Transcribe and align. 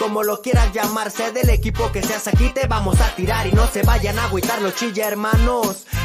Como 0.00 0.22
lo 0.22 0.40
quieras 0.40 0.72
llamarse, 0.72 1.30
del 1.30 1.50
equipo 1.50 1.92
que 1.92 2.02
seas 2.02 2.26
aquí 2.26 2.48
te 2.48 2.66
vamos 2.66 2.98
a 3.02 3.14
tirar 3.16 3.46
y 3.46 3.52
no 3.52 3.66
se 3.66 3.82
vayan 3.82 4.18
a 4.18 4.24
agüitar 4.24 4.62
los 4.62 4.74
chilla 4.74 5.06
hermanos. 5.06 5.84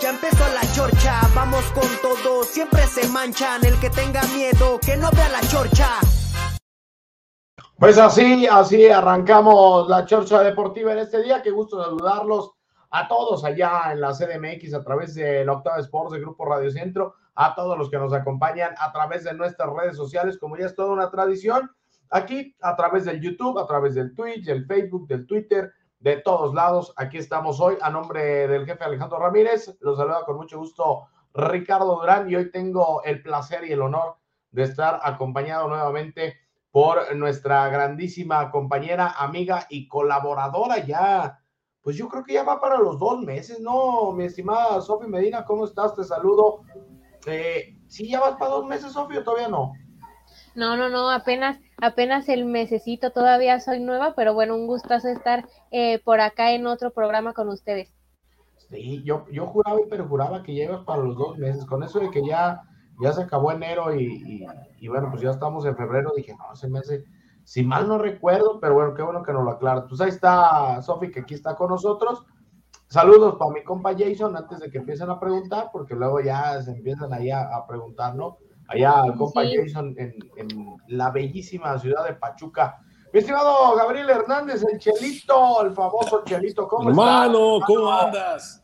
ya 0.00 0.10
empezó 0.10 0.44
la 0.52 0.60
chorcha. 0.74 1.20
Vamos 1.34 1.64
con 1.72 1.88
todo, 2.02 2.42
siempre 2.44 2.86
se 2.86 3.08
manchan. 3.08 3.64
El 3.64 3.78
que 3.80 3.90
tenga 3.90 4.22
miedo, 4.34 4.78
que 4.84 4.96
no 4.96 5.10
vea 5.12 5.28
la 5.30 5.40
chorcha. 5.48 5.88
Pues 7.76 7.96
así, 7.96 8.46
así 8.46 8.88
arrancamos 8.88 9.88
la 9.88 10.04
chorcha 10.04 10.42
deportiva 10.42 10.92
en 10.92 10.98
este 10.98 11.22
día. 11.22 11.42
Qué 11.42 11.50
gusto 11.50 11.82
saludarlos 11.82 12.52
a 12.90 13.08
todos 13.08 13.44
allá 13.44 13.92
en 13.92 14.00
la 14.00 14.12
CDMX 14.12 14.74
a 14.74 14.84
través 14.84 15.14
de 15.14 15.44
la 15.44 15.52
Octava 15.54 15.78
Sports 15.78 16.12
de 16.12 16.20
Grupo 16.20 16.44
Radio 16.44 16.70
Centro, 16.70 17.14
a 17.34 17.54
todos 17.54 17.78
los 17.78 17.88
que 17.88 17.98
nos 17.98 18.12
acompañan 18.12 18.74
a 18.78 18.92
través 18.92 19.24
de 19.24 19.32
nuestras 19.32 19.70
redes 19.72 19.96
sociales, 19.96 20.36
como 20.38 20.58
ya 20.58 20.66
es 20.66 20.74
toda 20.74 20.92
una 20.92 21.10
tradición, 21.10 21.70
aquí 22.10 22.54
a 22.60 22.76
través 22.76 23.04
del 23.04 23.20
YouTube, 23.20 23.58
a 23.58 23.66
través 23.66 23.94
del 23.94 24.14
Twitch, 24.14 24.44
del 24.44 24.66
Facebook, 24.66 25.06
del 25.06 25.26
Twitter, 25.26 25.72
de 26.00 26.16
todos 26.16 26.54
lados. 26.54 26.92
Aquí 26.96 27.18
estamos 27.18 27.60
hoy 27.60 27.76
a 27.80 27.90
nombre 27.90 28.48
del 28.48 28.66
jefe 28.66 28.84
Alejandro 28.84 29.18
Ramírez. 29.18 29.76
Los 29.80 29.98
saluda 29.98 30.24
con 30.24 30.36
mucho 30.36 30.58
gusto 30.58 31.06
Ricardo 31.34 32.00
Durán 32.00 32.28
y 32.28 32.36
hoy 32.36 32.50
tengo 32.50 33.02
el 33.04 33.22
placer 33.22 33.64
y 33.64 33.72
el 33.72 33.82
honor 33.82 34.16
de 34.50 34.64
estar 34.64 35.00
acompañado 35.04 35.68
nuevamente 35.68 36.38
por 36.70 37.14
nuestra 37.14 37.68
grandísima 37.68 38.50
compañera, 38.50 39.14
amiga 39.18 39.66
y 39.68 39.88
colaboradora 39.88 40.84
ya. 40.84 41.38
Pues 41.82 41.96
yo 41.96 42.08
creo 42.08 42.24
que 42.24 42.34
ya 42.34 42.44
va 42.44 42.60
para 42.60 42.78
los 42.78 42.98
dos 42.98 43.20
meses, 43.20 43.60
¿no? 43.60 44.12
Mi 44.12 44.24
estimada 44.24 44.80
Sofi 44.80 45.06
Medina, 45.06 45.44
¿cómo 45.44 45.64
estás? 45.64 45.94
Te 45.94 46.04
saludo. 46.04 46.62
Eh, 47.26 47.76
¿Sí 47.88 48.08
ya 48.08 48.20
vas 48.20 48.36
para 48.36 48.52
dos 48.52 48.66
meses, 48.66 48.92
Sofi, 48.92 49.16
o 49.16 49.24
todavía 49.24 49.48
no? 49.48 49.72
No, 50.54 50.76
no, 50.76 50.88
no, 50.88 51.10
apenas, 51.10 51.58
apenas 51.78 52.28
el 52.28 52.44
mesecito, 52.44 53.10
todavía 53.10 53.60
soy 53.60 53.80
nueva, 53.80 54.14
pero 54.14 54.34
bueno, 54.34 54.56
un 54.56 54.66
gustazo 54.66 55.08
estar 55.08 55.46
eh, 55.70 56.00
por 56.04 56.20
acá 56.20 56.52
en 56.52 56.66
otro 56.66 56.90
programa 56.90 57.32
con 57.32 57.48
ustedes. 57.48 57.92
Sí, 58.68 59.02
yo, 59.04 59.26
yo 59.30 59.46
juraba 59.46 59.80
y 59.80 59.88
perjuraba 59.88 60.42
que 60.42 60.52
ibas 60.52 60.84
para 60.84 61.02
los 61.02 61.16
dos 61.16 61.38
meses, 61.38 61.64
con 61.66 61.82
eso 61.82 61.98
de 61.98 62.10
que 62.10 62.24
ya 62.26 62.62
ya 63.00 63.12
se 63.12 63.22
acabó 63.22 63.50
enero 63.50 63.94
y, 63.94 64.46
bueno, 64.88 65.08
pues 65.10 65.22
ya 65.22 65.30
estamos 65.30 65.64
en 65.64 65.76
febrero, 65.76 66.12
dije, 66.14 66.34
no, 66.36 66.54
se 66.54 66.68
me 66.68 66.80
hace, 66.80 67.04
si 67.44 67.64
mal 67.64 67.88
no 67.88 67.98
recuerdo, 67.98 68.60
pero 68.60 68.74
bueno, 68.74 68.94
qué 68.94 69.02
bueno 69.02 69.22
que 69.22 69.32
nos 69.32 69.44
lo 69.44 69.50
aclara. 69.52 69.86
Pues 69.88 70.00
ahí 70.00 70.10
está 70.10 70.80
Sofi, 70.82 71.10
que 71.10 71.20
aquí 71.20 71.34
está 71.34 71.56
con 71.56 71.70
nosotros. 71.70 72.24
Saludos 72.88 73.36
para 73.38 73.52
mi 73.52 73.64
compa 73.64 73.94
Jason 73.96 74.36
antes 74.36 74.60
de 74.60 74.70
que 74.70 74.78
empiecen 74.78 75.10
a 75.10 75.18
preguntar, 75.18 75.70
porque 75.72 75.94
luego 75.94 76.20
ya 76.20 76.60
se 76.60 76.72
empiezan 76.72 77.12
ahí 77.12 77.30
a, 77.30 77.48
preguntar, 77.66 78.14
¿no? 78.14 78.38
Allá 78.70 79.02
compa 79.18 79.42
Jason 79.44 79.96
en, 79.98 80.14
en, 80.36 80.76
la 80.88 81.10
bellísima 81.10 81.76
ciudad 81.78 82.06
de 82.06 82.14
Pachuca. 82.14 82.78
Mi 83.12 83.18
estimado 83.18 83.74
Gabriel 83.74 84.08
Hernández, 84.08 84.64
el 84.70 84.78
Chelito, 84.78 85.64
el 85.64 85.72
famoso 85.72 86.22
Chelito, 86.24 86.68
¿cómo 86.68 86.90
estás? 86.90 86.92
Hermano, 86.92 87.58
¿cómo 87.66 87.90
andas? 87.90 88.62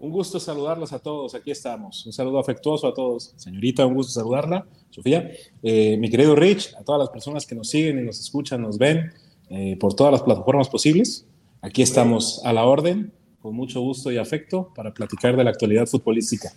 Un 0.00 0.10
gusto 0.10 0.40
saludarlos 0.40 0.92
a 0.92 0.98
todos, 0.98 1.36
aquí 1.36 1.52
estamos. 1.52 2.04
Un 2.04 2.12
saludo 2.12 2.40
afectuoso 2.40 2.88
a 2.88 2.94
todos. 2.94 3.34
Señorita, 3.36 3.86
un 3.86 3.94
gusto 3.94 4.12
saludarla. 4.12 4.66
Sofía, 4.90 5.30
eh, 5.62 5.96
mi 5.98 6.10
querido 6.10 6.34
Rich, 6.34 6.74
a 6.74 6.82
todas 6.82 6.98
las 6.98 7.10
personas 7.10 7.46
que 7.46 7.54
nos 7.54 7.68
siguen 7.68 8.00
y 8.00 8.02
nos 8.02 8.18
escuchan, 8.18 8.60
nos 8.60 8.76
ven 8.76 9.12
eh, 9.50 9.76
por 9.78 9.94
todas 9.94 10.12
las 10.12 10.22
plataformas 10.22 10.68
posibles. 10.68 11.28
Aquí 11.62 11.82
estamos 11.82 12.42
a 12.44 12.52
la 12.52 12.64
orden, 12.64 13.12
con 13.40 13.54
mucho 13.54 13.80
gusto 13.80 14.10
y 14.10 14.18
afecto, 14.18 14.72
para 14.74 14.92
platicar 14.92 15.36
de 15.36 15.44
la 15.44 15.50
actualidad 15.50 15.86
futbolística. 15.86 16.52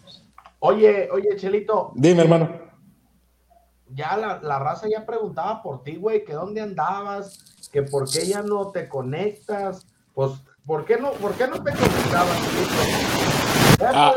Oye, 0.60 1.10
oye, 1.12 1.36
Chelito. 1.36 1.92
Dime, 1.96 2.22
hermano. 2.22 2.71
Ya 3.94 4.16
la, 4.18 4.40
la 4.42 4.60
raza 4.60 4.88
ya 4.90 5.06
preguntaba 5.06 5.62
por 5.62 5.84
ti, 5.84 5.96
güey, 5.96 6.24
que 6.24 6.34
dónde 6.34 6.62
andabas, 6.62 7.70
que 7.72 7.84
por 7.84 8.10
qué 8.10 8.26
ya 8.26 8.42
no 8.42 8.72
te 8.72 8.88
conectas. 8.88 9.86
Pues 10.14 10.32
¿Por 10.66 10.86
qué 10.86 10.98
no, 10.98 11.12
por 11.14 11.34
qué 11.34 11.48
no 11.48 11.56
te 11.56 11.72
conectabas? 11.72 12.38
Ah, 13.82 14.14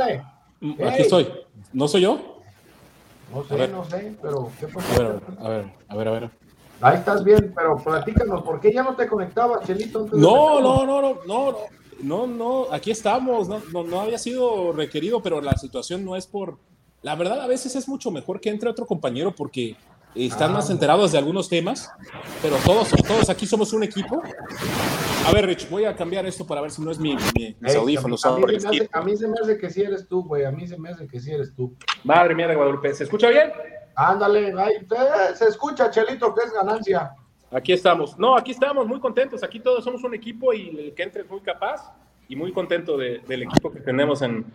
aquí 0.86 1.02
estoy. 1.02 1.28
¿No 1.72 1.88
soy 1.88 2.02
yo? 2.02 2.42
No 3.32 3.44
sé, 3.44 3.68
no 3.68 3.84
sé, 3.84 4.16
pero 4.20 4.50
¿qué 4.60 4.68
pasa? 4.68 4.94
A 4.94 4.98
ver, 4.98 5.22
a 5.38 5.48
ver, 5.48 5.72
a 5.88 5.96
ver, 5.96 6.08
a 6.08 6.10
ver. 6.10 6.30
Ahí 6.80 6.98
estás 6.98 7.24
bien, 7.24 7.52
pero 7.56 7.76
platícanos, 7.76 8.42
¿por 8.42 8.60
qué 8.60 8.72
ya 8.72 8.82
no 8.82 8.94
te 8.94 9.08
conectabas, 9.08 9.66
Chelito? 9.66 10.06
No, 10.12 10.60
no, 10.60 10.84
no, 10.84 11.00
no, 11.00 11.18
no, 11.26 11.56
no, 12.02 12.26
no, 12.26 12.66
aquí 12.70 12.90
estamos, 12.90 13.48
no, 13.48 13.62
no, 13.72 13.82
no 13.82 14.00
había 14.00 14.18
sido 14.18 14.72
requerido, 14.72 15.22
pero 15.22 15.40
la 15.40 15.56
situación 15.56 16.04
no 16.04 16.14
es 16.14 16.26
por... 16.26 16.58
La 17.04 17.16
verdad, 17.16 17.38
a 17.42 17.46
veces 17.46 17.76
es 17.76 17.86
mucho 17.86 18.10
mejor 18.10 18.40
que 18.40 18.48
entre 18.48 18.70
otro 18.70 18.86
compañero 18.86 19.34
porque 19.36 19.76
están 20.14 20.54
más 20.54 20.70
enterados 20.70 21.12
de 21.12 21.18
algunos 21.18 21.50
temas, 21.50 21.92
pero 22.40 22.56
todos, 22.64 22.88
todos 23.06 23.28
aquí 23.28 23.44
somos 23.44 23.74
un 23.74 23.82
equipo. 23.82 24.22
A 25.26 25.32
ver, 25.32 25.44
Rich, 25.44 25.68
voy 25.68 25.84
a 25.84 25.94
cambiar 25.94 26.24
esto 26.24 26.46
para 26.46 26.62
ver 26.62 26.70
si 26.70 26.80
no 26.80 26.90
es 26.90 26.98
mi, 26.98 27.14
mi 27.38 27.54
mis 27.60 27.74
audífonos. 27.74 28.24
A 28.24 28.34
mí, 29.02 29.16
se 29.18 29.28
me 29.28 29.34
hace 29.38 29.58
que 29.58 29.68
sí 29.68 29.82
eres 29.82 30.08
tú, 30.08 30.24
güey. 30.24 30.46
A 30.46 30.50
mí 30.50 30.66
se 30.66 30.78
me 30.78 30.88
hace 30.88 31.06
que 31.06 31.20
sí 31.20 31.30
eres 31.30 31.54
tú. 31.54 31.76
Madre 32.04 32.34
mía 32.34 32.48
de 32.48 32.54
Guadalupe, 32.54 32.94
¿se 32.94 33.04
escucha 33.04 33.28
bien? 33.28 33.52
Ándale, 33.96 34.54
se 35.34 35.44
escucha, 35.44 35.90
Chelito, 35.90 36.34
que 36.34 36.46
es 36.46 36.54
ganancia. 36.54 37.14
Aquí 37.50 37.74
estamos. 37.74 38.18
No, 38.18 38.34
aquí 38.34 38.52
estamos 38.52 38.86
muy 38.86 38.98
contentos. 38.98 39.42
Aquí 39.42 39.60
todos 39.60 39.84
somos 39.84 40.02
un 40.04 40.14
equipo 40.14 40.54
y 40.54 40.70
el 40.70 40.94
que 40.94 41.02
entre 41.02 41.20
es 41.20 41.28
muy 41.28 41.40
capaz 41.40 41.92
y 42.28 42.34
muy 42.34 42.50
contento 42.50 42.96
del 42.96 43.42
equipo 43.42 43.70
que 43.70 43.80
tenemos 43.80 44.22
en, 44.22 44.46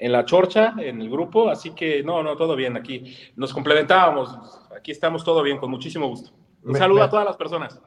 en 0.00 0.12
la 0.12 0.24
chorcha, 0.24 0.74
en 0.78 1.00
el 1.00 1.10
grupo, 1.10 1.50
así 1.50 1.70
que 1.72 2.02
no, 2.02 2.22
no, 2.22 2.34
todo 2.36 2.56
bien 2.56 2.76
aquí. 2.76 3.14
Nos 3.36 3.52
complementábamos, 3.52 4.34
aquí 4.76 4.90
estamos 4.90 5.22
todo 5.22 5.42
bien, 5.42 5.58
con 5.58 5.70
muchísimo 5.70 6.08
gusto. 6.08 6.30
Un 6.64 6.74
saludo 6.74 7.02
a 7.02 7.10
todas 7.10 7.26
las 7.26 7.36
personas. 7.36 7.80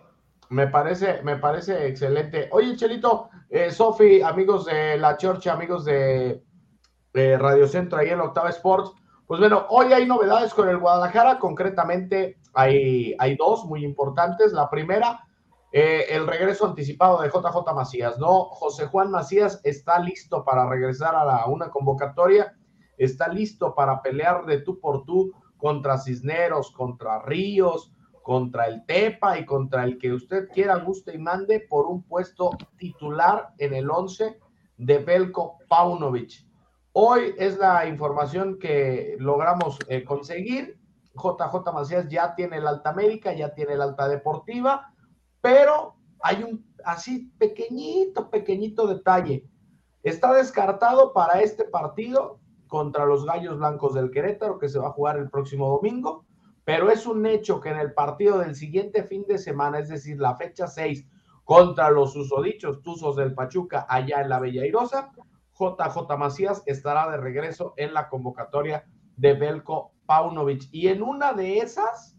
Me 0.50 0.68
parece, 0.68 1.24
me 1.24 1.38
parece 1.38 1.88
excelente. 1.88 2.50
Oye, 2.52 2.76
Chelito, 2.76 3.30
eh, 3.50 3.72
Sofi, 3.72 4.22
amigos 4.22 4.66
de 4.66 4.98
la 4.98 5.18
chorcha, 5.18 5.54
amigos 5.54 5.86
de, 5.86 6.40
Radio 7.14 7.68
Centro, 7.68 7.98
ahí 7.98 8.10
en 8.10 8.20
Octava 8.20 8.50
Sports, 8.50 8.92
pues 9.28 9.40
bueno, 9.40 9.66
hoy 9.70 9.94
hay 9.94 10.06
novedades 10.06 10.54
con 10.54 10.68
el 10.70 10.78
Guadalajara, 10.78 11.40
concretamente 11.40 12.38
hay, 12.54 13.16
hay 13.18 13.36
dos 13.36 13.66
muy 13.66 13.84
importantes. 13.84 14.52
La 14.52 14.70
primera, 14.70 15.26
eh, 15.76 16.16
el 16.16 16.28
regreso 16.28 16.68
anticipado 16.68 17.20
de 17.24 17.30
JJ 17.30 17.74
Macías, 17.74 18.20
¿no? 18.20 18.44
José 18.44 18.86
Juan 18.86 19.10
Macías 19.10 19.60
está 19.64 19.98
listo 19.98 20.46
para 20.46 20.70
regresar 20.70 21.16
a 21.16 21.26
la, 21.26 21.48
una 21.48 21.72
convocatoria, 21.72 22.56
está 22.96 23.28
listo 23.28 23.74
para 23.74 24.00
pelear 24.04 24.46
de 24.46 24.60
tú 24.60 24.80
por 24.80 25.04
tú 25.04 25.34
contra 25.58 25.98
Cisneros, 25.98 26.70
contra 26.70 27.24
Ríos, 27.24 27.92
contra 28.22 28.68
el 28.68 28.86
Tepa 28.86 29.40
y 29.40 29.48
contra 29.48 29.84
el 29.84 29.98
que 29.98 30.14
usted 30.14 30.48
quiera, 30.50 30.76
guste 30.76 31.16
y 31.16 31.18
mande 31.18 31.62
por 31.62 31.88
un 31.88 32.04
puesto 32.04 32.52
titular 32.78 33.50
en 33.58 33.74
el 33.74 33.90
11 33.90 34.40
de 34.78 34.98
Belko 35.00 35.58
Paunovic. 35.68 36.46
Hoy 36.92 37.34
es 37.40 37.58
la 37.58 37.88
información 37.88 38.60
que 38.60 39.16
logramos 39.18 39.80
eh, 39.88 40.04
conseguir. 40.04 40.78
JJ 41.16 41.74
Macías 41.74 42.08
ya 42.10 42.36
tiene 42.36 42.58
el 42.58 42.68
Alta 42.68 42.92
América, 42.92 43.34
ya 43.34 43.56
tiene 43.56 43.74
el 43.74 43.82
Alta 43.82 44.08
Deportiva 44.08 44.93
pero 45.44 45.98
hay 46.22 46.42
un 46.42 46.66
así 46.86 47.30
pequeñito, 47.38 48.30
pequeñito 48.30 48.88
detalle. 48.88 49.46
Está 50.02 50.34
descartado 50.34 51.12
para 51.12 51.42
este 51.42 51.66
partido 51.66 52.40
contra 52.68 53.06
los 53.06 53.26
Gallos 53.26 53.58
Blancos 53.58 53.94
del 53.94 54.10
Querétaro, 54.10 54.58
que 54.58 54.70
se 54.70 54.80
va 54.80 54.88
a 54.88 54.94
jugar 54.94 55.18
el 55.18 55.30
próximo 55.30 55.68
domingo, 55.68 56.26
pero 56.64 56.90
es 56.90 57.06
un 57.06 57.26
hecho 57.26 57.60
que 57.60 57.72
en 57.72 57.78
el 57.78 57.94
partido 57.94 58.40
del 58.40 58.56
siguiente 58.56 59.04
fin 59.04 59.26
de 59.28 59.38
semana, 59.38 59.80
es 59.80 59.90
decir, 59.90 60.18
la 60.18 60.38
fecha 60.38 60.66
6, 60.68 61.06
contra 61.44 61.92
los 61.92 62.16
usodichos 62.16 62.82
Tuzos 62.82 63.18
del 63.18 63.34
Pachuca, 63.34 63.86
allá 63.90 64.22
en 64.22 64.30
la 64.30 64.40
Bella 64.40 64.66
Irosa, 64.66 65.12
JJ 65.60 66.18
Macías 66.18 66.64
estará 66.68 67.12
de 67.12 67.18
regreso 67.18 67.74
en 67.76 67.94
la 67.94 68.08
convocatoria 68.08 68.86
de 69.18 69.34
Belko 69.34 69.92
Paunovic. 70.06 70.70
Y 70.72 70.88
en 70.88 71.04
una 71.04 71.34
de 71.34 71.58
esas, 71.58 72.13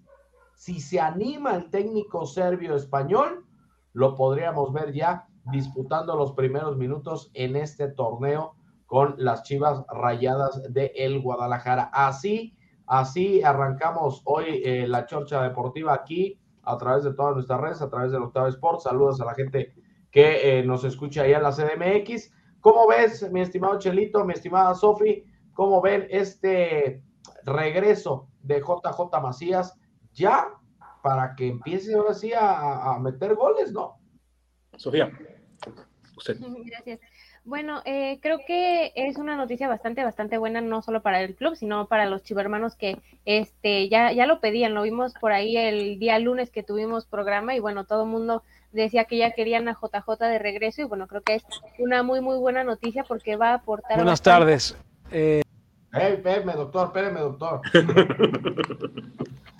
si 0.65 0.81
se 0.81 0.99
anima 0.99 1.55
el 1.57 1.69
técnico 1.69 2.25
serbio-español, 2.25 3.45
lo 3.93 4.15
podríamos 4.15 4.73
ver 4.73 4.95
ya 4.95 5.29
disputando 5.53 6.17
los 6.17 6.33
primeros 6.33 6.79
minutos 6.79 7.31
en 7.35 7.55
este 7.55 7.89
torneo 7.89 8.55
con 8.87 9.15
las 9.19 9.43
Chivas 9.43 9.85
Rayadas 9.89 10.63
de 10.73 10.91
el 10.97 11.21
Guadalajara. 11.21 11.91
Así, 11.93 12.57
así 12.87 13.43
arrancamos 13.43 14.23
hoy 14.25 14.63
eh, 14.65 14.89
la 14.89 15.05
chorcha 15.05 15.43
deportiva 15.43 15.93
aquí 15.93 16.41
a 16.63 16.79
través 16.79 17.05
de 17.05 17.13
todas 17.13 17.35
nuestras 17.35 17.61
redes, 17.61 17.83
a 17.83 17.91
través 17.91 18.11
del 18.11 18.23
Octavo 18.23 18.47
Sport. 18.47 18.81
Saludos 18.81 19.21
a 19.21 19.27
la 19.27 19.35
gente 19.35 19.75
que 20.11 20.61
eh, 20.61 20.65
nos 20.65 20.83
escucha 20.85 21.25
allá 21.25 21.37
en 21.37 21.43
la 21.43 21.53
CDMX. 21.53 22.33
¿Cómo 22.63 22.89
ves, 22.89 23.31
mi 23.31 23.43
estimado 23.43 23.79
Chelito, 23.79 24.25
mi 24.25 24.33
estimada 24.33 24.75
Sofi? 24.75 25.25
¿Cómo 25.53 25.83
ven 25.83 26.07
este 26.09 27.03
regreso 27.45 28.29
de 28.41 28.61
JJ 28.61 29.21
Macías 29.23 29.79
ya 30.15 30.49
para 31.03 31.35
que 31.37 31.49
empiece 31.49 31.95
ahora 31.95 32.15
sí 32.15 32.33
a, 32.35 32.99
meter 33.01 33.35
goles, 33.35 33.73
¿no? 33.73 33.99
Sofía, 34.77 35.11
usted. 36.17 36.39
Gracias. 36.65 37.01
Bueno, 37.45 37.83
eh, 37.85 38.21
creo 38.23 38.39
que 38.47 38.93
es 38.97 39.19
una 39.19 39.37
noticia 39.37 39.69
bastante, 39.69 40.03
bastante 40.03 40.39
buena, 40.39 40.63
no 40.63 40.81
solo 40.81 41.03
para 41.03 41.21
el 41.21 41.35
club, 41.35 41.57
sino 41.57 41.89
para 41.89 42.07
los 42.07 42.23
chivermanos 42.23 42.75
que 42.75 42.97
este, 43.27 43.91
ya, 43.91 44.13
ya 44.13 44.25
lo 44.25 44.41
pedían, 44.41 44.73
lo 44.73 44.81
vimos 44.83 45.13
por 45.21 45.33
ahí 45.33 45.59
el 45.59 45.99
día 45.99 46.19
lunes 46.19 46.51
que 46.51 46.63
tuvimos 46.63 47.05
programa 47.05 47.55
y 47.55 47.61
bueno, 47.61 47.85
todo 47.85 48.05
el 48.05 48.09
mundo 48.09 48.43
decía 48.73 49.05
que 49.05 49.19
ya 49.19 49.33
querían 49.33 49.69
a 49.69 49.75
JJ 49.75 50.25
de 50.25 50.39
regreso 50.39 50.81
y 50.81 50.85
bueno, 50.85 51.07
creo 51.07 51.21
que 51.21 51.35
es 51.35 51.45
una 51.79 52.03
muy, 52.03 52.23
muy 52.23 52.39
buena 52.39 52.65
noticia 52.65 53.05
porque 53.05 53.37
va 53.37 53.51
a 53.51 53.55
aportar... 53.55 53.97
Buenas 53.97 54.23
tardes. 54.23 54.75
Eh... 55.11 55.43
Hey, 55.93 56.15
espérame, 56.15 56.57
doctor, 56.57 56.87
espérame, 56.87 57.19
doctor. 57.21 57.61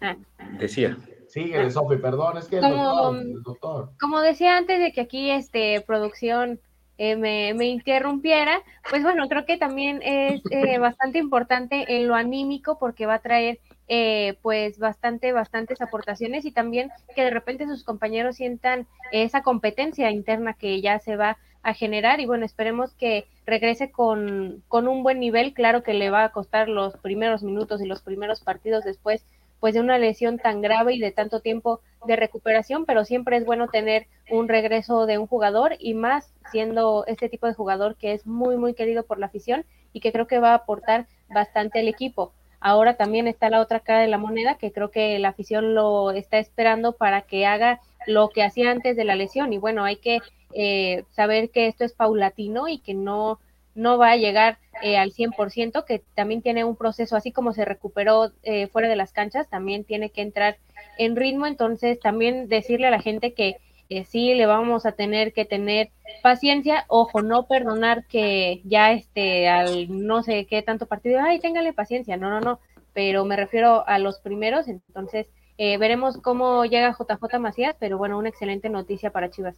Ah. 0.00 0.16
Decía. 0.58 0.96
Síguele, 1.28 1.70
Sofi, 1.70 1.96
perdón, 1.96 2.38
es 2.38 2.48
que 2.48 2.58
el 2.58 3.42
doctor, 3.44 3.90
Como 4.00 4.20
decía 4.20 4.56
antes 4.56 4.80
de 4.80 4.90
que 4.92 5.00
aquí 5.00 5.30
este 5.30 5.80
producción 5.80 6.58
eh, 6.98 7.14
me, 7.14 7.54
me, 7.54 7.66
interrumpiera, 7.66 8.60
pues 8.90 9.04
bueno, 9.04 9.28
creo 9.28 9.46
que 9.46 9.56
también 9.56 10.02
es 10.02 10.42
eh, 10.50 10.78
bastante 10.80 11.18
importante 11.18 11.96
en 11.96 12.08
lo 12.08 12.16
anímico 12.16 12.78
porque 12.80 13.06
va 13.06 13.14
a 13.14 13.18
traer 13.20 13.60
eh, 13.86 14.38
pues 14.42 14.78
bastante, 14.78 15.32
bastantes 15.32 15.80
aportaciones 15.80 16.44
y 16.44 16.50
también 16.52 16.90
que 17.14 17.22
de 17.24 17.30
repente 17.30 17.66
sus 17.66 17.84
compañeros 17.84 18.36
sientan 18.36 18.86
esa 19.12 19.42
competencia 19.42 20.10
interna 20.10 20.54
que 20.54 20.80
ya 20.80 20.98
se 20.98 21.16
va 21.16 21.38
a 21.62 21.74
generar 21.74 22.20
y 22.20 22.26
bueno, 22.26 22.44
esperemos 22.44 22.94
que 22.94 23.26
regrese 23.46 23.90
con, 23.90 24.62
con 24.68 24.88
un 24.88 25.02
buen 25.02 25.20
nivel, 25.20 25.52
claro 25.52 25.82
que 25.82 25.94
le 25.94 26.10
va 26.10 26.24
a 26.24 26.32
costar 26.32 26.68
los 26.68 26.96
primeros 26.96 27.42
minutos 27.42 27.82
y 27.82 27.86
los 27.86 28.02
primeros 28.02 28.40
partidos 28.40 28.84
después 28.84 29.24
pues 29.60 29.74
de 29.74 29.80
una 29.80 29.98
lesión 29.98 30.38
tan 30.38 30.62
grave 30.62 30.94
y 30.94 30.98
de 30.98 31.12
tanto 31.12 31.40
tiempo 31.40 31.80
de 32.06 32.16
recuperación, 32.16 32.86
pero 32.86 33.04
siempre 33.04 33.36
es 33.36 33.44
bueno 33.44 33.68
tener 33.68 34.06
un 34.30 34.48
regreso 34.48 35.04
de 35.04 35.18
un 35.18 35.26
jugador 35.26 35.76
y 35.78 35.92
más 35.92 36.32
siendo 36.50 37.04
este 37.06 37.28
tipo 37.28 37.46
de 37.46 37.54
jugador 37.54 37.96
que 37.96 38.14
es 38.14 38.26
muy, 38.26 38.56
muy 38.56 38.74
querido 38.74 39.04
por 39.04 39.18
la 39.18 39.26
afición 39.26 39.66
y 39.92 40.00
que 40.00 40.12
creo 40.12 40.26
que 40.26 40.38
va 40.38 40.52
a 40.52 40.54
aportar 40.54 41.06
bastante 41.28 41.80
al 41.80 41.88
equipo. 41.88 42.32
Ahora 42.58 42.96
también 42.96 43.28
está 43.28 43.50
la 43.50 43.60
otra 43.60 43.80
cara 43.80 44.00
de 44.00 44.08
la 44.08 44.18
moneda, 44.18 44.56
que 44.56 44.72
creo 44.72 44.90
que 44.90 45.18
la 45.18 45.28
afición 45.28 45.74
lo 45.74 46.10
está 46.10 46.38
esperando 46.38 46.92
para 46.92 47.22
que 47.22 47.46
haga 47.46 47.80
lo 48.06 48.28
que 48.28 48.42
hacía 48.42 48.70
antes 48.70 48.96
de 48.96 49.04
la 49.04 49.16
lesión. 49.16 49.52
Y 49.52 49.58
bueno, 49.58 49.84
hay 49.84 49.96
que 49.96 50.18
eh, 50.52 51.04
saber 51.10 51.50
que 51.50 51.66
esto 51.66 51.84
es 51.84 51.92
paulatino 51.92 52.68
y 52.68 52.78
que 52.78 52.94
no, 52.94 53.38
no 53.74 53.98
va 53.98 54.12
a 54.12 54.16
llegar 54.16 54.58
eh, 54.82 54.96
al 54.96 55.12
100%, 55.12 55.84
que 55.84 56.02
también 56.14 56.42
tiene 56.42 56.64
un 56.64 56.76
proceso, 56.76 57.16
así 57.16 57.32
como 57.32 57.52
se 57.52 57.64
recuperó 57.64 58.32
eh, 58.42 58.66
fuera 58.68 58.88
de 58.88 58.96
las 58.96 59.12
canchas, 59.12 59.48
también 59.48 59.84
tiene 59.84 60.10
que 60.10 60.22
entrar 60.22 60.58
en 60.98 61.16
ritmo. 61.16 61.46
Entonces, 61.46 62.00
también 62.00 62.48
decirle 62.48 62.86
a 62.86 62.90
la 62.90 63.00
gente 63.00 63.32
que 63.32 63.56
sí 64.04 64.34
le 64.34 64.46
vamos 64.46 64.86
a 64.86 64.92
tener 64.92 65.32
que 65.32 65.44
tener 65.44 65.90
paciencia, 66.22 66.84
ojo, 66.86 67.22
no 67.22 67.46
perdonar 67.46 68.06
que 68.06 68.60
ya 68.64 68.92
este 68.92 69.48
al 69.48 70.06
no 70.06 70.22
sé 70.22 70.46
qué 70.46 70.62
tanto 70.62 70.86
partido, 70.86 71.18
ay, 71.20 71.40
téngale 71.40 71.72
paciencia, 71.72 72.16
no, 72.16 72.30
no, 72.30 72.40
no, 72.40 72.60
pero 72.92 73.24
me 73.24 73.34
refiero 73.36 73.86
a 73.88 73.98
los 73.98 74.20
primeros, 74.20 74.68
entonces 74.68 75.26
eh, 75.62 75.76
veremos 75.78 76.16
cómo 76.18 76.64
llega 76.64 76.96
JJ 76.98 77.38
Macías, 77.38 77.76
pero 77.78 77.98
bueno, 77.98 78.16
una 78.18 78.28
excelente 78.30 78.68
noticia 78.70 79.10
para 79.10 79.30
Chivas. 79.30 79.56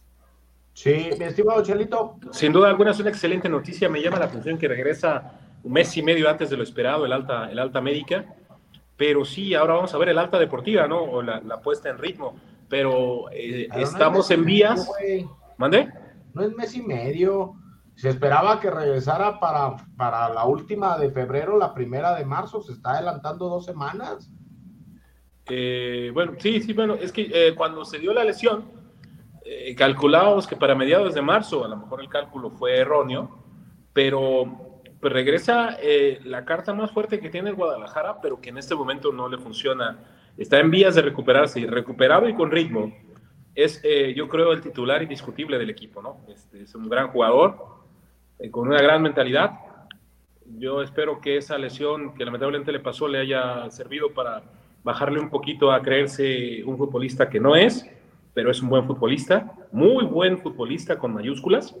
Sí, 0.73 1.09
mi 1.17 1.25
estimado 1.25 1.63
Chelito. 1.63 2.17
Sin 2.31 2.51
duda 2.51 2.69
alguna 2.69 2.91
es 2.91 2.99
una 2.99 3.09
excelente 3.09 3.47
noticia, 3.47 3.87
me 3.87 4.01
llama 4.01 4.19
la 4.19 4.25
atención 4.25 4.57
que 4.57 4.67
regresa 4.67 5.39
un 5.63 5.71
mes 5.71 5.95
y 5.95 6.03
medio 6.03 6.29
antes 6.29 6.49
de 6.49 6.57
lo 6.57 6.63
esperado 6.63 7.05
el 7.05 7.13
alta, 7.13 7.49
el 7.49 7.59
alta 7.59 7.79
médica, 7.79 8.25
pero 8.97 9.23
sí, 9.23 9.53
ahora 9.53 9.75
vamos 9.75 9.93
a 9.93 9.97
ver 9.97 10.09
el 10.09 10.17
alta 10.17 10.37
deportiva, 10.39 10.87
¿no? 10.87 11.01
O 11.03 11.21
la, 11.21 11.39
la 11.41 11.61
puesta 11.61 11.89
en 11.89 11.97
ritmo 11.97 12.35
pero 12.73 13.29
eh, 13.31 13.69
estamos 13.75 14.31
en 14.31 14.45
vías. 14.45 14.89
¿Mande? 15.57 15.93
No 16.33 16.41
es 16.41 16.55
mes 16.55 16.75
y 16.75 16.81
medio. 16.81 17.53
Se 17.93 18.09
esperaba 18.09 18.59
que 18.59 18.71
regresara 18.71 19.39
para, 19.39 19.75
para 19.95 20.27
la 20.29 20.45
última 20.45 20.97
de 20.97 21.11
febrero, 21.11 21.55
la 21.55 21.75
primera 21.75 22.15
de 22.15 22.25
marzo. 22.25 22.63
Se 22.63 22.71
está 22.71 22.93
adelantando 22.93 23.47
dos 23.47 23.65
semanas. 23.65 24.31
Eh, 25.49 26.11
bueno, 26.13 26.33
sí, 26.39 26.61
sí, 26.61 26.73
bueno, 26.73 26.95
es 26.95 27.11
que 27.11 27.29
eh, 27.33 27.55
cuando 27.55 27.83
se 27.85 27.99
dio 27.99 28.13
la 28.13 28.23
lesión, 28.23 28.83
calculábamos 29.77 30.47
que 30.47 30.55
para 30.55 30.73
mediados 30.73 31.13
de 31.13 31.21
marzo, 31.21 31.65
a 31.65 31.67
lo 31.67 31.75
mejor 31.75 32.01
el 32.01 32.07
cálculo 32.07 32.49
fue 32.49 32.77
erróneo, 32.77 33.43
pero 33.91 34.81
pues 35.01 35.11
regresa 35.11 35.77
la 36.23 36.45
carta 36.45 36.73
más 36.73 36.91
fuerte 36.91 37.19
que 37.19 37.29
tiene 37.29 37.49
el 37.49 37.55
Guadalajara, 37.55 38.21
pero 38.21 38.39
que 38.39 38.49
en 38.49 38.57
este 38.57 38.73
momento 38.73 39.11
no 39.11 39.27
le 39.27 39.37
funciona 39.37 39.99
está 40.37 40.59
en 40.59 40.71
vías 40.71 40.95
de 40.95 41.01
recuperarse, 41.01 41.59
y 41.59 41.67
recuperado 41.67 42.27
y 42.27 42.33
con 42.33 42.51
ritmo. 42.51 42.93
Es, 43.55 43.79
eh, 43.83 44.13
yo 44.15 44.27
creo, 44.27 44.51
el 44.51 44.61
titular 44.61 45.03
indiscutible 45.03 45.57
del 45.59 45.69
equipo, 45.69 46.01
¿no? 46.01 46.17
Este, 46.27 46.63
es 46.63 46.73
un 46.73 46.89
gran 46.89 47.09
jugador, 47.09 47.57
eh, 48.39 48.49
con 48.49 48.67
una 48.67 48.81
gran 48.81 49.01
mentalidad. 49.01 49.51
Yo 50.57 50.81
espero 50.81 51.21
que 51.21 51.37
esa 51.37 51.57
lesión 51.57 52.15
que 52.15 52.25
lamentablemente 52.25 52.71
le 52.71 52.79
pasó 52.79 53.07
le 53.07 53.19
haya 53.19 53.69
servido 53.69 54.13
para 54.13 54.43
bajarle 54.83 55.19
un 55.19 55.29
poquito 55.29 55.71
a 55.71 55.81
creerse 55.81 56.63
un 56.65 56.77
futbolista 56.77 57.29
que 57.29 57.39
no 57.39 57.55
es, 57.55 57.89
pero 58.33 58.51
es 58.51 58.61
un 58.61 58.69
buen 58.69 58.85
futbolista, 58.85 59.51
muy 59.71 60.05
buen 60.05 60.39
futbolista 60.39 60.97
con 60.97 61.13
mayúsculas, 61.13 61.75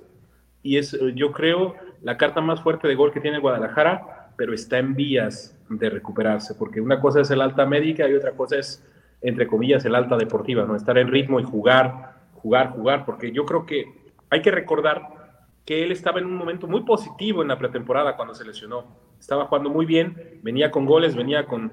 y 0.61 0.77
es, 0.77 0.93
eh, 0.93 1.13
yo 1.15 1.31
creo, 1.31 1.75
la 2.01 2.17
carta 2.17 2.41
más 2.41 2.61
fuerte 2.61 2.87
de 2.87 2.95
gol 2.95 3.11
que 3.11 3.19
tiene 3.19 3.39
Guadalajara, 3.39 4.31
pero 4.37 4.53
está 4.53 4.79
en 4.79 4.95
vías 4.95 5.59
de 5.69 5.89
recuperarse, 5.89 6.55
porque 6.55 6.81
una 6.81 6.99
cosa 6.99 7.21
es 7.21 7.31
el 7.31 7.41
alta 7.41 7.65
médica 7.65 8.07
y 8.07 8.13
otra 8.13 8.31
cosa 8.31 8.57
es, 8.57 8.85
entre 9.21 9.47
comillas, 9.47 9.85
el 9.85 9.95
alta 9.95 10.17
deportiva, 10.17 10.65
¿no? 10.65 10.75
Estar 10.75 10.97
en 10.97 11.09
ritmo 11.09 11.39
y 11.39 11.43
jugar, 11.43 12.13
jugar, 12.35 12.71
jugar, 12.71 13.05
porque 13.05 13.31
yo 13.31 13.45
creo 13.45 13.65
que 13.65 13.85
hay 14.29 14.41
que 14.41 14.51
recordar 14.51 15.23
que 15.65 15.83
él 15.83 15.91
estaba 15.91 16.19
en 16.19 16.25
un 16.25 16.35
momento 16.35 16.67
muy 16.67 16.81
positivo 16.81 17.41
en 17.41 17.47
la 17.47 17.57
pretemporada 17.57 18.15
cuando 18.15 18.33
se 18.33 18.45
lesionó. 18.45 18.85
Estaba 19.19 19.45
jugando 19.45 19.69
muy 19.69 19.85
bien, 19.85 20.39
venía 20.41 20.71
con 20.71 20.85
goles, 20.85 21.15
venía 21.15 21.45
con, 21.45 21.71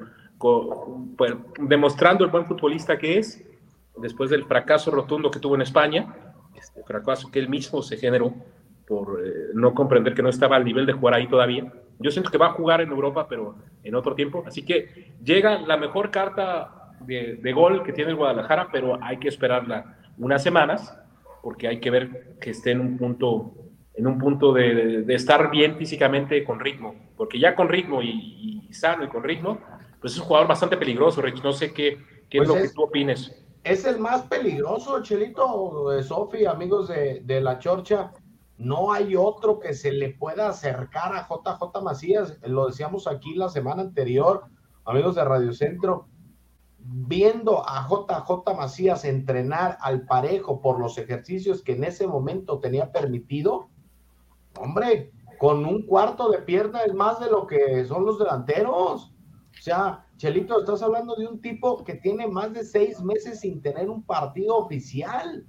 pues, 1.16 1.34
demostrando 1.60 2.24
el 2.24 2.30
buen 2.30 2.46
futbolista 2.46 2.98
que 2.98 3.18
es, 3.18 3.44
después 3.96 4.30
del 4.30 4.44
fracaso 4.44 4.90
rotundo 4.90 5.30
que 5.30 5.38
tuvo 5.38 5.54
en 5.54 5.62
España, 5.62 6.14
este 6.54 6.82
fracaso 6.82 7.30
que 7.30 7.38
él 7.38 7.48
mismo 7.48 7.82
se 7.82 7.96
generó 7.96 8.34
por 8.86 9.24
eh, 9.24 9.50
no 9.54 9.72
comprender 9.72 10.14
que 10.14 10.22
no 10.22 10.28
estaba 10.28 10.56
al 10.56 10.64
nivel 10.64 10.84
de 10.84 10.92
jugar 10.92 11.14
ahí 11.14 11.28
todavía. 11.28 11.72
Yo 12.00 12.10
siento 12.10 12.30
que 12.30 12.38
va 12.38 12.46
a 12.46 12.52
jugar 12.52 12.80
en 12.80 12.90
Europa, 12.90 13.26
pero 13.28 13.56
en 13.84 13.94
otro 13.94 14.14
tiempo. 14.14 14.42
Así 14.46 14.64
que 14.64 15.12
llega 15.22 15.60
la 15.60 15.76
mejor 15.76 16.10
carta 16.10 16.94
de, 17.00 17.52
gol 17.52 17.82
que 17.82 17.92
tiene 17.92 18.10
el 18.10 18.16
Guadalajara, 18.16 18.68
pero 18.72 18.98
hay 19.02 19.18
que 19.18 19.28
esperarla 19.28 19.96
unas 20.18 20.42
semanas, 20.42 20.98
porque 21.42 21.68
hay 21.68 21.78
que 21.78 21.90
ver 21.90 22.36
que 22.40 22.50
esté 22.50 22.72
en 22.72 22.80
un 22.80 22.96
punto, 22.96 23.54
en 23.94 24.06
un 24.06 24.18
punto 24.18 24.52
de, 24.52 25.04
estar 25.14 25.50
bien 25.50 25.76
físicamente 25.76 26.42
con 26.42 26.58
ritmo. 26.58 26.94
Porque 27.16 27.38
ya 27.38 27.54
con 27.54 27.68
ritmo 27.68 28.02
y, 28.02 28.68
sano 28.72 29.04
y 29.04 29.08
con 29.08 29.22
ritmo, 29.22 29.60
pues 30.00 30.14
es 30.14 30.18
un 30.18 30.26
jugador 30.26 30.48
bastante 30.48 30.76
peligroso, 30.76 31.20
Rich. 31.22 31.42
No 31.42 31.52
sé 31.52 31.72
qué, 31.72 31.98
qué 32.28 32.38
es 32.38 32.46
pues 32.46 32.48
lo 32.48 32.54
que 32.54 32.68
tú 32.70 32.82
opines. 32.84 33.32
Es 33.62 33.84
el 33.84 33.98
más 33.98 34.22
peligroso, 34.22 35.02
Chelito, 35.02 35.90
de 35.90 36.02
Sofi, 36.02 36.46
amigos 36.46 36.88
de, 36.88 37.20
de 37.24 37.40
la 37.40 37.58
Chorcha 37.58 38.12
no 38.60 38.92
hay 38.92 39.16
otro 39.16 39.58
que 39.58 39.72
se 39.72 39.90
le 39.90 40.10
pueda 40.10 40.50
acercar 40.50 41.16
a 41.16 41.26
JJ 41.26 41.82
Macías. 41.82 42.38
Lo 42.42 42.66
decíamos 42.66 43.06
aquí 43.06 43.34
la 43.34 43.48
semana 43.48 43.80
anterior, 43.80 44.44
amigos 44.84 45.14
de 45.14 45.24
Radio 45.24 45.54
Centro, 45.54 46.08
viendo 46.78 47.66
a 47.66 47.88
JJ 47.88 48.54
Macías 48.54 49.06
entrenar 49.06 49.78
al 49.80 50.04
parejo 50.04 50.60
por 50.60 50.78
los 50.78 50.98
ejercicios 50.98 51.62
que 51.62 51.72
en 51.72 51.84
ese 51.84 52.06
momento 52.06 52.58
tenía 52.58 52.92
permitido, 52.92 53.70
hombre, 54.58 55.10
con 55.38 55.64
un 55.64 55.86
cuarto 55.86 56.30
de 56.30 56.42
pierna 56.42 56.82
es 56.82 56.92
más 56.92 57.18
de 57.18 57.30
lo 57.30 57.46
que 57.46 57.86
son 57.86 58.04
los 58.04 58.18
delanteros. 58.18 59.14
O 59.60 59.62
sea, 59.62 60.06
Chelito, 60.16 60.60
estás 60.60 60.80
hablando 60.80 61.14
de 61.16 61.26
un 61.26 61.38
tipo 61.42 61.84
que 61.84 61.96
tiene 61.96 62.26
más 62.26 62.50
de 62.54 62.64
seis 62.64 62.98
meses 63.02 63.40
sin 63.40 63.60
tener 63.60 63.90
un 63.90 64.02
partido 64.02 64.56
oficial. 64.56 65.46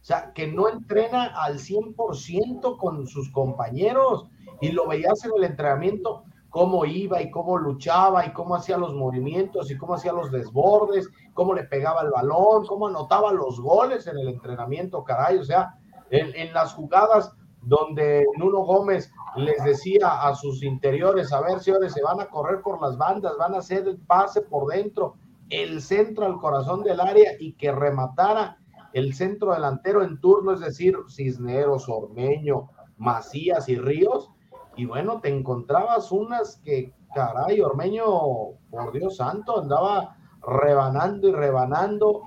O 0.00 0.04
sea, 0.04 0.32
que 0.32 0.48
no 0.48 0.68
entrena 0.68 1.26
al 1.26 1.60
100% 1.60 2.76
con 2.76 3.06
sus 3.06 3.30
compañeros 3.30 4.26
y 4.60 4.72
lo 4.72 4.88
veías 4.88 5.24
en 5.24 5.30
el 5.36 5.44
entrenamiento 5.44 6.24
cómo 6.50 6.84
iba 6.84 7.22
y 7.22 7.30
cómo 7.30 7.56
luchaba 7.56 8.26
y 8.26 8.32
cómo 8.32 8.56
hacía 8.56 8.76
los 8.76 8.92
movimientos 8.92 9.70
y 9.70 9.76
cómo 9.76 9.94
hacía 9.94 10.12
los 10.12 10.32
desbordes, 10.32 11.08
cómo 11.32 11.54
le 11.54 11.62
pegaba 11.62 12.02
el 12.02 12.10
balón, 12.10 12.66
cómo 12.66 12.88
anotaba 12.88 13.32
los 13.32 13.60
goles 13.60 14.08
en 14.08 14.18
el 14.18 14.26
entrenamiento, 14.26 15.04
caray. 15.04 15.38
O 15.38 15.44
sea, 15.44 15.76
en, 16.10 16.34
en 16.34 16.52
las 16.52 16.74
jugadas 16.74 17.32
donde 17.66 18.24
Nuno 18.36 18.60
Gómez 18.60 19.10
les 19.36 19.62
decía 19.64 20.22
a 20.22 20.34
sus 20.34 20.62
interiores, 20.62 21.32
a 21.32 21.40
ver, 21.40 21.60
señores, 21.60 21.92
se 21.92 22.02
van 22.02 22.20
a 22.20 22.26
correr 22.26 22.60
por 22.62 22.80
las 22.80 22.96
bandas, 22.96 23.36
van 23.38 23.54
a 23.54 23.58
hacer 23.58 23.88
el 23.88 23.98
pase 23.98 24.42
por 24.42 24.72
dentro, 24.72 25.16
el 25.50 25.80
centro 25.82 26.26
al 26.26 26.38
corazón 26.38 26.82
del 26.82 27.00
área 27.00 27.32
y 27.38 27.52
que 27.54 27.72
rematara 27.72 28.58
el 28.92 29.14
centro 29.14 29.52
delantero 29.52 30.02
en 30.02 30.20
turno, 30.20 30.52
es 30.52 30.60
decir, 30.60 30.96
Cisneros, 31.08 31.88
Ormeño, 31.88 32.70
Macías 32.96 33.68
y 33.68 33.76
Ríos, 33.76 34.30
y 34.76 34.86
bueno, 34.86 35.20
te 35.20 35.28
encontrabas 35.28 36.12
unas 36.12 36.56
que, 36.64 36.92
caray, 37.14 37.60
Ormeño, 37.60 38.06
por 38.70 38.92
Dios 38.92 39.16
santo, 39.16 39.60
andaba 39.60 40.16
rebanando 40.46 41.28
y 41.28 41.32
rebanando. 41.32 42.22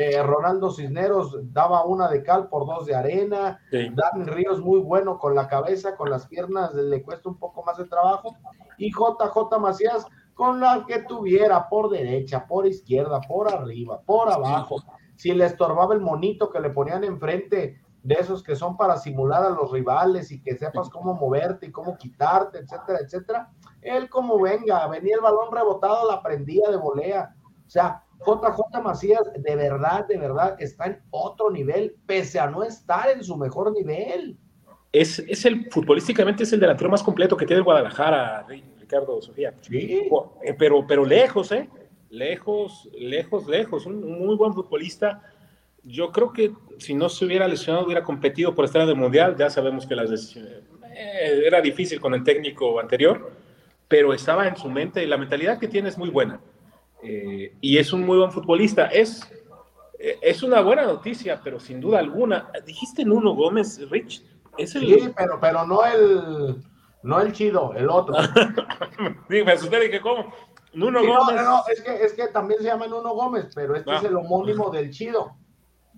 Eh, 0.00 0.22
Ronaldo 0.22 0.70
Cisneros 0.70 1.36
daba 1.52 1.84
una 1.84 2.08
de 2.08 2.22
cal 2.22 2.48
por 2.48 2.64
dos 2.66 2.86
de 2.86 2.94
arena. 2.94 3.58
Sí. 3.68 3.88
Dani 3.92 4.26
Ríos 4.26 4.60
muy 4.60 4.78
bueno 4.78 5.18
con 5.18 5.34
la 5.34 5.48
cabeza, 5.48 5.96
con 5.96 6.08
las 6.08 6.28
piernas 6.28 6.72
le 6.72 7.02
cuesta 7.02 7.28
un 7.28 7.36
poco 7.36 7.64
más 7.64 7.78
de 7.78 7.84
trabajo. 7.84 8.36
Y 8.76 8.92
JJ 8.92 9.58
Macías 9.58 10.06
con 10.34 10.60
la 10.60 10.84
que 10.86 11.00
tuviera 11.00 11.68
por 11.68 11.90
derecha, 11.90 12.46
por 12.46 12.64
izquierda, 12.64 13.20
por 13.22 13.52
arriba, 13.52 14.00
por 14.06 14.30
abajo. 14.30 14.76
Si 15.16 15.32
le 15.32 15.46
estorbaba 15.46 15.94
el 15.94 16.00
monito 16.00 16.48
que 16.48 16.60
le 16.60 16.70
ponían 16.70 17.02
enfrente, 17.02 17.80
de 18.04 18.14
esos 18.14 18.44
que 18.44 18.54
son 18.54 18.76
para 18.76 18.96
simular 18.98 19.42
a 19.42 19.50
los 19.50 19.72
rivales 19.72 20.30
y 20.30 20.40
que 20.40 20.56
sepas 20.56 20.88
cómo 20.90 21.14
moverte 21.14 21.66
y 21.66 21.72
cómo 21.72 21.96
quitarte, 21.96 22.58
etcétera, 22.58 23.00
etcétera. 23.04 23.50
Él 23.82 24.08
como 24.08 24.40
venga, 24.40 24.86
venía 24.86 25.16
el 25.16 25.20
balón 25.20 25.50
rebotado, 25.50 26.08
la 26.08 26.22
prendía 26.22 26.70
de 26.70 26.76
volea. 26.76 27.34
O 27.66 27.68
sea, 27.68 28.04
JJ 28.26 28.82
Macías 28.82 29.22
de 29.36 29.56
verdad, 29.56 30.06
de 30.06 30.18
verdad 30.18 30.56
está 30.58 30.86
en 30.86 31.00
otro 31.10 31.50
nivel, 31.50 31.96
pese 32.06 32.38
a 32.38 32.48
no 32.48 32.62
estar 32.62 33.10
en 33.10 33.22
su 33.22 33.36
mejor 33.36 33.72
nivel. 33.72 34.36
Es, 34.92 35.18
es 35.20 35.44
el, 35.44 35.70
futbolísticamente 35.70 36.42
es 36.42 36.52
el 36.52 36.60
delantero 36.60 36.90
más 36.90 37.02
completo 37.02 37.36
que 37.36 37.46
tiene 37.46 37.58
el 37.58 37.64
Guadalajara, 37.64 38.46
Ricardo 38.78 39.20
Sofía. 39.20 39.54
Sí. 39.60 40.08
Eh, 40.42 40.54
pero, 40.58 40.86
pero 40.86 41.04
lejos, 41.04 41.52
¿eh? 41.52 41.68
Lejos, 42.10 42.88
lejos, 42.98 43.46
lejos. 43.46 43.86
Un, 43.86 44.02
un 44.02 44.26
muy 44.26 44.36
buen 44.36 44.54
futbolista 44.54 45.22
yo 45.88 46.12
creo 46.12 46.32
que 46.32 46.52
si 46.78 46.94
no 46.94 47.08
se 47.08 47.24
hubiera 47.24 47.48
lesionado, 47.48 47.86
hubiera 47.86 48.04
competido 48.04 48.54
por 48.54 48.64
estar 48.64 48.82
en 48.82 48.88
el 48.88 48.96
Mundial. 48.96 49.36
Ya 49.38 49.50
sabemos 49.50 49.86
que 49.86 49.94
las 49.94 50.10
decisiones, 50.10 50.62
eh, 50.94 51.42
era 51.46 51.60
difícil 51.60 52.00
con 52.00 52.14
el 52.14 52.22
técnico 52.22 52.78
anterior, 52.78 53.32
pero 53.86 54.12
estaba 54.12 54.46
en 54.46 54.56
su 54.56 54.68
mente 54.68 55.02
y 55.02 55.06
la 55.06 55.16
mentalidad 55.16 55.58
que 55.58 55.68
tiene 55.68 55.88
es 55.88 55.98
muy 55.98 56.10
buena. 56.10 56.40
Eh, 57.02 57.56
y 57.60 57.78
es 57.78 57.92
un 57.92 58.04
muy 58.04 58.18
buen 58.18 58.32
futbolista. 58.32 58.86
Es, 58.86 59.30
eh, 59.98 60.18
es 60.22 60.42
una 60.42 60.60
buena 60.60 60.84
noticia, 60.84 61.40
pero 61.42 61.60
sin 61.60 61.80
duda 61.80 61.98
alguna. 61.98 62.50
Dijiste 62.66 63.04
Nuno 63.04 63.34
Gómez, 63.34 63.80
Rich. 63.90 64.24
Es 64.56 64.74
el... 64.74 64.86
Sí, 64.86 65.10
pero, 65.16 65.38
pero 65.40 65.66
no 65.66 65.84
el 65.84 66.62
no 67.02 67.20
el 67.20 67.32
chido, 67.32 67.72
el 67.74 67.88
otro. 67.88 68.14
sí, 69.30 69.42
me 69.44 69.52
asusté, 69.52 69.80
dije, 69.80 70.00
¿cómo? 70.00 70.32
Nuno 70.74 71.00
sí, 71.00 71.06
Gómez. 71.06 71.36
No, 71.36 71.42
no, 71.44 71.62
es 71.68 71.80
que, 71.80 72.04
es 72.04 72.12
que 72.12 72.28
también 72.28 72.60
se 72.60 72.66
llama 72.66 72.86
Nuno 72.86 73.14
Gómez, 73.14 73.46
pero 73.54 73.76
este 73.76 73.90
ah. 73.90 73.96
es 73.96 74.04
el 74.04 74.16
homónimo 74.16 74.70
del 74.70 74.90
chido. 74.90 75.36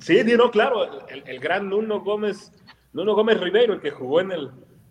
Sí, 0.01 0.23
no, 0.25 0.51
claro, 0.51 1.07
el, 1.09 1.23
el, 1.27 1.41
gran 1.41 1.69
Nuno 1.69 2.01
Gómez, 2.01 2.53
Nuno 2.93 3.15
Gómez 3.15 3.41
Ribeiro, 3.41 3.75
el 3.75 3.81
que 3.81 3.91
jugó 3.91 4.21
en 4.21 4.33
el 4.33 4.51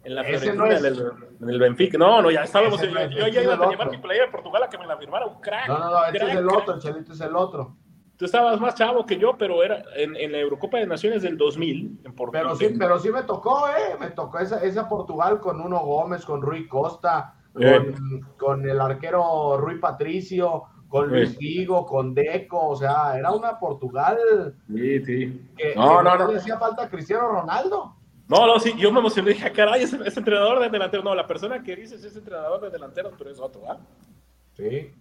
en 0.10 0.16
la 0.16 0.24
Fiorentina, 0.24 0.56
no 0.56 0.66
es... 0.66 0.80
en, 0.80 0.86
el, 0.86 1.12
en, 1.42 1.50
el, 1.50 1.60
Benfica. 1.60 1.98
No, 1.98 2.22
no, 2.22 2.32
ya 2.32 2.42
estábamos. 2.42 2.82
yo, 2.82 2.88
yo 2.88 3.28
ya 3.28 3.44
iba 3.44 3.54
a 3.54 3.70
llevar 3.70 3.92
mi 3.92 3.98
playera 4.00 4.26
de 4.26 4.32
Portugal 4.32 4.64
a 4.64 4.70
que 4.70 4.78
me 4.78 4.88
la 4.88 4.98
firmara 4.98 5.28
un 5.28 5.40
crack. 5.40 5.68
No, 5.68 5.78
no, 5.78 5.92
no, 5.92 6.06
este 6.06 6.18
es 6.18 6.36
el 6.36 6.46
crack. 6.46 6.58
otro, 6.58 6.80
Chelito 6.80 7.14
es 7.14 7.22
el 7.22 7.36
otro. 7.36 7.76
Tú 8.18 8.26
estabas 8.26 8.60
más 8.60 8.76
chavo 8.76 9.06
que 9.06 9.18
yo, 9.18 9.38
pero 9.38 9.64
era 9.64 9.84
en, 9.96 10.16
en, 10.16 10.32
la 10.32 10.40
Eurocopa 10.40 10.80
de 10.80 10.88
Naciones 10.88 11.22
del 11.22 11.38
2000. 11.38 12.02
En 12.04 12.16
Portugal. 12.16 12.44
Pero 12.44 12.56
sí, 12.56 12.76
pero 12.78 13.00
sí 13.00 13.12
me 13.12 13.22
tocó, 13.22 13.70
¿eh? 13.70 13.98
Me 14.00 14.10
tocó 14.10 14.40
esa, 14.40 14.62
esa 14.64 14.90
Portugal 14.90 15.40
con 15.40 15.60
Nuno 15.60 15.80
Gómez, 15.80 16.26
con 16.26 16.42
Rui 16.42 16.68
Costa, 16.68 17.36
eh. 17.60 17.94
con, 17.94 18.22
con 18.38 18.70
el 18.70 18.82
arquero 18.82 19.58
Rui 19.58 19.80
Patricio 19.80 20.66
con 20.90 21.10
Luis 21.10 21.38
Figo, 21.38 21.86
con 21.86 22.16
Deco, 22.16 22.70
o 22.70 22.76
sea, 22.76 23.16
era 23.16 23.32
una 23.32 23.60
Portugal. 23.60 24.18
Sí, 24.68 25.06
sí. 25.06 25.50
Que, 25.56 25.76
no, 25.76 26.00
que 26.00 26.04
no, 26.04 26.18
no, 26.18 26.32
le 26.32 26.38
hacía 26.40 26.58
falta 26.58 26.90
Cristiano 26.90 27.28
Ronaldo. 27.28 27.96
No, 28.30 28.46
no, 28.46 28.60
sí, 28.60 28.74
yo 28.78 28.92
me 28.92 29.00
emocioné, 29.00 29.32
dije, 29.32 29.52
caray, 29.52 29.82
ese, 29.82 29.98
ese, 30.06 30.20
entrenador 30.20 30.60
de 30.60 30.70
delantero, 30.70 31.02
no, 31.02 31.16
la 31.16 31.26
persona 31.26 31.64
que 31.64 31.76
dices 31.76 32.04
es 32.04 32.16
entrenador 32.16 32.62
de 32.62 32.70
delantero, 32.70 33.12
pero 33.18 33.32
es 33.32 33.40
otro, 33.40 33.64
¿ah? 33.68 33.80
Sí. 34.54 34.92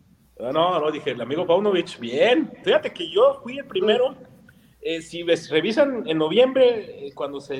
No, 0.40 0.80
no, 0.80 0.90
dije, 0.90 1.10
el 1.10 1.20
amigo 1.20 1.46
Paunovic, 1.46 1.98
bien. 1.98 2.50
Fíjate 2.64 2.90
que 2.90 3.10
yo 3.10 3.40
fui 3.42 3.58
el 3.58 3.66
primero. 3.66 4.14
Eh, 4.80 5.02
si 5.02 5.24
ves, 5.24 5.50
revisan 5.50 6.08
en 6.08 6.16
noviembre, 6.16 7.06
eh, 7.06 7.12
cuando 7.12 7.38
se, 7.38 7.56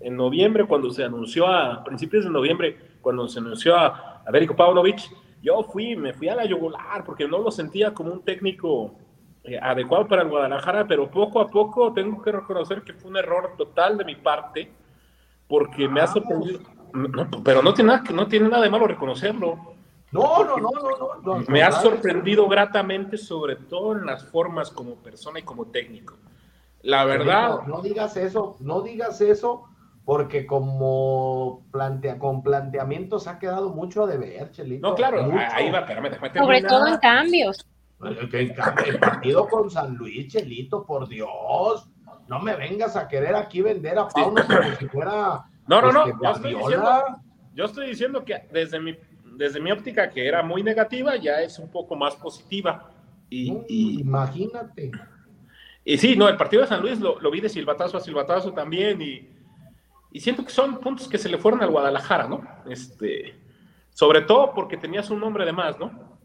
en 0.00 0.16
noviembre, 0.16 0.64
cuando 0.66 0.90
se 0.90 1.04
anunció 1.04 1.46
a 1.46 1.84
principios 1.84 2.24
de 2.24 2.30
noviembre, 2.30 2.76
cuando 3.00 3.28
se 3.28 3.38
anunció 3.38 3.76
a, 3.76 4.22
a 4.26 4.56
Paunovic, 4.56 5.02
yo 5.40 5.62
fui, 5.62 5.94
me 5.94 6.14
fui 6.14 6.30
a 6.30 6.34
la 6.34 6.46
yugular 6.46 7.04
porque 7.04 7.28
no 7.28 7.38
lo 7.38 7.52
sentía 7.52 7.94
como 7.94 8.12
un 8.12 8.24
técnico 8.24 8.96
eh, 9.44 9.58
adecuado 9.60 10.08
para 10.08 10.22
el 10.22 10.28
Guadalajara, 10.28 10.86
pero 10.88 11.08
poco 11.08 11.40
a 11.40 11.48
poco 11.48 11.92
tengo 11.92 12.20
que 12.22 12.32
reconocer 12.32 12.82
que 12.82 12.94
fue 12.94 13.10
un 13.10 13.18
error 13.18 13.54
total 13.56 13.98
de 13.98 14.04
mi 14.04 14.16
parte 14.16 14.81
porque 15.48 15.88
me 15.88 16.00
ha 16.00 16.06
sorprendido. 16.06 16.60
No, 16.92 17.28
pero 17.42 17.62
no 17.62 17.72
tiene, 17.72 17.92
nada, 17.92 18.04
no 18.12 18.26
tiene 18.26 18.48
nada 18.48 18.62
de 18.62 18.70
malo 18.70 18.86
reconocerlo. 18.86 19.74
No, 20.12 20.44
no, 20.44 20.58
no, 20.58 20.70
no, 20.70 21.20
no, 21.22 21.38
no 21.38 21.44
Me 21.48 21.62
ha 21.62 21.72
sorprendido 21.72 22.46
gratamente, 22.46 23.16
sobre 23.16 23.56
todo 23.56 23.92
en 23.92 24.04
las 24.04 24.24
formas 24.24 24.70
como 24.70 24.96
persona 24.96 25.38
y 25.38 25.42
como 25.42 25.66
técnico. 25.66 26.16
La 26.82 27.04
verdad. 27.04 27.60
No, 27.66 27.76
no 27.76 27.82
digas 27.82 28.16
eso, 28.16 28.56
no 28.60 28.82
digas 28.82 29.20
eso, 29.22 29.68
porque 30.04 30.46
como 30.46 31.64
plantea, 31.70 32.18
con 32.18 32.42
planteamientos 32.42 33.26
ha 33.26 33.38
quedado 33.38 33.70
mucho 33.70 34.04
a 34.04 34.06
deber, 34.06 34.50
Chelito. 34.50 34.88
No, 34.88 34.94
claro, 34.94 35.22
mucho. 35.22 35.38
ahí 35.50 35.70
va, 35.70 35.80
espérame, 35.80 36.10
déjame 36.10 36.38
Sobre 36.38 36.62
todo 36.62 36.86
en 36.88 36.96
cambios. 36.98 37.66
El, 38.02 38.52
el, 38.84 38.98
partido 38.98 39.46
con 39.46 39.70
San 39.70 39.94
Luis, 39.94 40.32
Chelito, 40.32 40.84
por 40.84 41.08
Dios. 41.08 41.88
No 42.32 42.40
me 42.40 42.56
vengas 42.56 42.96
a 42.96 43.06
querer 43.06 43.34
aquí 43.34 43.60
vender 43.60 43.98
a 43.98 44.08
Pauno 44.08 44.42
sí. 44.42 44.48
como 44.48 44.76
si 44.76 44.88
fuera. 44.88 45.44
No, 45.66 45.80
no, 45.82 45.92
no. 45.92 46.06
Este, 46.06 46.20
yo, 46.22 46.30
estoy 46.30 46.54
diciendo, 46.54 46.90
yo 47.54 47.64
estoy 47.64 47.86
diciendo 47.88 48.24
que 48.24 48.48
desde 48.50 48.80
mi, 48.80 48.96
desde 49.36 49.60
mi 49.60 49.70
óptica, 49.70 50.10
que 50.10 50.26
era 50.26 50.42
muy 50.42 50.62
negativa, 50.62 51.16
ya 51.16 51.42
es 51.42 51.58
un 51.58 51.70
poco 51.70 51.94
más 51.94 52.16
positiva. 52.16 52.90
Y, 53.28 53.50
no, 53.50 53.64
y 53.68 54.00
imagínate. 54.00 54.90
Y 55.84 55.98
sí, 55.98 56.16
no, 56.16 56.28
el 56.28 56.36
partido 56.36 56.62
de 56.62 56.68
San 56.68 56.80
Luis 56.80 57.00
lo, 57.00 57.20
lo 57.20 57.30
vi 57.30 57.40
de 57.40 57.48
silbatazo 57.48 57.98
a 57.98 58.00
silbatazo 58.00 58.52
también. 58.52 59.02
Y 59.02 59.28
y 60.12 60.20
siento 60.20 60.44
que 60.44 60.50
son 60.50 60.78
puntos 60.78 61.08
que 61.08 61.18
se 61.18 61.28
le 61.28 61.38
fueron 61.38 61.62
al 61.62 61.70
Guadalajara, 61.70 62.28
¿no? 62.28 62.42
Este, 62.68 63.34
sobre 63.90 64.20
todo 64.20 64.52
porque 64.54 64.76
tenías 64.76 65.08
un 65.10 65.20
nombre 65.20 65.46
de 65.46 65.52
más, 65.52 65.78
¿no? 65.78 66.18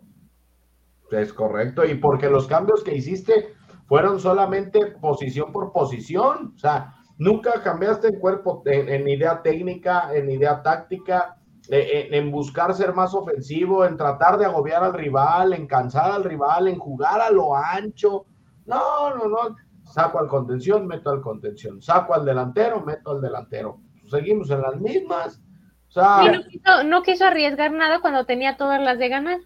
Es 1.10 1.32
correcto, 1.32 1.86
y 1.86 1.96
porque 1.96 2.30
los 2.30 2.48
cambios 2.48 2.84
que 2.84 2.94
hiciste 2.94 3.56
fueron 3.88 4.20
solamente 4.20 4.86
posición 5.02 5.52
por 5.52 5.72
posición, 5.72 6.54
o 6.56 6.60
sea, 6.60 6.94
nunca 7.18 7.62
cambiaste 7.64 8.10
en 8.10 8.20
cuerpo, 8.20 8.62
en, 8.66 8.90
en 8.90 9.08
idea 9.08 9.42
técnica, 9.42 10.14
en 10.14 10.30
idea 10.30 10.62
táctica, 10.62 11.38
en, 11.70 12.14
en, 12.14 12.32
buscar 12.32 12.74
ser 12.74 12.94
más 12.94 13.14
ofensivo, 13.14 13.86
en 13.86 13.98
tratar 13.98 14.38
de 14.38 14.46
agobiar 14.46 14.84
al 14.84 14.94
rival, 14.94 15.54
en 15.54 15.68
cansar 15.68 16.12
al 16.12 16.24
rival, 16.24 16.68
en 16.68 16.78
jugar 16.78 17.20
a 17.20 17.32
lo 17.32 17.56
ancho. 17.56 18.26
No, 18.66 19.16
no, 19.16 19.28
no 19.28 19.56
saco 19.92 20.20
al 20.20 20.28
contención, 20.28 20.88
meto 20.88 21.10
al 21.10 21.22
contención, 21.22 21.82
saco 21.82 22.14
al 22.14 22.26
delantero, 22.26 22.82
meto 22.82 23.12
al 23.12 23.22
delantero. 23.22 23.80
Seguimos 24.10 24.50
en 24.50 24.62
las 24.62 24.80
mismas. 24.80 25.42
O 25.90 25.92
sea, 25.92 26.32
no, 26.32 26.44
quiso, 26.44 26.84
no, 26.84 27.02
quiso, 27.02 27.26
arriesgar 27.26 27.72
nada 27.72 28.00
cuando 28.02 28.26
tenía 28.26 28.58
todas 28.58 28.82
las 28.82 29.00
de 29.00 29.10
ganar. 29.10 29.40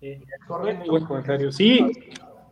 Sí, 0.00 0.22
correcto. 0.46 0.80
Muy 0.80 0.88
buen 0.90 1.04
comentario. 1.04 1.52
Sí, 1.52 2.10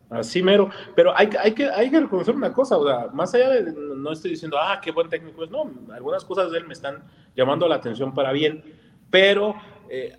así 0.09 0.41
mero. 0.41 0.69
Pero 0.95 1.15
hay, 1.15 1.29
hay, 1.39 1.53
que, 1.53 1.69
hay 1.69 1.89
que 1.89 1.99
reconocer 1.99 2.35
una 2.35 2.53
cosa, 2.53 2.77
o 2.77 2.85
sea, 2.85 3.07
más 3.13 3.33
allá 3.33 3.49
de, 3.49 3.73
no 3.73 4.11
estoy 4.11 4.31
diciendo, 4.31 4.57
ah, 4.59 4.79
qué 4.81 4.91
buen 4.91 5.09
técnico 5.09 5.43
es, 5.43 5.49
no, 5.49 5.69
algunas 5.93 6.23
cosas 6.23 6.51
de 6.51 6.59
él 6.59 6.67
me 6.67 6.73
están 6.73 7.03
llamando 7.35 7.67
la 7.67 7.75
atención 7.75 8.13
para 8.13 8.31
bien, 8.31 8.63
pero 9.09 9.55
eh, 9.89 10.17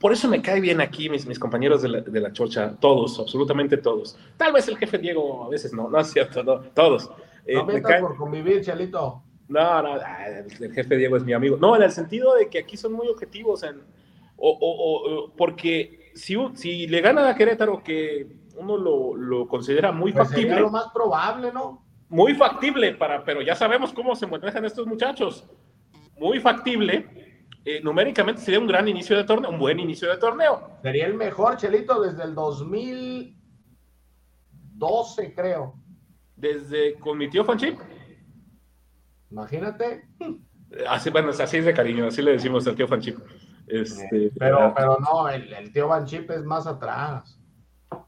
por 0.00 0.12
eso 0.12 0.28
me 0.28 0.40
cae 0.40 0.60
bien 0.60 0.80
aquí 0.80 1.08
mis, 1.08 1.26
mis 1.26 1.38
compañeros 1.38 1.82
de 1.82 1.88
la, 1.88 2.00
de 2.00 2.20
la, 2.20 2.32
chocha, 2.32 2.74
todos, 2.80 3.18
absolutamente 3.18 3.76
todos. 3.76 4.16
Tal 4.36 4.52
vez 4.52 4.68
el 4.68 4.78
jefe 4.78 4.98
Diego 4.98 5.44
a 5.44 5.48
veces 5.48 5.72
no, 5.72 5.88
no 5.88 6.00
es 6.00 6.10
cierto, 6.10 6.42
no, 6.42 6.60
todos. 6.60 7.10
Eh, 7.46 7.54
no 7.54 7.66
me 7.66 7.82
cae... 7.82 8.00
por 8.00 8.16
convivir, 8.16 8.62
Chalito. 8.62 9.22
No, 9.48 9.82
no, 9.82 9.96
el 10.60 10.72
jefe 10.72 10.96
Diego 10.96 11.16
es 11.16 11.24
mi 11.24 11.34
amigo. 11.34 11.58
No, 11.58 11.76
en 11.76 11.82
el 11.82 11.90
sentido 11.90 12.34
de 12.36 12.48
que 12.48 12.60
aquí 12.60 12.76
son 12.76 12.94
muy 12.94 13.08
objetivos, 13.08 13.62
en, 13.64 13.82
o, 14.36 14.48
o, 14.48 15.26
o 15.26 15.32
porque 15.36 16.10
si, 16.14 16.36
si, 16.54 16.86
le 16.86 17.00
gana 17.00 17.28
a 17.28 17.34
Querétaro, 17.34 17.82
que 17.82 18.26
uno 18.56 18.76
lo, 18.76 19.14
lo 19.14 19.48
considera 19.48 19.92
muy 19.92 20.12
pues 20.12 20.28
factible. 20.28 20.50
Sería 20.50 20.62
lo 20.62 20.70
más 20.70 20.88
probable, 20.92 21.52
¿no? 21.52 21.82
muy 22.12 22.34
factible 22.34 22.94
para, 22.94 23.24
pero 23.24 23.40
ya 23.40 23.54
sabemos 23.54 23.90
cómo 23.90 24.14
se 24.14 24.26
manejan 24.26 24.66
estos 24.66 24.86
muchachos. 24.86 25.48
Muy 26.18 26.40
factible. 26.40 27.40
Eh, 27.64 27.80
numéricamente 27.82 28.42
sería 28.42 28.60
un 28.60 28.66
gran 28.66 28.86
inicio 28.86 29.16
de 29.16 29.24
torneo, 29.24 29.50
un 29.50 29.58
buen 29.58 29.80
inicio 29.80 30.10
de 30.10 30.18
torneo. 30.18 30.72
Sería 30.82 31.06
el 31.06 31.14
mejor, 31.14 31.56
Chelito, 31.56 32.02
desde 32.02 32.24
el 32.24 32.34
2012, 32.34 35.34
creo. 35.34 35.74
Desde 36.36 36.98
con 36.98 37.16
mi 37.16 37.30
tío 37.30 37.46
Fanchip. 37.46 37.80
Imagínate. 39.30 40.06
Así, 40.86 41.08
bueno, 41.08 41.30
así 41.30 41.56
es 41.56 41.64
de 41.64 41.72
cariño, 41.72 42.08
así 42.08 42.20
le 42.20 42.32
decimos 42.32 42.66
al 42.66 42.74
tío 42.74 42.86
Fanchip. 42.86 43.18
Este, 43.66 44.30
pero, 44.38 44.74
pero 44.76 44.98
no, 44.98 45.30
el, 45.30 45.50
el 45.50 45.72
tío 45.72 45.88
Fanchip 45.88 46.30
es 46.30 46.44
más 46.44 46.66
atrás. 46.66 47.41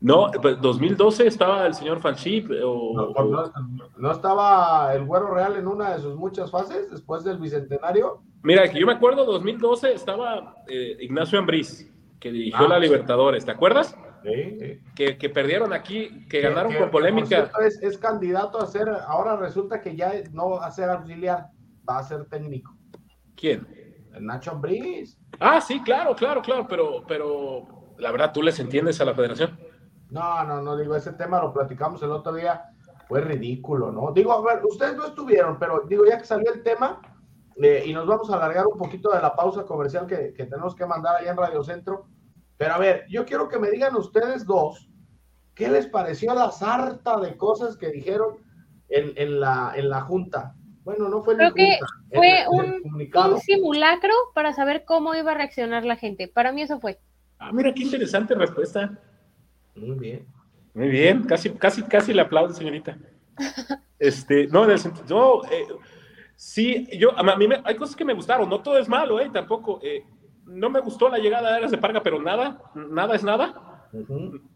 No, 0.01 0.31
2012 0.31 1.25
pues, 1.25 1.33
estaba 1.33 1.67
el 1.67 1.75
señor 1.75 2.01
Fanchip. 2.01 2.51
O, 2.65 3.15
no, 3.15 3.53
no, 3.97 4.11
estaba 4.11 4.95
el 4.95 5.05
Güero 5.05 5.35
Real 5.35 5.57
en 5.57 5.67
una 5.67 5.95
de 5.95 6.03
sus 6.03 6.17
muchas 6.17 6.51
fases 6.51 6.91
después 6.91 7.25
del 7.25 7.39
Bicentenario? 7.39 8.23
Mira, 8.43 8.69
que 8.69 8.79
yo 8.79 8.87
me 8.87 8.93
acuerdo, 8.93 9.25
2012 9.25 9.95
estaba 9.95 10.57
eh, 10.69 10.97
Ignacio 11.01 11.39
Ambriz, 11.39 11.91
que 12.21 12.31
dirigió 12.31 12.67
ah, 12.67 12.69
la 12.69 12.79
Libertadores, 12.79 13.45
¿te 13.45 13.51
acuerdas? 13.51 13.97
Sí. 14.23 14.81
Que, 14.95 15.19
que, 15.19 15.29
perdieron 15.29 15.73
aquí, 15.73 16.27
que 16.29 16.41
ganaron 16.41 16.75
con 16.75 16.91
polémica. 16.91 17.51
Es, 17.67 17.83
es, 17.83 17.99
candidato 17.99 18.59
a 18.59 18.67
ser, 18.67 18.89
ahora 18.89 19.37
resulta 19.37 19.83
que 19.83 19.95
ya 19.95 20.13
no 20.33 20.51
va 20.51 20.67
a 20.67 20.71
ser 20.71 20.89
auxiliar, 20.89 21.49
va 21.89 21.99
a 21.99 22.03
ser 22.03 22.25
técnico. 22.27 22.75
¿Quién? 23.37 23.67
El 24.15 24.25
Nacho 24.25 24.53
Ambriz. 24.53 25.19
Ah, 25.41 25.61
sí, 25.61 25.81
claro, 25.83 26.15
claro, 26.15 26.41
claro, 26.41 26.67
pero, 26.69 27.05
pero 27.07 27.67
la 27.99 28.11
verdad, 28.11 28.33
¿tú 28.33 28.43
les 28.43 28.59
entiendes 28.61 29.01
a 29.01 29.05
la 29.05 29.15
federación? 29.15 29.59
No, 30.15 30.45
no, 30.45 30.63
no, 30.63 30.77
digo, 30.77 30.95
ese 30.95 31.13
tema 31.15 31.43
lo 31.43 31.53
platicamos 31.53 32.01
el 32.05 32.13
otro 32.13 32.33
día, 32.35 32.71
fue 33.09 33.21
ridículo, 33.21 33.91
¿no? 33.91 34.13
Digo, 34.13 34.33
a 34.33 34.41
ver, 34.41 34.65
ustedes 34.65 34.97
no 34.97 35.07
estuvieron, 35.07 35.59
pero 35.59 35.83
digo, 35.89 36.05
ya 36.07 36.19
que 36.19 36.25
salió 36.25 36.55
el 36.55 36.63
tema, 36.63 37.03
eh, 37.61 37.83
y 37.85 37.93
nos 37.93 38.07
vamos 38.07 38.31
a 38.31 38.37
alargar 38.37 38.65
un 38.69 38.79
poquito 38.79 39.11
de 39.11 39.21
la 39.21 39.35
pausa 39.35 39.65
comercial 39.65 40.07
que, 40.07 40.33
que, 40.33 40.47
tenemos 40.47 40.77
que 40.77 40.87
mandar 40.87 41.17
allá 41.17 41.33
en 41.33 41.37
Radio 41.37 41.65
Centro, 41.65 42.07
pero 42.57 42.75
a 42.75 42.79
ver, 42.79 43.05
yo 43.09 43.25
quiero 43.25 43.49
que 43.49 43.59
me 43.59 43.73
digan 43.73 43.97
ustedes 43.97 44.47
dos, 44.47 44.89
¿qué 45.53 45.69
les 45.69 45.89
pareció 45.89 46.33
la 46.33 46.53
sarta 46.53 47.19
de 47.19 47.37
cosas 47.37 47.77
que 47.77 47.91
dijeron 47.91 48.37
en, 48.91 49.15
en, 49.17 49.41
la, 49.41 49.73
en 49.75 49.89
la 49.89 50.03
Junta? 50.03 50.55
Bueno, 50.85 51.09
no 51.09 51.25
fue 51.25 51.35
Creo 51.35 51.55
que 51.55 51.79
fue 52.13 52.45
un, 52.51 52.83
un 52.85 53.41
simulacro 53.41 54.15
para 54.33 54.53
saber 54.53 54.85
cómo 54.85 55.13
iba 55.17 55.33
a 55.33 55.35
reaccionar 55.35 55.85
la 55.85 55.97
gente. 55.97 56.29
Para 56.29 56.53
mí 56.53 56.63
eso 56.63 56.79
fue. 56.79 57.01
Ah, 57.41 57.51
mira 57.53 57.75
qué 57.75 57.83
interesante 57.83 58.37
respuesta. 58.37 58.97
Muy 59.77 59.99
bien. 59.99 60.27
Muy 60.75 60.89
bien, 60.89 61.23
casi, 61.23 61.51
casi, 61.51 61.83
casi 61.83 62.13
le 62.13 62.23
aplaudo, 62.23 62.53
señorita. 62.53 62.99
Este, 63.99 64.49
no, 64.49 64.65
en 64.65 64.73
el 64.73 64.79
sentido, 64.79 65.43
eh, 65.51 65.67
sí, 66.35 66.89
yo, 66.99 67.17
a 67.17 67.37
mí 67.37 67.47
me, 67.47 67.63
hay 67.65 67.77
cosas 67.77 67.95
que 67.95 68.05
me 68.05 68.13
gustaron, 68.13 68.49
no 68.49 68.61
todo 68.61 68.77
es 68.79 68.89
malo, 68.89 69.21
eh, 69.21 69.31
tampoco. 69.33 69.79
Eh, 69.83 70.05
no 70.47 70.69
me 70.69 70.81
gustó 70.81 71.09
la 71.09 71.19
llegada 71.19 71.51
de 71.51 71.57
Ares 71.57 71.71
de 71.71 71.79
Parga, 71.79 72.03
pero 72.03 72.21
nada, 72.21 72.61
nada 72.75 73.15
es 73.15 73.23
nada. 73.23 73.89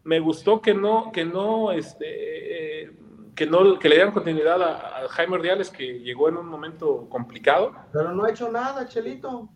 Me 0.03 0.19
gustó 0.19 0.61
que 0.61 0.73
no, 0.73 1.11
que 1.11 1.23
no, 1.23 1.71
este, 1.71 2.83
eh, 2.83 2.91
que 3.33 3.47
no, 3.47 3.79
que 3.79 3.87
le 3.87 3.95
dieran 3.95 4.13
continuidad 4.13 4.61
a, 4.61 5.05
a 5.05 5.09
Jaime 5.09 5.35
Ordiales, 5.35 5.69
que 5.69 5.99
llegó 5.99 6.27
en 6.27 6.37
un 6.37 6.47
momento 6.47 7.07
complicado. 7.09 7.73
Pero 7.93 8.13
no 8.13 8.25
ha 8.25 8.29
hecho 8.29 8.51
nada, 8.51 8.85
Chelito 8.87 9.49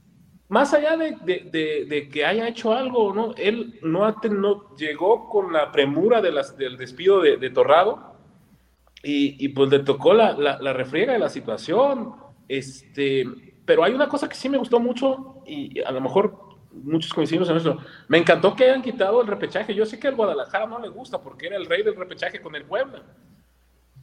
más 0.50 0.74
allá 0.74 0.98
de, 0.98 2.10
que 2.12 2.26
haya 2.26 2.48
hecho 2.48 2.74
algo, 2.74 3.14
¿no? 3.14 3.34
Él 3.38 3.80
no, 3.82 4.16
no 4.30 4.76
llegó 4.76 5.30
con 5.30 5.52
la 5.54 5.72
premura 5.72 6.22
de 6.22 6.32
las, 6.32 6.58
del 6.58 6.78
despido 6.78 7.22
de, 7.22 7.50
Torrado 7.50 8.16
y, 9.04 9.48
pues 9.50 9.70
le 9.72 9.80
tocó 9.80 10.14
la, 10.14 10.34
la, 10.34 10.74
refriega 10.74 11.14
de 11.14 11.20
la 11.20 11.30
situación. 11.30 12.16
Este, 12.48 13.26
pero 13.66 13.84
hay 13.84 13.94
una 13.94 14.08
cosa 14.08 14.30
que 14.30 14.36
sí 14.36 14.50
me 14.50 14.58
gustó 14.58 14.80
mucho 14.80 15.42
y 15.46 15.82
a 15.82 15.92
lo 15.92 16.02
mejor 16.02 16.38
muchos 16.72 17.14
coincidimos 17.14 17.50
en 17.50 17.58
eso. 17.58 17.78
Me 18.08 18.18
encantó 18.18 18.56
que 18.56 18.66
hayan 18.66 18.82
quitado 18.82 19.22
el 19.22 19.28
repechaje. 19.28 19.74
Yo 19.74 19.86
sé 19.86 20.00
que 20.00 20.08
al 20.08 20.16
Guadalajara 20.16 20.68
no 20.68 20.80
le 20.80 20.90
gusta 20.90 21.22
porque 21.22 21.48
era 21.48 21.58
el 21.58 21.66
rey 21.66 21.84
del 21.84 21.96
repechaje 21.96 22.42
con 22.42 22.56
el 22.56 22.66
Puebla. 22.66 23.04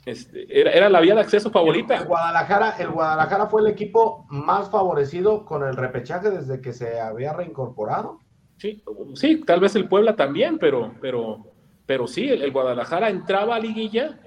Este, 0.07 0.47
era, 0.61 0.89
la 0.89 1.01
vía 1.01 1.15
de 1.15 1.21
acceso 1.21 1.51
favorita. 1.51 1.97
El 1.97 2.07
Guadalajara, 2.07 2.77
el 2.79 2.89
Guadalajara 2.89 3.47
fue 3.47 3.61
el 3.61 3.67
equipo 3.69 4.27
más 4.31 4.71
favorecido 4.71 5.45
con 5.45 5.63
el 5.67 5.77
repechaje 5.77 6.31
desde 6.31 6.61
que 6.61 6.73
se 6.73 7.01
había 7.01 7.33
reincorporado. 7.33 8.19
Sí, 8.57 8.83
sí, 9.15 9.43
tal 9.45 9.61
vez 9.61 9.75
el 9.77 9.89
Puebla 9.89 10.17
también, 10.17 10.59
pero, 10.59 10.95
pero, 11.01 11.47
pero 11.87 12.07
sí, 12.07 12.29
el, 12.29 12.51
Guadalajara 12.51 13.09
entraba 13.09 13.57
a 13.57 13.61
liguilla, 13.61 14.19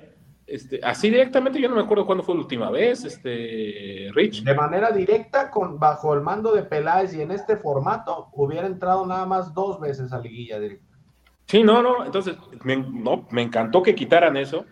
este, 0.46 0.80
así 0.84 1.10
directamente, 1.10 1.60
yo 1.60 1.70
no 1.70 1.76
me 1.76 1.82
acuerdo 1.82 2.06
cuándo 2.06 2.24
fue 2.24 2.36
la 2.36 2.42
última 2.42 2.70
vez, 2.70 3.04
este, 3.06 4.10
Rich. 4.14 4.44
De 4.44 4.56
manera 4.56 4.92
directa, 4.92 5.50
con, 5.50 5.80
bajo 5.80 6.14
el 6.14 6.22
mando 6.22 6.54
de 6.54 6.64
Peláez 6.64 7.14
y 7.16 7.22
en 7.22 7.32
este 7.32 7.58
formato, 7.58 8.30
hubiera 8.34 8.68
entrado 8.68 9.06
nada 9.06 9.26
más 9.26 9.54
dos 9.54 9.80
veces 9.80 10.12
a 10.14 10.20
liguilla 10.20 10.60
directa. 10.60 10.98
Sí, 11.46 11.64
no, 11.64 11.84
no, 11.84 12.06
entonces, 12.06 12.36
no, 12.64 13.28
me 13.30 13.42
encantó 13.42 13.84
que 13.84 13.94
quitaran 13.94 14.38
eso 14.38 14.66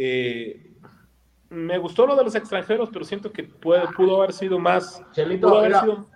eh, 0.00 0.68
me 1.50 1.76
gustó 1.78 2.06
lo 2.06 2.14
de 2.14 2.22
los 2.22 2.34
extranjeros, 2.36 2.88
pero 2.92 3.04
siento 3.04 3.32
que 3.32 3.42
puede, 3.42 3.88
pudo 3.96 4.18
haber 4.18 4.32
sido 4.32 4.60
más. 4.60 5.02
Chelito, 5.10 5.60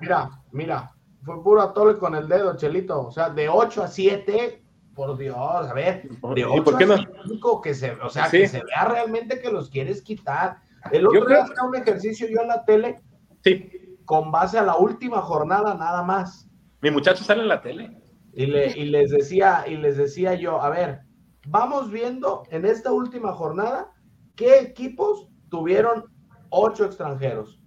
mira, 0.00 0.30
mira, 0.52 0.90
fue 1.24 1.42
puro 1.42 1.62
atole 1.62 1.98
con 1.98 2.14
el 2.14 2.28
dedo, 2.28 2.56
Chelito. 2.56 3.08
O 3.08 3.10
sea, 3.10 3.30
de 3.30 3.48
8 3.48 3.82
a 3.82 3.88
7, 3.88 4.62
por 4.94 5.18
Dios, 5.18 5.36
a 5.36 5.74
ver, 5.74 6.08
de 6.08 6.44
8 6.44 6.76
a 6.78 7.26
5, 7.26 7.60
que 7.60 7.74
se, 7.74 7.90
o 7.92 8.08
sea, 8.08 8.30
que 8.30 8.46
se 8.46 8.62
vea 8.62 8.84
realmente 8.84 9.40
que 9.40 9.50
los 9.50 9.68
quieres 9.68 10.00
quitar. 10.00 10.58
El 10.92 11.08
otro 11.08 11.26
día 11.26 11.44
creo... 11.44 11.68
un 11.68 11.74
ejercicio 11.74 12.28
yo 12.28 12.42
en 12.42 12.48
la 12.48 12.64
tele, 12.64 13.00
sí. 13.42 13.98
con 14.04 14.30
base 14.30 14.58
a 14.58 14.62
la 14.62 14.76
última 14.76 15.22
jornada 15.22 15.74
nada 15.74 16.04
más. 16.04 16.48
Mi 16.82 16.92
muchacho 16.92 17.24
sale 17.24 17.42
en 17.42 17.48
la 17.48 17.60
tele. 17.60 17.98
Y, 18.32 18.46
le, 18.46 18.78
y 18.78 18.84
les 18.84 19.10
decía, 19.10 19.64
y 19.66 19.76
les 19.76 19.96
decía 19.96 20.34
yo, 20.34 20.62
a 20.62 20.70
ver, 20.70 21.00
vamos 21.46 21.90
viendo 21.90 22.44
en 22.50 22.64
esta 22.64 22.92
última 22.92 23.32
jornada 23.32 23.92
qué 24.36 24.60
equipos 24.60 25.28
tuvieron 25.48 26.04
ocho 26.50 26.84
extranjeros. 26.84 27.62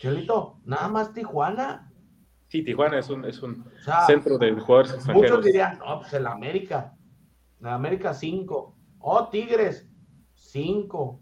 Chelito, 0.00 0.60
nada 0.64 0.88
más 0.88 1.12
Tijuana. 1.12 1.92
Sí, 2.48 2.64
Tijuana 2.64 2.98
es 2.98 3.10
un, 3.10 3.24
es 3.24 3.42
un 3.42 3.64
centro 4.06 4.38
de 4.38 4.52
jugadores 4.52 4.94
extranjeros. 4.94 5.30
Muchos 5.30 5.44
dirían, 5.44 5.78
no, 5.78 6.00
pues 6.00 6.12
el 6.14 6.26
América. 6.26 6.94
El 7.60 7.66
América 7.68 8.14
cinco. 8.14 8.76
Oh, 9.00 9.28
Tigres, 9.28 9.88
cinco. 10.34 11.20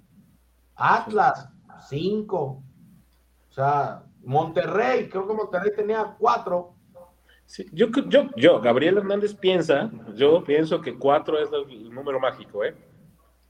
Atlas, 0.74 1.48
cinco. 1.88 2.62
O 3.48 3.52
sea, 3.52 4.04
Monterrey, 4.22 5.08
creo 5.08 5.26
que 5.26 5.34
Monterrey 5.34 5.70
tenía 5.74 6.16
cuatro 7.46 7.64
yo, 7.72 7.88
yo, 8.08 8.30
yo, 8.36 8.60
Gabriel 8.60 8.98
Hernández 8.98 9.34
piensa, 9.34 9.90
yo 10.14 10.42
pienso 10.44 10.80
que 10.80 10.98
cuatro 10.98 11.38
es 11.38 11.48
el 11.52 11.90
número 11.90 12.18
mágico, 12.18 12.64
¿eh? 12.64 12.74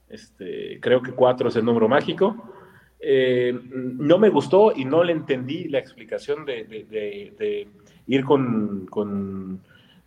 Este, 0.09 0.79
creo 0.81 1.03
que 1.03 1.13
cuatro 1.13 1.49
es 1.49 1.57
el 1.57 1.65
número 1.65 1.89
mágico. 1.89 2.37
Eh, 3.01 3.59
no 3.73 4.19
me 4.19 4.29
gustó 4.29 4.73
y 4.75 4.85
no 4.85 5.03
le 5.03 5.13
entendí 5.13 5.69
la 5.69 5.79
explicación 5.79 6.45
de, 6.45 7.69
ir 8.07 8.25
con, 8.25 8.87
con, 8.87 9.61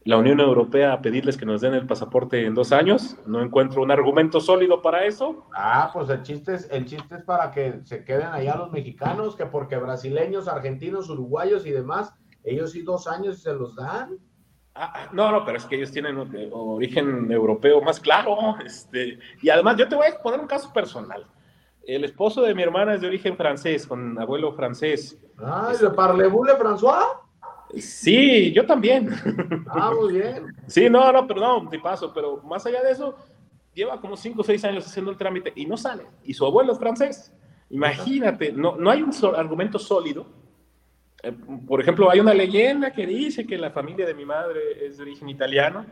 la 0.05 0.17
Unión 0.17 0.39
Europea 0.39 0.93
a 0.93 1.01
pedirles 1.01 1.37
que 1.37 1.45
nos 1.45 1.61
den 1.61 1.73
el 1.73 1.85
pasaporte 1.85 2.45
en 2.45 2.55
dos 2.55 2.71
años. 2.71 3.17
No 3.27 3.41
encuentro 3.43 3.83
un 3.83 3.91
argumento 3.91 4.39
sólido 4.39 4.81
para 4.81 5.05
eso. 5.05 5.45
Ah, 5.53 5.91
pues 5.93 6.09
el 6.09 6.23
chiste 6.23 6.55
es, 6.55 6.69
el 6.71 6.85
chiste 6.85 7.15
es 7.15 7.23
para 7.23 7.51
que 7.51 7.81
se 7.83 8.03
queden 8.05 8.27
allá 8.27 8.55
los 8.55 8.71
mexicanos, 8.71 9.35
que 9.35 9.45
porque 9.45 9.77
brasileños, 9.77 10.47
argentinos, 10.47 11.09
uruguayos 11.09 11.65
y 11.65 11.71
demás 11.71 12.15
ellos 12.43 12.71
sí 12.71 12.81
dos 12.81 13.07
años 13.07 13.39
se 13.41 13.53
los 13.53 13.75
dan. 13.75 14.17
Ah, 14.75 14.93
ah, 14.95 15.09
no, 15.11 15.31
no, 15.31 15.43
pero 15.43 15.57
es 15.57 15.65
que 15.65 15.75
ellos 15.75 15.91
tienen 15.91 16.17
origen 16.51 17.31
europeo 17.31 17.81
más 17.81 17.99
claro. 17.99 18.55
Este, 18.65 19.19
y 19.41 19.49
además, 19.49 19.77
yo 19.77 19.87
te 19.87 19.95
voy 19.95 20.07
a 20.07 20.21
poner 20.21 20.39
un 20.39 20.47
caso 20.47 20.71
personal. 20.71 21.25
El 21.83 22.03
esposo 22.03 22.41
de 22.41 22.53
mi 22.53 22.61
hermana 22.61 22.93
es 22.93 23.01
de 23.01 23.07
origen 23.07 23.35
francés, 23.35 23.87
con 23.87 24.19
abuelo 24.19 24.53
francés. 24.53 25.17
Ah, 25.37 25.73
¿le 25.81 25.89
parlez-vous 25.89 26.47
le 26.47 26.53
François? 26.53 27.03
Sí, 27.77 28.51
yo 28.53 28.65
también. 28.65 29.09
Ah, 29.67 29.91
muy 29.99 30.13
bien. 30.13 30.55
Sí, 30.67 30.87
no, 30.89 31.11
no, 31.11 31.25
pero 31.25 31.39
no, 31.39 31.67
te 31.67 31.79
paso, 31.79 32.13
pero 32.13 32.43
más 32.43 32.63
allá 32.65 32.83
de 32.83 32.91
eso, 32.91 33.15
lleva 33.73 33.99
como 33.99 34.15
cinco 34.15 34.41
o 34.41 34.43
seis 34.43 34.63
años 34.63 34.85
haciendo 34.85 35.09
el 35.09 35.17
trámite 35.17 35.51
y 35.55 35.65
no 35.65 35.77
sale. 35.77 36.05
Y 36.23 36.33
su 36.33 36.45
abuelo 36.45 36.73
es 36.73 36.79
francés. 36.79 37.33
Imagínate, 37.71 38.51
no, 38.51 38.75
no 38.75 38.89
hay 38.91 39.01
un 39.01 39.11
argumento 39.35 39.79
sólido 39.79 40.38
eh, 41.23 41.33
por 41.67 41.81
ejemplo, 41.81 42.09
hay 42.09 42.19
una 42.19 42.33
leyenda 42.33 42.91
que 42.91 43.05
dice 43.05 43.45
que 43.45 43.57
la 43.57 43.71
familia 43.71 44.05
de 44.05 44.13
mi 44.13 44.25
madre 44.25 44.85
es 44.85 44.97
de 44.97 45.03
origen 45.03 45.29
italiano, 45.29 45.85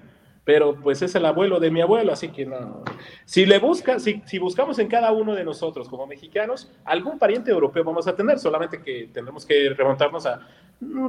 pero 0.48 0.76
pues 0.76 1.02
es 1.02 1.14
el 1.16 1.26
abuelo 1.26 1.60
de 1.60 1.70
mi 1.70 1.82
abuelo, 1.82 2.14
así 2.14 2.30
que 2.30 2.46
no. 2.46 2.84
Si 3.26 3.46
le 3.46 3.60
busca, 3.60 4.00
si, 4.00 4.22
si 4.26 4.40
buscamos 4.40 4.80
en 4.80 4.88
cada 4.88 5.12
uno 5.12 5.36
de 5.36 5.44
nosotros 5.44 5.90
como 5.90 6.08
mexicanos, 6.08 6.72
algún 6.86 7.20
pariente 7.20 7.52
europeo 7.52 7.84
vamos 7.84 8.08
a 8.08 8.16
tener, 8.16 8.40
solamente 8.40 8.82
que 8.82 9.10
tendremos 9.14 9.46
que 9.46 9.74
remontarnos 9.76 10.26
a 10.26 10.48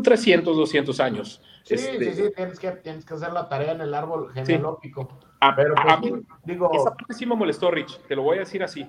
300, 0.02 0.57
200 0.57 0.98
años. 0.98 1.40
Sí, 1.62 1.74
este, 1.74 2.12
sí, 2.12 2.22
sí, 2.24 2.33
tienes 2.35 2.59
que, 2.59 2.70
tienes 2.72 3.04
que 3.04 3.14
hacer 3.14 3.33
la 3.33 3.48
tarea 3.48 3.72
en 3.72 3.81
el 3.83 3.94
árbol 3.94 4.33
genealógico. 4.33 5.20
Ah, 5.40 5.54
pero 5.54 5.74
pues, 6.00 6.14
digo... 6.42 6.70
Esa 6.74 6.96
parte 6.96 7.14
sí 7.14 7.24
me 7.24 7.37
molestó, 7.37 7.70
Rich, 7.70 8.00
te 8.09 8.16
lo 8.16 8.22
voy 8.22 8.38
a 8.38 8.40
decir 8.40 8.64
así. 8.64 8.85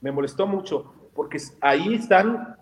me 0.00 0.10
molestó 0.12 0.46
mucho, 0.46 1.10
porque 1.14 1.36
ahí 1.60 1.92
están 1.92 2.56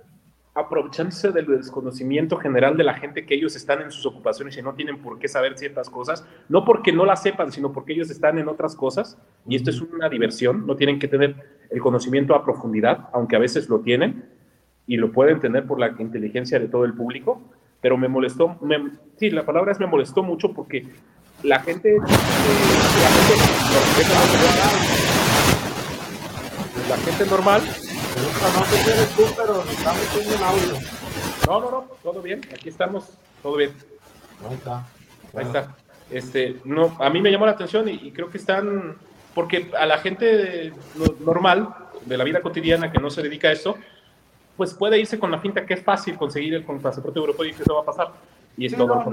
aprovechándose 0.58 1.30
del 1.30 1.46
desconocimiento 1.46 2.36
general 2.36 2.76
de 2.76 2.82
la 2.82 2.94
gente 2.94 3.24
que 3.24 3.34
ellos 3.34 3.54
están 3.54 3.80
en 3.80 3.92
sus 3.92 4.04
ocupaciones 4.06 4.58
y 4.58 4.62
no 4.62 4.74
tienen 4.74 4.98
por 4.98 5.20
qué 5.20 5.28
saber 5.28 5.56
ciertas 5.56 5.88
cosas, 5.88 6.26
no 6.48 6.64
porque 6.64 6.92
no 6.92 7.04
las 7.04 7.22
sepan, 7.22 7.52
sino 7.52 7.72
porque 7.72 7.92
ellos 7.92 8.10
están 8.10 8.38
en 8.38 8.48
otras 8.48 8.74
cosas 8.74 9.16
y 9.46 9.54
esto 9.54 9.70
es 9.70 9.80
una 9.80 10.08
diversión, 10.08 10.66
no 10.66 10.74
tienen 10.74 10.98
que 10.98 11.06
tener 11.06 11.36
el 11.70 11.80
conocimiento 11.80 12.34
a 12.34 12.44
profundidad, 12.44 13.08
aunque 13.12 13.36
a 13.36 13.38
veces 13.38 13.68
lo 13.68 13.80
tienen 13.80 14.24
y 14.86 14.96
lo 14.96 15.12
pueden 15.12 15.38
tener 15.38 15.64
por 15.64 15.78
la 15.78 15.94
inteligencia 15.98 16.58
de 16.58 16.66
todo 16.66 16.84
el 16.84 16.94
público, 16.94 17.40
pero 17.80 17.96
me 17.96 18.08
molestó, 18.08 18.58
sí, 19.16 19.30
la 19.30 19.46
palabra 19.46 19.70
es 19.70 19.78
me 19.78 19.86
molestó 19.86 20.24
mucho 20.24 20.52
porque 20.52 20.88
la 21.44 21.60
gente, 21.60 21.94
eh, 21.94 22.00
la 22.00 22.08
gente, 23.14 23.34
la 26.88 26.96
gente 26.96 27.26
normal 27.30 27.62
no, 31.46 31.60
no, 31.60 31.70
no, 31.70 31.84
todo 32.02 32.22
bien, 32.22 32.40
aquí 32.52 32.68
estamos, 32.68 33.10
todo 33.42 33.56
bien. 33.56 33.72
Ahí 34.48 34.54
está. 34.54 34.86
Ahí 35.34 35.44
está. 35.44 35.76
Este, 36.10 36.60
no, 36.64 36.96
a 36.98 37.10
mí 37.10 37.20
me 37.20 37.30
llamó 37.30 37.46
la 37.46 37.52
atención 37.52 37.88
y, 37.88 38.12
creo 38.12 38.30
que 38.30 38.38
están, 38.38 38.96
porque 39.34 39.70
a 39.78 39.86
la 39.86 39.98
gente 39.98 40.72
normal, 41.20 41.74
de 42.04 42.16
la 42.16 42.24
vida 42.24 42.40
cotidiana 42.40 42.90
que 42.90 42.98
no 42.98 43.10
se 43.10 43.22
dedica 43.22 43.48
a 43.48 43.52
esto, 43.52 43.76
pues 44.56 44.74
puede 44.74 44.98
irse 44.98 45.18
con 45.18 45.30
la 45.30 45.38
finta 45.38 45.64
que 45.64 45.74
es 45.74 45.84
fácil 45.84 46.16
conseguir 46.16 46.54
el 46.54 46.64
pasaporte 46.64 47.18
europeo 47.18 47.44
y 47.44 47.52
que 47.52 47.62
eso 47.62 47.74
va 47.74 47.82
a 47.82 47.84
pasar. 47.84 48.08
Y 48.56 48.66
es 48.66 48.76
todo 48.76 49.04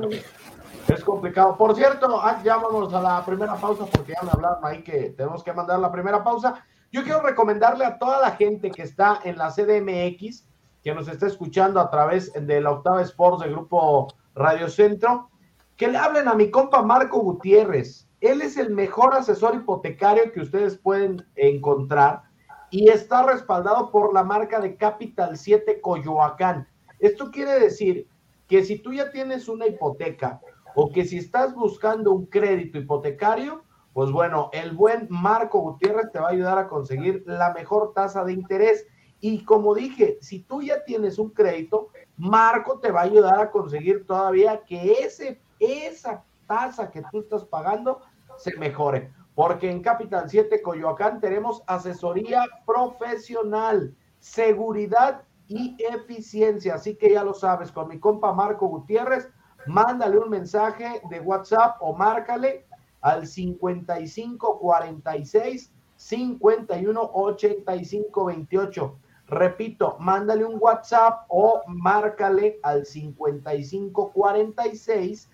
Es 0.87 1.03
complicado. 1.03 1.55
Por 1.55 1.75
cierto, 1.75 2.19
ah, 2.21 2.41
ya 2.43 2.57
vamos 2.57 2.91
a 2.93 3.01
la 3.01 3.25
primera 3.25 3.55
pausa 3.55 3.85
porque 3.85 4.13
ya 4.13 4.23
me 4.23 4.31
hablaron 4.31 4.65
ahí 4.65 4.81
que 4.81 5.13
tenemos 5.15 5.43
que 5.43 5.53
mandar 5.53 5.79
la 5.79 5.91
primera 5.91 6.23
pausa. 6.23 6.65
Yo 6.91 7.03
quiero 7.03 7.21
recomendarle 7.21 7.85
a 7.85 7.97
toda 7.97 8.21
la 8.21 8.31
gente 8.31 8.71
que 8.71 8.83
está 8.83 9.19
en 9.23 9.37
la 9.37 9.51
CDMX, 9.51 10.47
que 10.83 10.93
nos 10.93 11.07
está 11.07 11.27
escuchando 11.27 11.79
a 11.79 11.89
través 11.89 12.31
de 12.33 12.61
la 12.61 12.71
Octava 12.71 13.01
Sports 13.01 13.41
del 13.41 13.51
Grupo 13.51 14.07
Radio 14.35 14.69
Centro, 14.69 15.29
que 15.75 15.87
le 15.87 15.97
hablen 15.97 16.27
a 16.27 16.35
mi 16.35 16.49
compa 16.51 16.81
Marco 16.81 17.19
Gutiérrez. 17.19 18.07
Él 18.21 18.41
es 18.41 18.55
el 18.57 18.69
mejor 18.69 19.13
asesor 19.13 19.55
hipotecario 19.55 20.31
que 20.31 20.41
ustedes 20.41 20.77
pueden 20.77 21.25
encontrar 21.35 22.23
y 22.71 22.89
está 22.89 23.23
respaldado 23.23 23.91
por 23.91 24.13
la 24.13 24.23
marca 24.23 24.59
de 24.59 24.77
Capital 24.77 25.37
7 25.37 25.81
Coyoacán. 25.81 26.67
Esto 26.99 27.29
quiere 27.29 27.59
decir 27.59 28.07
que 28.47 28.63
si 28.63 28.79
tú 28.79 28.93
ya 28.93 29.11
tienes 29.11 29.49
una 29.49 29.67
hipoteca 29.67 30.39
o 30.75 30.91
que 30.91 31.05
si 31.05 31.17
estás 31.17 31.53
buscando 31.53 32.11
un 32.13 32.25
crédito 32.27 32.77
hipotecario, 32.77 33.63
pues 33.95 34.11
bueno, 34.11 34.49
el 34.51 34.73
buen 34.73 35.07
Marco 35.09 35.61
Gutiérrez 35.61 36.11
te 36.11 36.19
va 36.19 36.27
a 36.27 36.31
ayudar 36.31 36.57
a 36.57 36.67
conseguir 36.67 37.23
la 37.25 37.53
mejor 37.53 37.93
tasa 37.93 38.25
de 38.25 38.33
interés. 38.33 38.85
Y 39.21 39.45
como 39.45 39.73
dije, 39.73 40.17
si 40.19 40.41
tú 40.41 40.61
ya 40.61 40.83
tienes 40.83 41.17
un 41.17 41.29
crédito, 41.29 41.87
Marco 42.17 42.77
te 42.79 42.91
va 42.91 42.99
a 42.99 43.03
ayudar 43.05 43.39
a 43.39 43.51
conseguir 43.51 44.05
todavía 44.05 44.61
que 44.65 44.91
ese, 44.99 45.39
esa 45.59 46.25
tasa 46.45 46.91
que 46.91 47.03
tú 47.09 47.21
estás 47.21 47.45
pagando 47.45 48.01
se 48.35 48.57
mejore. 48.57 49.13
Porque 49.33 49.71
en 49.71 49.81
Capital 49.81 50.29
7 50.29 50.61
Coyoacán 50.61 51.21
tenemos 51.21 51.63
asesoría 51.65 52.43
profesional, 52.65 53.95
seguridad 54.19 55.21
y 55.47 55.77
eficiencia. 55.79 56.75
Así 56.75 56.97
que 56.97 57.13
ya 57.13 57.23
lo 57.23 57.33
sabes, 57.33 57.71
con 57.71 57.87
mi 57.87 57.97
compa 57.97 58.33
Marco 58.33 58.67
Gutiérrez, 58.67 59.29
mándale 59.67 60.17
un 60.17 60.29
mensaje 60.29 61.01
de 61.09 61.21
WhatsApp 61.21 61.77
o 61.79 61.95
márcale 61.95 62.65
al 63.05 63.27
55 63.27 64.57
46 64.59 65.71
51 65.95 67.11
85 67.13 68.25
28. 68.25 68.99
Repito, 69.27 69.97
mándale 69.99 70.43
un 70.43 70.57
WhatsApp 70.59 71.25
o 71.29 71.61
márcale 71.67 72.59
al 72.63 72.83
55 72.83 74.11
46 74.11 75.29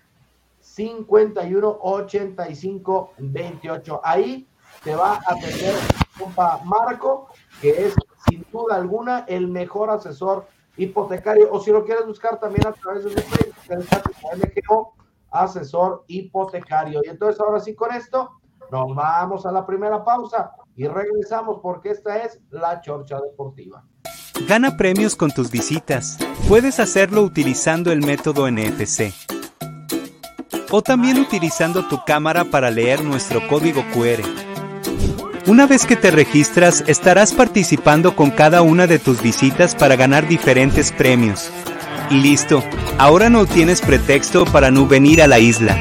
51 0.60 1.78
85 1.80 3.12
28. 3.16 4.00
Ahí 4.04 4.46
te 4.84 4.94
va 4.94 5.14
a 5.14 5.32
atender 5.32 5.74
compa 6.18 6.60
Marco, 6.64 7.28
que 7.62 7.86
es 7.86 7.94
sin 8.28 8.44
duda 8.52 8.76
alguna 8.76 9.24
el 9.28 9.48
mejor 9.48 9.88
asesor 9.88 10.46
hipotecario. 10.76 11.50
O 11.50 11.58
si 11.58 11.72
lo 11.72 11.86
quieres 11.86 12.06
buscar 12.06 12.38
también 12.38 12.66
a 12.66 12.72
través 12.72 13.04
de 13.04 13.10
su 13.12 13.18
Facebook, 13.18 14.92
asesor 15.32 16.04
hipotecario. 16.06 17.00
Y 17.04 17.08
entonces 17.08 17.40
ahora 17.40 17.60
sí 17.60 17.74
con 17.74 17.92
esto 17.92 18.30
nos 18.70 18.94
vamos 18.94 19.44
a 19.46 19.52
la 19.52 19.66
primera 19.66 20.04
pausa 20.04 20.52
y 20.76 20.86
regresamos 20.86 21.58
porque 21.62 21.90
esta 21.90 22.22
es 22.22 22.40
la 22.50 22.80
Chorcha 22.80 23.20
Deportiva. 23.20 23.84
Gana 24.48 24.76
premios 24.76 25.14
con 25.14 25.30
tus 25.30 25.50
visitas. 25.50 26.18
Puedes 26.48 26.80
hacerlo 26.80 27.22
utilizando 27.22 27.92
el 27.92 28.00
método 28.00 28.50
NFC. 28.50 29.12
O 30.70 30.80
también 30.82 31.18
utilizando 31.18 31.86
tu 31.86 32.02
cámara 32.04 32.46
para 32.46 32.70
leer 32.70 33.04
nuestro 33.04 33.46
código 33.46 33.82
QR. 33.92 34.22
Una 35.46 35.66
vez 35.66 35.86
que 35.86 35.96
te 35.96 36.10
registras, 36.10 36.84
estarás 36.86 37.34
participando 37.34 38.16
con 38.16 38.30
cada 38.30 38.62
una 38.62 38.86
de 38.86 38.98
tus 38.98 39.20
visitas 39.22 39.74
para 39.74 39.96
ganar 39.96 40.28
diferentes 40.28 40.92
premios. 40.92 41.50
Listo, 42.12 42.62
ahora 42.98 43.30
no 43.30 43.46
tienes 43.46 43.80
pretexto 43.80 44.44
para 44.44 44.70
no 44.70 44.86
venir 44.86 45.22
a 45.22 45.26
la 45.26 45.38
isla. 45.38 45.78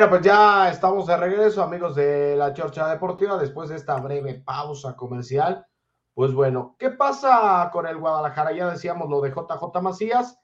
Bueno, 0.00 0.12
pues 0.12 0.22
ya 0.22 0.70
estamos 0.70 1.06
de 1.06 1.14
regreso, 1.14 1.62
amigos 1.62 1.94
de 1.94 2.34
la 2.34 2.54
Chorcha 2.54 2.88
Deportiva, 2.88 3.36
después 3.36 3.68
de 3.68 3.76
esta 3.76 4.00
breve 4.00 4.42
pausa 4.42 4.96
comercial. 4.96 5.66
Pues 6.14 6.32
bueno, 6.32 6.74
¿qué 6.78 6.88
pasa 6.88 7.68
con 7.70 7.86
el 7.86 7.98
Guadalajara? 7.98 8.52
Ya 8.52 8.70
decíamos 8.70 9.10
lo 9.10 9.20
de 9.20 9.28
JJ 9.28 9.82
Macías, 9.82 10.40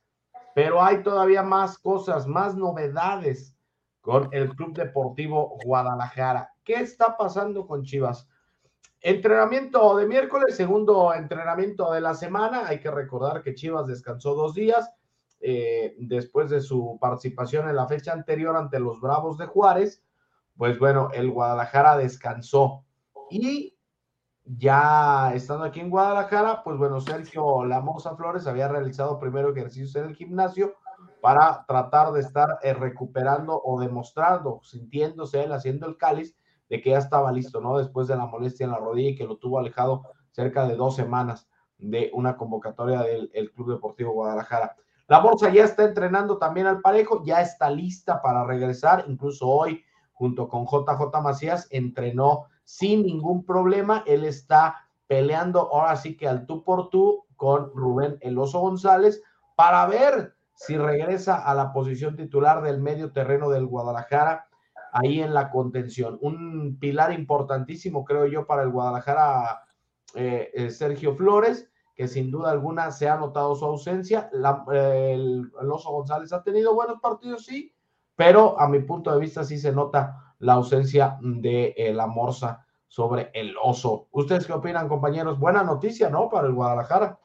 pero 0.54 0.84
hay 0.84 1.02
todavía 1.02 1.42
más 1.42 1.78
cosas, 1.78 2.26
más 2.26 2.54
novedades 2.54 3.56
con 4.02 4.28
el 4.32 4.54
Club 4.54 4.74
Deportivo 4.74 5.56
Guadalajara. 5.64 6.52
¿Qué 6.62 6.74
está 6.74 7.16
pasando 7.16 7.66
con 7.66 7.82
Chivas? 7.82 8.28
Entrenamiento 9.00 9.96
de 9.96 10.06
miércoles, 10.06 10.54
segundo 10.54 11.14
entrenamiento 11.14 11.90
de 11.92 12.02
la 12.02 12.12
semana. 12.12 12.66
Hay 12.66 12.78
que 12.78 12.90
recordar 12.90 13.42
que 13.42 13.54
Chivas 13.54 13.86
descansó 13.86 14.34
dos 14.34 14.52
días 14.52 14.92
eh, 15.40 15.94
después 15.98 16.50
de 16.50 16.60
su 16.60 16.98
participación 17.00 17.68
en 17.68 17.76
la 17.76 17.86
fecha 17.86 18.12
anterior 18.12 18.56
ante 18.56 18.80
los 18.80 19.00
Bravos 19.00 19.38
de 19.38 19.46
Juárez, 19.46 20.02
pues 20.56 20.78
bueno, 20.78 21.10
el 21.12 21.30
Guadalajara 21.30 21.96
descansó. 21.96 22.84
Y 23.30 23.76
ya 24.44 25.32
estando 25.34 25.64
aquí 25.64 25.80
en 25.80 25.90
Guadalajara, 25.90 26.62
pues 26.62 26.78
bueno, 26.78 27.00
Sergio 27.00 27.64
Lamosa 27.64 28.16
Flores 28.16 28.46
había 28.46 28.68
realizado 28.68 29.18
primero 29.18 29.50
ejercicios 29.50 29.94
en 29.96 30.04
el 30.04 30.16
gimnasio 30.16 30.74
para 31.20 31.64
tratar 31.66 32.12
de 32.12 32.20
estar 32.20 32.58
eh, 32.62 32.72
recuperando 32.72 33.60
o 33.62 33.80
demostrando, 33.80 34.60
sintiéndose 34.62 35.42
él 35.42 35.52
haciendo 35.52 35.88
el 35.88 35.96
cáliz 35.96 36.36
de 36.68 36.80
que 36.80 36.90
ya 36.90 36.98
estaba 36.98 37.32
listo, 37.32 37.60
¿no? 37.60 37.78
Después 37.78 38.08
de 38.08 38.16
la 38.16 38.26
molestia 38.26 38.64
en 38.64 38.70
la 38.70 38.78
rodilla 38.78 39.10
y 39.10 39.16
que 39.16 39.26
lo 39.26 39.36
tuvo 39.36 39.58
alejado 39.58 40.02
cerca 40.30 40.66
de 40.66 40.76
dos 40.76 40.96
semanas 40.96 41.48
de 41.78 42.10
una 42.14 42.36
convocatoria 42.36 43.02
del 43.02 43.52
Club 43.52 43.72
Deportivo 43.72 44.12
Guadalajara. 44.12 44.76
La 45.08 45.20
bolsa 45.20 45.50
ya 45.50 45.64
está 45.64 45.84
entrenando 45.84 46.38
también 46.38 46.66
al 46.66 46.80
parejo, 46.80 47.22
ya 47.24 47.40
está 47.40 47.70
lista 47.70 48.20
para 48.22 48.44
regresar, 48.44 49.04
incluso 49.06 49.46
hoy 49.48 49.84
junto 50.12 50.48
con 50.48 50.64
JJ 50.64 51.20
Macías 51.22 51.68
entrenó 51.70 52.46
sin 52.64 53.04
ningún 53.04 53.44
problema, 53.44 54.02
él 54.06 54.24
está 54.24 54.88
peleando 55.06 55.72
ahora 55.72 55.94
sí 55.96 56.16
que 56.16 56.26
al 56.26 56.46
tú 56.46 56.64
por 56.64 56.90
tú 56.90 57.24
con 57.36 57.70
Rubén 57.74 58.18
Eloso 58.20 58.58
González 58.60 59.22
para 59.54 59.86
ver 59.86 60.34
si 60.54 60.76
regresa 60.76 61.36
a 61.36 61.54
la 61.54 61.72
posición 61.72 62.16
titular 62.16 62.62
del 62.62 62.80
medio 62.80 63.12
terreno 63.12 63.50
del 63.50 63.66
Guadalajara 63.66 64.46
ahí 64.92 65.20
en 65.20 65.34
la 65.34 65.50
contención. 65.50 66.18
Un 66.22 66.78
pilar 66.80 67.12
importantísimo, 67.12 68.04
creo 68.04 68.26
yo, 68.26 68.46
para 68.46 68.62
el 68.62 68.70
Guadalajara, 68.70 69.64
eh, 70.14 70.50
eh, 70.54 70.70
Sergio 70.70 71.14
Flores 71.14 71.70
que 71.96 72.06
sin 72.06 72.30
duda 72.30 72.50
alguna 72.50 72.92
se 72.92 73.08
ha 73.08 73.16
notado 73.16 73.56
su 73.56 73.64
ausencia. 73.64 74.30
el, 74.72 75.50
Oso 75.70 75.90
González 75.90 76.32
ha 76.32 76.42
tenido 76.42 76.74
buenos 76.74 77.00
partidos, 77.00 77.46
sí, 77.46 77.72
pero 78.14 78.60
a 78.60 78.68
mi 78.68 78.80
punto 78.80 79.12
de 79.12 79.18
vista 79.18 79.44
sí 79.44 79.58
se 79.58 79.72
nota 79.72 80.34
la 80.38 80.52
ausencia 80.52 81.16
de 81.20 81.74
eh, 81.76 81.94
la 81.94 82.06
Morsa 82.06 82.66
sobre 82.86 83.30
el 83.32 83.56
oso. 83.62 84.08
¿Ustedes 84.12 84.46
qué 84.46 84.52
opinan, 84.52 84.88
compañeros? 84.88 85.38
Buena 85.38 85.62
noticia, 85.62 86.10
¿no? 86.10 86.28
Para 86.28 86.46
el 86.46 86.52
Guadalajara. 86.52 87.18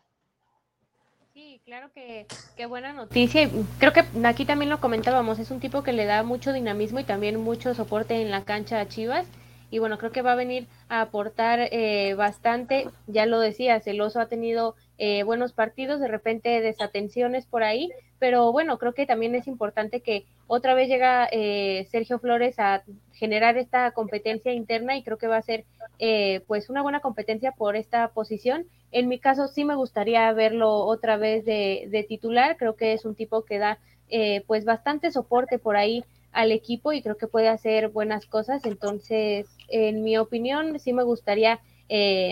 Sí, 1.33 1.61
claro 1.65 1.91
que, 1.93 2.25
qué 2.55 2.65
buena 2.65 2.93
noticia. 2.93 3.49
Creo 3.77 3.91
que 3.91 4.05
aquí 4.25 4.45
también 4.45 4.69
lo 4.69 4.79
comentábamos, 4.79 5.39
es 5.39 5.51
un 5.51 5.59
tipo 5.59 5.83
que 5.83 5.93
le 5.93 6.05
da 6.05 6.23
mucho 6.23 6.53
dinamismo 6.53 6.99
y 6.99 7.03
también 7.03 7.41
mucho 7.41 7.73
soporte 7.73 8.21
en 8.21 8.31
la 8.31 8.45
cancha 8.45 8.79
a 8.79 8.87
Chivas. 8.87 9.27
Y 9.71 9.79
bueno, 9.79 9.97
creo 9.97 10.11
que 10.11 10.21
va 10.21 10.33
a 10.33 10.35
venir 10.35 10.67
a 10.89 11.01
aportar 11.01 11.59
eh, 11.71 12.13
bastante. 12.13 12.89
Ya 13.07 13.25
lo 13.25 13.39
decías, 13.39 13.87
el 13.87 13.99
oso 14.01 14.19
ha 14.19 14.27
tenido 14.27 14.75
eh, 14.99 15.23
buenos 15.23 15.53
partidos, 15.53 15.99
de 15.99 16.07
repente 16.07 16.61
desatenciones 16.61 17.47
por 17.47 17.63
ahí, 17.63 17.89
pero 18.19 18.51
bueno, 18.51 18.77
creo 18.77 18.93
que 18.93 19.07
también 19.07 19.33
es 19.33 19.47
importante 19.47 20.01
que 20.01 20.25
otra 20.45 20.73
vez 20.73 20.89
llega 20.89 21.27
eh, 21.31 21.87
Sergio 21.89 22.19
Flores 22.19 22.59
a 22.59 22.83
generar 23.13 23.57
esta 23.57 23.91
competencia 23.91 24.51
interna 24.51 24.97
y 24.97 25.03
creo 25.03 25.17
que 25.17 25.27
va 25.27 25.37
a 25.37 25.41
ser 25.41 25.63
eh, 25.97 26.41
pues 26.45 26.69
una 26.69 26.81
buena 26.81 26.99
competencia 26.99 27.51
por 27.53 27.75
esta 27.75 28.09
posición. 28.09 28.65
En 28.91 29.07
mi 29.07 29.17
caso 29.17 29.47
sí 29.47 29.63
me 29.63 29.75
gustaría 29.75 30.31
verlo 30.33 30.71
otra 30.85 31.17
vez 31.17 31.45
de, 31.45 32.05
titular, 32.09 32.57
creo 32.57 32.75
que 32.75 32.93
es 32.93 33.05
un 33.05 33.15
tipo 33.15 33.45
que 33.45 33.59
da 33.59 33.79
eh, 34.09 34.43
pues 34.45 34.65
bastante 34.65 35.09
soporte 35.11 35.57
por 35.57 35.77
ahí 35.77 36.03
al 36.31 36.51
equipo 36.51 36.93
y 36.93 37.01
creo 37.01 37.17
que 37.17 37.27
puede 37.27 37.47
hacer 37.47 37.89
buenas 37.89 38.25
cosas, 38.25 38.65
entonces 38.65 39.47
en 39.69 40.03
mi 40.03 40.17
opinión 40.17 40.79
sí 40.79 40.93
me 40.93 41.03
gustaría 41.03 41.59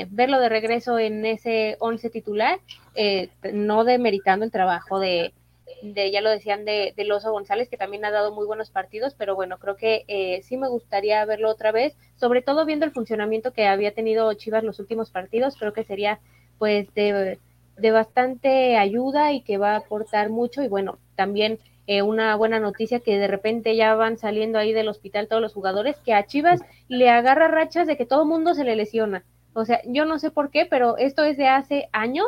verlo 0.10 0.40
de 0.40 0.48
regreso 0.48 0.98
en 1.00 1.26
ese 1.26 1.76
once 1.80 2.10
titular, 2.10 2.60
no 3.52 3.84
demeritando 3.84 4.46
el 4.46 4.52
trabajo 4.52 5.00
de, 5.00 5.34
de 5.82 6.12
ya 6.12 6.22
lo 6.22 6.30
decían, 6.30 6.66
de, 6.66 6.94
de 6.96 7.04
Loso 7.06 7.32
González, 7.32 7.70
que 7.70 7.78
también 7.78 8.06
ha 8.06 8.12
dado 8.12 8.34
muy 8.34 8.46
buenos 8.46 8.70
partidos, 8.70 9.16
pero 9.18 9.36
bueno, 9.36 9.58
creo 9.58 9.76
que 9.76 10.04
eh, 10.08 10.42
sí 10.44 10.58
me 10.58 10.68
gustaría 10.68 11.24
verlo 11.26 11.50
otra 11.50 11.72
vez, 11.72 11.96
sobre 12.16 12.42
todo 12.42 12.66
viendo 12.66 12.86
el 12.86 12.92
funcionamiento 12.92 13.54
que 13.54 13.68
había 13.68 13.94
tenido 13.94 14.34
Chivas 14.34 14.64
los 14.64 14.80
últimos 14.80 15.10
partidos, 15.12 15.56
creo 15.58 15.74
que 15.74 15.84
sería 15.84 16.20
pues 16.58 16.94
de, 16.94 17.40
de 17.78 17.92
bastante 17.92 18.78
ayuda 18.78 19.32
y 19.32 19.42
que 19.42 19.58
va 19.58 19.74
a 19.74 19.78
aportar 19.78 20.30
mucho. 20.30 20.62
Y 20.62 20.68
bueno, 20.68 20.98
también 21.16 21.60
eh, 21.91 22.04
una 22.04 22.36
buena 22.36 22.60
noticia 22.60 22.99
que 22.99 23.17
de 23.17 23.28
repente 23.28 23.75
ya 23.75 23.95
van 23.95 24.19
saliendo 24.19 24.60
ahí 24.60 24.73
del 24.73 24.89
hospital 24.89 25.28
todos 25.28 25.41
los 25.41 25.56
jugadores, 25.56 25.97
que 26.06 26.13
a 26.13 26.28
Chivas 26.28 26.62
le 26.88 27.10
agarra 27.10 27.47
rachas 27.47 27.88
de 27.88 27.97
que 27.97 28.06
todo 28.06 28.25
mundo 28.25 28.54
se 28.54 28.63
le 28.63 28.75
lesiona. 28.75 29.25
O 29.54 29.65
sea, 29.65 29.82
yo 29.88 30.06
no 30.06 30.19
sé 30.19 30.30
por 30.30 30.52
qué, 30.52 30.67
pero 30.69 30.97
esto 30.97 31.23
es 31.23 31.36
de 31.36 31.47
hace 31.47 31.89
años 31.91 32.28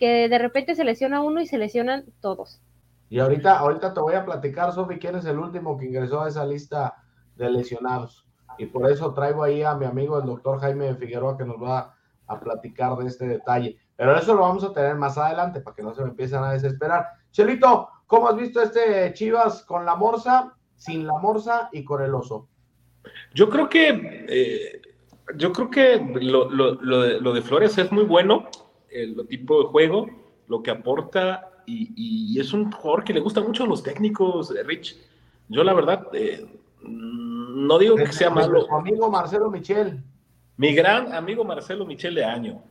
que 0.00 0.28
de 0.28 0.38
repente 0.38 0.74
se 0.74 0.82
lesiona 0.82 1.22
uno 1.22 1.40
y 1.40 1.46
se 1.46 1.56
lesionan 1.56 2.06
todos. 2.20 2.60
Y 3.08 3.20
ahorita, 3.20 3.60
ahorita 3.60 3.94
te 3.94 4.00
voy 4.00 4.14
a 4.14 4.24
platicar, 4.24 4.72
Sofi, 4.72 4.98
quién 4.98 5.14
es 5.14 5.24
el 5.26 5.38
último 5.38 5.78
que 5.78 5.86
ingresó 5.86 6.22
a 6.22 6.28
esa 6.28 6.44
lista 6.44 6.96
de 7.36 7.48
lesionados. 7.48 8.26
Y 8.58 8.66
por 8.66 8.90
eso 8.90 9.14
traigo 9.14 9.44
ahí 9.44 9.62
a 9.62 9.76
mi 9.76 9.86
amigo, 9.86 10.18
el 10.18 10.26
doctor 10.26 10.58
Jaime 10.58 10.92
Figueroa, 10.96 11.38
que 11.38 11.44
nos 11.44 11.62
va 11.62 11.94
a 12.26 12.40
platicar 12.40 12.96
de 12.96 13.06
este 13.06 13.28
detalle. 13.28 13.78
Pero 13.94 14.16
eso 14.16 14.34
lo 14.34 14.40
vamos 14.40 14.64
a 14.64 14.72
tener 14.72 14.96
más 14.96 15.16
adelante 15.16 15.60
para 15.60 15.76
que 15.76 15.84
no 15.84 15.94
se 15.94 16.02
me 16.02 16.08
empiecen 16.08 16.42
a 16.42 16.50
desesperar. 16.50 17.06
Chelito, 17.30 17.88
¿cómo 18.06 18.28
has 18.28 18.36
visto 18.36 18.62
este 18.62 19.12
Chivas 19.14 19.62
con 19.64 19.84
la 19.84 19.96
Morsa, 19.96 20.54
sin 20.76 21.06
la 21.06 21.18
Morsa 21.18 21.68
y 21.72 21.84
con 21.84 22.02
el 22.02 22.14
oso? 22.14 22.48
Yo 23.34 23.48
creo 23.48 23.68
que 23.68 24.26
eh, 24.28 24.80
yo 25.34 25.52
creo 25.52 25.70
que 25.70 25.96
lo, 26.20 26.48
lo, 26.50 27.32
de, 27.32 27.42
Flores 27.42 27.76
es 27.78 27.90
muy 27.90 28.04
bueno, 28.04 28.48
el 28.90 29.26
tipo 29.28 29.62
de 29.62 29.68
juego, 29.68 30.06
lo 30.48 30.62
que 30.62 30.70
aporta 30.70 31.50
y, 31.66 32.38
es 32.38 32.52
un 32.52 32.70
jugador 32.70 33.02
que 33.02 33.12
le 33.12 33.20
gusta 33.20 33.40
mucho 33.40 33.64
a 33.64 33.66
los 33.66 33.82
técnicos, 33.82 34.54
eh, 34.54 34.62
Rich. 34.62 34.96
Yo 35.48 35.64
la 35.64 35.74
verdad, 35.74 36.06
eh, 36.12 36.46
no 36.82 37.78
digo 37.78 37.96
que 37.96 38.12
sea 38.12 38.30
malo. 38.30 38.66
Mi 38.68 38.90
amigo 38.90 39.10
Marcelo 39.10 39.50
Michel. 39.50 40.02
Mi 40.56 40.74
gran 40.74 41.12
amigo 41.12 41.44
Marcelo 41.44 41.84
Michel 41.84 42.14
de 42.14 42.24
Año, 42.24 42.62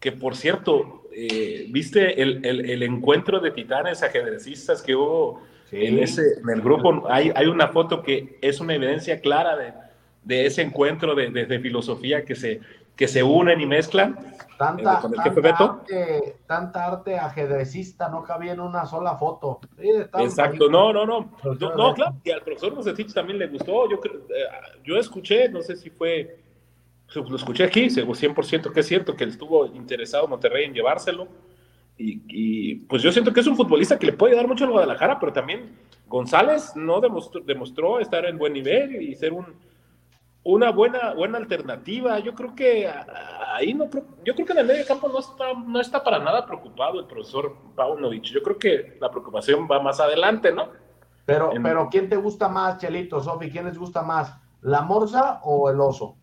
que 0.00 0.12
por 0.12 0.36
cierto, 0.36 1.04
eh, 1.12 1.66
viste 1.70 2.20
el, 2.20 2.82
encuentro 2.82 3.40
de 3.40 3.50
titanes 3.50 4.02
ajedrecistas 4.02 4.82
que 4.82 4.94
hubo 4.94 5.42
en, 5.70 5.98
ese, 5.98 6.40
en 6.42 6.50
el 6.50 6.60
grupo. 6.60 7.04
Hay, 7.08 7.32
hay 7.34 7.46
una 7.46 7.68
foto 7.68 8.02
que 8.02 8.38
es 8.42 8.60
una 8.60 8.74
evidencia 8.74 9.20
clara 9.20 9.56
de, 9.56 9.72
de 10.22 10.46
ese 10.46 10.62
encuentro 10.62 11.14
de, 11.14 11.30
de, 11.30 11.46
de 11.46 11.58
filosofía 11.60 12.24
que 12.24 12.34
se, 12.34 12.60
que 12.96 13.08
se 13.08 13.22
unen 13.22 13.60
y 13.60 13.66
mezclan. 13.66 14.16
Tanta, 14.56 14.98
arte, 14.98 16.36
tanta 16.46 16.86
arte 16.86 17.18
ajedrecista 17.18 18.08
no 18.08 18.22
cabía 18.22 18.52
en 18.52 18.60
una 18.60 18.86
sola 18.86 19.16
foto. 19.16 19.60
Exacto, 19.78 20.68
no, 20.68 20.92
no, 20.92 21.04
no. 21.04 21.28
no, 21.44 21.94
claro, 21.94 22.14
y 22.22 22.30
al 22.30 22.40
profesor 22.42 22.74
Rosetich 22.74 23.12
también 23.12 23.40
le 23.40 23.48
gustó. 23.48 23.90
Yo, 23.90 23.96
eh, 24.04 24.44
yo 24.84 24.96
escuché, 24.96 25.48
no 25.48 25.60
sé 25.60 25.74
si 25.74 25.90
fue, 25.90 26.43
lo 27.14 27.36
escuché 27.36 27.64
aquí, 27.64 27.86
100% 27.86 28.72
que 28.72 28.80
es 28.80 28.86
cierto 28.86 29.14
que 29.14 29.24
él 29.24 29.30
estuvo 29.30 29.66
interesado 29.66 30.28
Monterrey 30.28 30.64
en 30.64 30.74
llevárselo. 30.74 31.28
Y, 31.96 32.22
y, 32.28 32.74
pues 32.86 33.02
yo 33.02 33.12
siento 33.12 33.32
que 33.32 33.40
es 33.40 33.46
un 33.46 33.56
futbolista 33.56 33.98
que 33.98 34.06
le 34.06 34.12
puede 34.12 34.34
dar 34.34 34.48
mucho 34.48 34.64
al 34.64 34.72
Guadalajara, 34.72 35.20
pero 35.20 35.32
también 35.32 35.76
González 36.08 36.72
no 36.74 37.00
demostró, 37.00 37.40
demostró 37.42 38.00
estar 38.00 38.24
en 38.26 38.36
buen 38.36 38.52
nivel 38.52 39.00
y 39.00 39.14
ser 39.14 39.32
un 39.32 39.46
una 40.44 40.70
buena, 40.70 41.14
buena 41.14 41.38
alternativa. 41.38 42.18
Yo 42.20 42.34
creo 42.34 42.54
que 42.54 42.88
ahí 43.48 43.74
no, 43.74 43.86
yo 44.24 44.34
creo 44.34 44.46
que 44.46 44.52
en 44.52 44.58
el 44.58 44.66
medio 44.66 44.86
campo 44.86 45.08
no 45.08 45.18
está, 45.18 45.54
no 45.54 45.80
está 45.80 46.04
para 46.04 46.18
nada 46.18 46.46
preocupado 46.46 47.00
el 47.00 47.06
profesor 47.06 47.56
Paunovic. 47.74 48.24
Yo 48.24 48.42
creo 48.42 48.58
que 48.58 48.98
la 49.00 49.10
preocupación 49.10 49.66
va 49.70 49.80
más 49.80 49.98
adelante, 50.00 50.52
¿no? 50.52 50.68
Pero, 51.24 51.50
pero 51.62 51.88
¿quién 51.90 52.10
te 52.10 52.16
gusta 52.16 52.48
más, 52.48 52.76
Chelito, 52.76 53.22
Sofi? 53.22 53.50
¿Quién 53.50 53.64
les 53.64 53.78
gusta 53.78 54.02
más? 54.02 54.36
¿La 54.60 54.82
morsa 54.82 55.40
o 55.42 55.70
el 55.70 55.80
oso? 55.80 56.18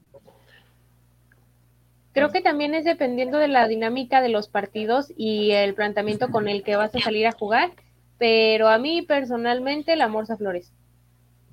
Creo 2.14 2.30
que 2.30 2.42
también 2.42 2.74
es 2.76 2.84
dependiendo 2.84 3.38
de 3.38 3.48
la 3.48 3.68
dinámica 3.68 4.22
de 4.22 4.30
los 4.30 4.50
partidos 4.50 5.14
y 5.16 5.52
el 5.52 5.74
planteamiento 5.74 6.30
con 6.30 6.48
el 6.48 6.64
que 6.64 6.76
vas 6.76 6.94
a 6.96 7.00
salir 7.00 7.26
a 7.26 7.32
jugar, 7.32 7.72
pero 8.18 8.68
a 8.68 8.78
mí 8.78 9.02
personalmente 9.02 9.96
la 9.96 10.08
Morsa 10.08 10.36
Flores. 10.38 10.74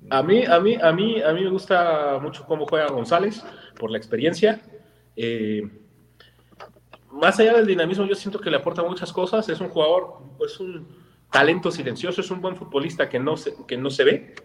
A 0.09 0.23
mí, 0.23 0.43
a 0.45 0.59
mí, 0.59 0.77
a 0.81 0.91
mí, 0.91 1.21
a 1.21 1.33
mí 1.33 1.43
me 1.43 1.49
gusta 1.49 2.19
mucho 2.21 2.45
cómo 2.45 2.65
juega 2.65 2.87
González 2.87 3.43
por 3.77 3.91
la 3.91 3.97
experiencia. 3.97 4.61
Eh, 5.15 5.61
más 7.11 7.39
allá 7.39 7.53
del 7.53 7.67
dinamismo, 7.67 8.05
yo 8.05 8.15
siento 8.15 8.39
que 8.39 8.49
le 8.49 8.57
aporta 8.57 8.83
muchas 8.83 9.11
cosas. 9.11 9.47
Es 9.49 9.59
un 9.61 9.69
jugador, 9.69 10.19
es 10.45 10.59
un 10.59 10.87
talento 11.31 11.71
silencioso, 11.71 12.21
es 12.21 12.31
un 12.31 12.41
buen 12.41 12.55
futbolista 12.55 13.09
que 13.09 13.19
no 13.19 13.37
se, 13.37 13.53
que 13.67 13.77
no 13.77 13.89
se 13.89 14.03
ve, 14.03 14.35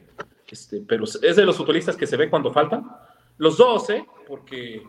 este, 0.47 0.83
pero 0.87 1.05
es 1.05 1.37
de 1.37 1.45
los 1.45 1.57
futbolistas 1.57 1.97
que 1.97 2.07
se 2.07 2.17
ve 2.17 2.31
cuando 2.31 2.53
faltan. 2.53 2.89
Los 3.39 3.57
dos, 3.57 3.91
¿eh? 3.91 4.07
Porque 4.29 4.83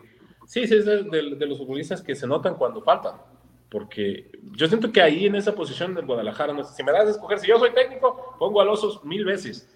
sí, 0.46 0.66
sí, 0.66 0.76
es 0.76 0.86
de, 0.86 1.02
de 1.36 1.46
los 1.46 1.58
futbolistas 1.58 2.00
que 2.00 2.14
se 2.14 2.26
notan 2.26 2.54
cuando 2.54 2.82
faltan. 2.82 3.16
Porque 3.68 4.30
yo 4.52 4.66
siento 4.68 4.90
que 4.92 5.02
ahí 5.02 5.26
en 5.26 5.34
esa 5.34 5.54
posición 5.54 5.94
del 5.94 6.06
Guadalajara, 6.06 6.52
no 6.52 6.64
sé, 6.64 6.74
si 6.74 6.82
me 6.82 6.92
das 6.92 7.06
a 7.06 7.10
escoger, 7.10 7.38
si 7.38 7.48
yo 7.48 7.58
soy 7.58 7.72
técnico, 7.72 8.36
pongo 8.38 8.60
a 8.60 8.70
Osos 8.70 9.04
mil 9.04 9.24
veces 9.24 9.68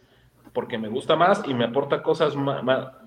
porque 0.53 0.79
me 0.79 0.89
gusta 0.89 1.17
más 1.17 1.43
y 1.47 1.55
me 1.55 1.65
aporta 1.65 2.03
cosas, 2.03 2.35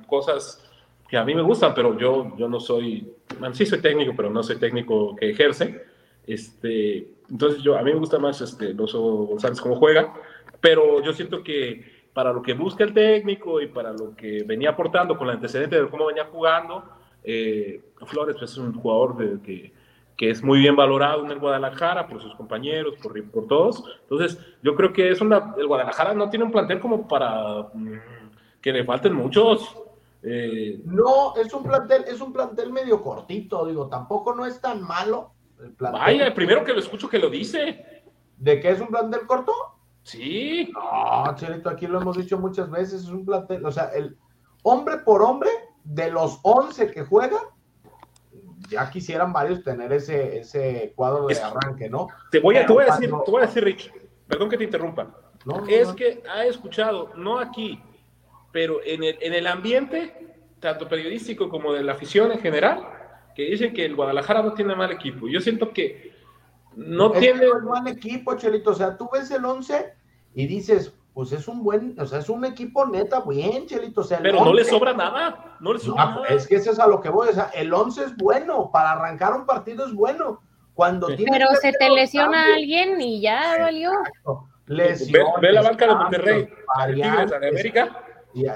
cosas 0.07 0.69
que 1.07 1.17
a 1.17 1.23
mí 1.23 1.35
me 1.35 1.41
gustan, 1.41 1.73
pero 1.73 1.97
yo, 1.97 2.35
yo 2.37 2.47
no 2.47 2.59
soy, 2.59 3.13
sí 3.53 3.65
soy 3.65 3.81
técnico, 3.81 4.13
pero 4.15 4.29
no 4.29 4.43
soy 4.43 4.57
técnico 4.57 5.15
que 5.15 5.29
ejerce. 5.29 5.83
Este, 6.25 7.09
entonces 7.29 7.61
yo, 7.61 7.77
a 7.77 7.81
mí 7.83 7.91
me 7.91 7.99
gusta 7.99 8.17
más 8.17 8.39
este, 8.41 8.73
Loso 8.73 9.01
González 9.01 9.59
como 9.59 9.75
juega, 9.75 10.13
pero 10.61 11.03
yo 11.03 11.13
siento 11.13 11.43
que 11.43 12.03
para 12.13 12.31
lo 12.31 12.41
que 12.41 12.53
busca 12.53 12.83
el 12.83 12.93
técnico 12.93 13.59
y 13.59 13.67
para 13.67 13.91
lo 13.91 14.15
que 14.15 14.43
venía 14.43 14.69
aportando 14.69 15.17
con 15.17 15.27
el 15.27 15.35
antecedente 15.35 15.81
de 15.81 15.89
cómo 15.89 16.05
venía 16.05 16.25
jugando, 16.25 16.83
eh, 17.23 17.81
Flores 18.05 18.35
pues, 18.37 18.51
es 18.51 18.57
un 18.57 18.73
jugador 18.73 19.17
de, 19.17 19.41
que, 19.41 19.73
que 20.17 20.29
es 20.29 20.43
muy 20.43 20.59
bien 20.59 20.75
valorado 20.75 21.25
en 21.25 21.31
el 21.31 21.39
Guadalajara 21.39 22.07
por 22.07 22.21
sus 22.21 22.35
compañeros, 22.35 22.95
por, 23.01 23.21
por 23.31 23.47
todos. 23.47 23.83
Entonces, 24.01 24.37
yo 24.61 24.75
creo 24.75 24.93
que 24.93 25.09
es 25.09 25.21
una, 25.21 25.53
el 25.57 25.67
Guadalajara 25.67 26.13
no 26.13 26.29
tiene 26.29 26.45
un 26.45 26.51
plantel 26.51 26.79
como 26.79 27.07
para 27.07 27.69
mm, 27.73 27.99
que 28.61 28.71
le 28.71 28.83
falten 28.83 29.13
muchos. 29.13 29.75
Eh, 30.21 30.81
no, 30.85 31.35
es 31.35 31.53
un 31.53 31.63
plantel, 31.63 32.05
es 32.07 32.21
un 32.21 32.31
plantel 32.31 32.71
medio 32.71 33.01
cortito, 33.01 33.65
digo, 33.65 33.87
tampoco 33.87 34.33
no 34.33 34.45
es 34.45 34.61
tan 34.61 34.81
malo. 34.81 35.31
El 35.61 35.71
plantel. 35.71 36.01
Vaya, 36.01 36.27
el 36.27 36.33
primero 36.33 36.63
que 36.63 36.73
lo 36.73 36.79
escucho 36.79 37.09
que 37.09 37.19
lo 37.19 37.29
dice. 37.29 38.03
¿De 38.37 38.59
qué 38.59 38.71
es 38.71 38.81
un 38.81 38.87
plantel 38.87 39.21
corto? 39.27 39.53
Sí. 40.03 40.69
No, 40.73 41.35
Chelito, 41.35 41.69
aquí 41.69 41.87
lo 41.87 42.01
hemos 42.01 42.17
dicho 42.17 42.37
muchas 42.37 42.69
veces, 42.69 43.03
es 43.03 43.09
un 43.09 43.25
plantel, 43.25 43.65
o 43.65 43.71
sea, 43.71 43.85
el 43.95 44.17
hombre 44.63 44.97
por 44.97 45.21
hombre, 45.21 45.49
de 45.83 46.11
los 46.11 46.39
11 46.43 46.91
que 46.91 47.03
juegan, 47.03 47.41
ya 48.69 48.89
quisieran 48.89 49.33
varios 49.33 49.63
tener 49.63 49.91
ese, 49.93 50.39
ese 50.39 50.93
cuadro 50.95 51.27
de 51.27 51.39
arranque, 51.39 51.89
¿no? 51.89 52.07
Te 52.31 52.39
voy 52.39 52.57
a, 52.57 52.65
te 52.65 52.73
voy 52.73 52.83
a 52.83 52.93
decir, 52.93 53.09
te 53.09 53.31
voy 53.31 53.43
a 53.43 53.45
decir, 53.45 53.63
Rich, 53.63 53.91
perdón 54.27 54.49
que 54.49 54.57
te 54.57 54.63
interrumpa. 54.63 55.15
es 55.67 55.89
que 55.89 56.23
ha 56.29 56.45
escuchado, 56.45 57.11
no 57.15 57.39
aquí, 57.39 57.81
pero 58.51 58.79
en 58.83 59.03
el, 59.03 59.17
en 59.21 59.33
el 59.33 59.47
ambiente, 59.47 60.35
tanto 60.59 60.87
periodístico 60.87 61.49
como 61.49 61.73
de 61.73 61.83
la 61.83 61.93
afición 61.93 62.31
en 62.31 62.39
general, 62.39 62.87
que 63.35 63.43
dicen 63.43 63.73
que 63.73 63.85
el 63.85 63.95
Guadalajara 63.95 64.41
no 64.41 64.53
tiene 64.53 64.75
mal 64.75 64.91
equipo. 64.91 65.27
Yo 65.27 65.41
siento 65.41 65.71
que 65.73 66.13
no 66.75 67.11
tiene 67.11 67.47
mal 67.63 67.87
equipo, 67.87 68.35
Chelito. 68.35 68.71
O 68.71 68.75
sea, 68.75 68.97
tú 68.97 69.09
ves 69.11 69.29
el 69.31 69.43
11 69.43 69.93
y 70.35 70.47
dices, 70.47 70.93
pues 71.13 71.31
es 71.31 71.47
un 71.47 71.63
buen, 71.63 71.95
o 71.99 72.05
sea, 72.05 72.19
es 72.19 72.29
un 72.29 72.43
equipo 72.43 72.87
neta 72.87 73.21
bien, 73.21 73.67
Chelito. 73.67 74.01
O 74.01 74.03
sea, 74.03 74.19
Pero 74.21 74.43
no 74.43 74.53
le 74.53 74.63
sobra 74.65 74.93
nada, 74.93 75.57
no 75.59 75.73
le 75.73 75.79
sobra 75.79 76.05
nada. 76.05 76.27
Es 76.27 76.47
que 76.47 76.55
eso 76.55 76.71
es 76.71 76.79
a 76.79 76.87
lo 76.87 77.01
que 77.01 77.09
voy, 77.09 77.29
o 77.29 77.33
sea, 77.33 77.51
el 77.53 77.71
11 77.71 78.03
es 78.03 78.17
bueno, 78.17 78.71
para 78.71 78.93
arrancar 78.93 79.33
un 79.33 79.45
partido 79.45 79.85
es 79.85 79.93
bueno. 79.93 80.41
Cuando 80.73 81.07
Pero 81.07 81.47
se 81.61 81.71
te 81.73 81.87
lesiona 81.87 82.45
a 82.45 82.55
alguien 82.55 82.99
y 82.99 83.21
ya 83.21 83.57
valió. 83.59 83.91
Lesión. 84.65 85.27
Ve, 85.39 85.51
la 85.51 85.61
banca 85.61 85.87
de 85.87 85.95
Monterrey, 85.95 86.49
Tigres 86.95 87.29
de 87.29 87.35
América. 87.35 88.03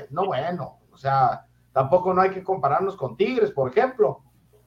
no, 0.10 0.26
bueno, 0.26 0.80
o 0.91 0.98
sea, 0.98 1.46
tampoco 1.74 2.12
no 2.15 2.22
hay 2.22 2.32
que 2.32 2.43
compararnos 2.43 2.96
con 2.96 3.15
Tigres, 3.17 3.52
por 3.52 3.70
ejemplo. 3.70 4.24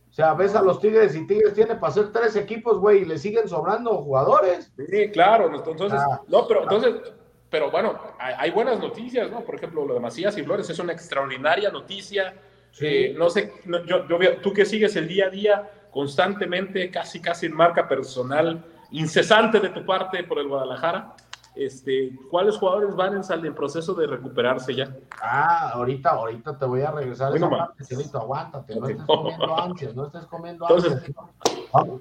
O 0.09 0.13
sea, 0.13 0.35
ves 0.35 0.55
a 0.55 0.63
los 0.63 0.81
Tigres 0.81 1.17
y 1.17 1.27
Tigres 1.27 1.55
tiene 1.55 1.75
para 1.75 1.89
hacer 1.89 2.13
tres 2.13 2.37
equipos, 2.37 2.79
güey, 2.79 3.03
y 3.03 3.05
le 3.05 3.19
siguen 3.19 3.49
sobrando 3.49 3.97
jugadores. 3.99 4.73
Sí, 4.77 5.11
claro. 5.11 5.53
Entonces, 5.53 6.01
ah, 6.01 6.21
no, 6.29 6.47
pero 6.47 6.63
entonces, 6.63 7.15
pero 7.51 7.71
bueno, 7.71 7.99
hay, 8.19 8.51
buenas 8.53 8.79
noticias, 8.79 9.31
¿no? 9.31 9.41
Por 9.41 9.57
ejemplo, 9.57 9.85
lo 9.85 9.95
de 9.95 10.01
Macías 10.01 10.39
y 10.39 10.43
Flores 10.45 10.71
es 10.71 10.79
una 10.79 10.93
extraordinaria 10.93 11.71
noticia. 11.71 12.35
Sí. 12.71 12.87
Eh, 12.87 13.15
no 13.19 13.29
sé, 13.29 13.53
yo, 13.87 14.07
yo, 14.07 14.37
tú 14.41 14.53
que 14.53 14.65
sigues 14.65 14.95
el 14.95 15.09
día 15.09 15.27
a 15.27 15.31
día 15.31 15.71
constantemente, 15.91 16.89
casi, 16.91 17.21
casi 17.21 17.47
en 17.47 17.55
marca 17.55 17.89
personal, 17.89 18.65
incesante 18.93 19.59
de 19.59 19.71
tu 19.71 19.85
parte 19.85 20.23
por 20.25 20.39
el 20.39 20.47
Guadalajara. 20.47 21.15
Este, 21.57 22.13
¿Cuáles 22.31 22.57
jugadores 22.57 22.95
van 22.95 23.15
en, 23.15 23.47
en 23.47 23.55
proceso 23.55 23.93
de 23.95 24.07
recuperarse 24.07 24.73
ya? 24.73 24.97
Ah, 25.21 25.73
ahorita, 25.75 26.11
ahorita 26.11 26.57
te 26.57 26.65
voy 26.65 26.83
a 26.83 26.93
regresar 26.93 27.35
esa 27.35 27.51
parte, 27.51 27.85
aguántate, 28.15 28.77
no 28.77 28.87
estés 28.87 29.05
comiendo 29.05 29.61
ansias, 29.61 29.95
no 29.97 30.07
estés 30.07 30.27
comiendo 30.27 30.69
ansias. 30.69 31.03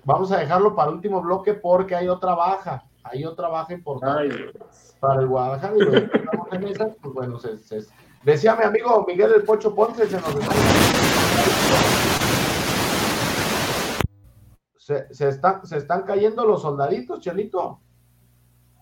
Vamos 0.05 0.31
a 0.31 0.37
dejarlo 0.37 0.75
para 0.75 0.91
último 0.91 1.19
bloque 1.21 1.55
porque 1.55 1.95
hay 1.95 2.07
otra 2.07 2.35
baja, 2.35 2.83
hay 3.03 3.25
otra 3.25 3.47
baja 3.47 3.73
importante 3.73 4.51
para 4.99 5.21
el 5.21 5.27
Guadalajara 5.27 5.73
y 5.77 6.55
en 6.55 6.63
esa, 6.67 6.89
pues 7.01 7.13
bueno, 7.13 7.39
se, 7.39 7.57
decía 8.23 8.55
mi 8.55 8.65
amigo 8.65 9.05
Miguel 9.07 9.31
del 9.31 9.43
Pocho 9.43 9.73
Ponce, 9.73 10.05
se 10.07 10.19
nos 10.19 10.35
se, 14.77 15.13
se, 15.13 15.29
están, 15.29 15.65
se 15.65 15.77
están 15.77 16.01
cayendo 16.03 16.45
los 16.45 16.61
soldaditos, 16.61 17.19
Chelito. 17.21 17.79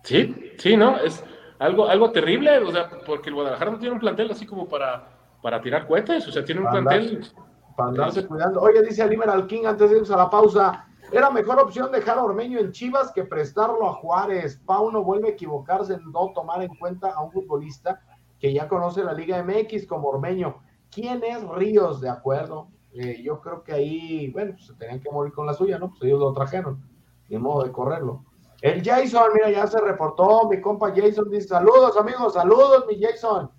Sí, 0.04 0.54
sí, 0.58 0.78
¿no? 0.78 0.98
Es 0.98 1.24
algo, 1.60 1.88
algo 1.88 2.12
terrible, 2.12 2.58
o 2.60 2.72
sea, 2.72 2.90
porque 3.06 3.30
el 3.30 3.36
Guadalajara 3.36 3.72
no 3.72 3.80
tiene 3.80 3.94
un 3.94 4.00
plantel 4.00 4.32
así 4.32 4.46
como 4.46 4.70
para, 4.70 5.10
para 5.42 5.62
tirar 5.62 5.86
cohetes, 5.86 6.28
o 6.28 6.32
sea, 6.32 6.46
tiene 6.46 6.62
un 6.62 6.70
plantel. 6.70 7.28
para 7.76 7.90
andarse 7.90 8.26
cuidando. 8.26 8.62
Oye, 8.62 8.82
dice 8.84 9.04
Alimer 9.04 9.46
King 9.48 9.66
antes 9.66 9.90
de 9.90 9.98
irnos 9.98 10.12
a 10.12 10.18
la 10.18 10.30
pausa, 10.30 10.88
era 11.12 11.30
mejor 11.30 11.60
opción 11.60 11.92
dejar 11.92 12.18
a 12.18 12.24
Ormeño 12.24 12.60
en 12.60 12.72
Chivas 12.72 13.12
que 13.12 13.24
prestarlo 13.24 13.88
a 13.88 13.94
Juárez. 13.94 14.62
Pauno 14.66 15.04
vuelve 15.04 15.30
a 15.30 15.32
equivocarse 15.32 15.94
en 15.94 16.12
no 16.12 16.32
tomar 16.34 16.62
en 16.62 16.76
cuenta 16.76 17.12
a 17.12 17.24
un 17.24 17.32
futbolista 17.32 18.02
que 18.40 18.54
ya 18.54 18.68
conoce 18.68 19.04
la 19.04 19.14
Liga 19.14 19.42
MX 19.42 19.88
como 19.88 20.10
Ormeño. 20.10 20.58
¿Quién 20.92 21.24
es 21.24 21.48
Ríos? 21.48 22.02
De 22.02 22.10
acuerdo. 22.10 22.70
Eh, 22.94 23.22
yo 23.24 23.40
creo 23.42 23.64
que 23.64 23.74
ahí, 23.74 24.30
bueno, 24.32 24.54
pues 24.54 24.68
se 24.68 24.74
tenían 24.74 25.00
que 25.00 25.12
morir 25.12 25.34
con 25.34 25.46
la 25.46 25.54
suya, 25.54 25.78
¿no? 25.80 25.90
Pues 25.90 26.04
ellos 26.04 26.20
lo 26.20 26.34
trajeron. 26.34 26.82
Ni 27.30 27.38
modo 27.38 27.64
de 27.64 27.72
correrlo. 27.72 28.24
El 28.62 28.84
Jason, 28.84 29.30
mira, 29.34 29.52
ya 29.52 29.68
se 29.68 29.80
reportó. 29.80 30.50
Mi 30.50 30.60
compa 30.60 30.92
Jason 30.96 31.30
dice: 31.30 31.50
Saludos, 31.50 31.96
amigos, 31.98 32.34
saludos, 32.34 32.86
mi 32.88 33.00
Jason. 33.02 33.52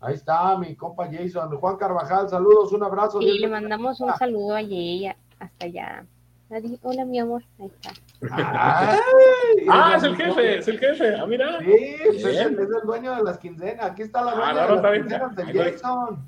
Ahí 0.00 0.14
está, 0.14 0.56
mi 0.56 0.76
compa 0.76 1.08
Jason. 1.10 1.56
Juan 1.56 1.76
Carvajal, 1.76 2.28
saludos, 2.28 2.72
un 2.72 2.84
abrazo. 2.84 3.20
Y 3.20 3.40
le 3.40 3.48
mandamos 3.48 4.00
un 4.00 4.14
saludo 4.14 4.54
a 4.54 4.60
ella 4.60 5.16
hasta 5.40 5.66
allá. 5.66 6.06
Hola, 6.82 7.04
mi 7.04 7.18
amor. 7.18 7.42
Ahí 7.58 7.66
está. 7.66 7.90
ah, 9.68 9.94
es 9.96 10.02
el 10.02 10.16
jefe, 10.16 10.58
es 10.58 10.68
el 10.68 10.78
jefe. 10.78 11.14
Ah, 11.14 11.26
mira. 11.26 11.58
Sí, 11.60 11.72
es 11.72 12.24
el, 12.24 12.58
es 12.58 12.70
el, 12.70 12.86
dueño 12.86 13.14
de 13.16 13.22
las 13.22 13.38
quincenas. 13.38 13.84
Aquí 13.84 14.02
está 14.02 14.24
la 14.24 14.34
dueña 14.34 14.62
ah, 14.62 14.66
de 14.66 14.82
las 14.82 14.98
quincenas 14.98 15.36
de 15.36 15.44
Jason. 15.44 16.26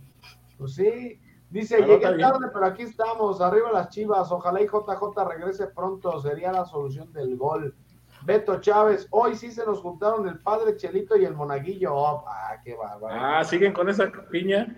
Pues 0.58 0.74
sí. 0.74 1.20
Dice, 1.48 1.76
ah, 1.76 1.86
llegué 1.86 2.18
tarde, 2.18 2.48
pero 2.52 2.66
aquí 2.66 2.82
estamos. 2.82 3.40
Arriba 3.40 3.72
las 3.72 3.88
chivas. 3.88 4.30
Ojalá 4.30 4.60
y 4.60 4.66
JJ 4.66 5.24
regrese 5.26 5.68
pronto. 5.68 6.20
Sería 6.20 6.52
la 6.52 6.66
solución 6.66 7.10
del 7.12 7.36
gol. 7.36 7.74
Beto 8.22 8.60
Chávez, 8.60 9.08
hoy 9.12 9.34
sí 9.34 9.50
se 9.50 9.64
nos 9.64 9.80
juntaron 9.80 10.28
el 10.28 10.38
padre 10.40 10.76
Chelito 10.76 11.16
y 11.16 11.24
el 11.24 11.34
monaguillo. 11.34 11.94
Oh, 11.94 12.24
ah, 12.28 12.60
qué 12.62 12.74
bárbaro. 12.74 13.18
Ah, 13.18 13.42
siguen 13.42 13.72
con 13.72 13.88
esa 13.88 14.12
piña. 14.30 14.76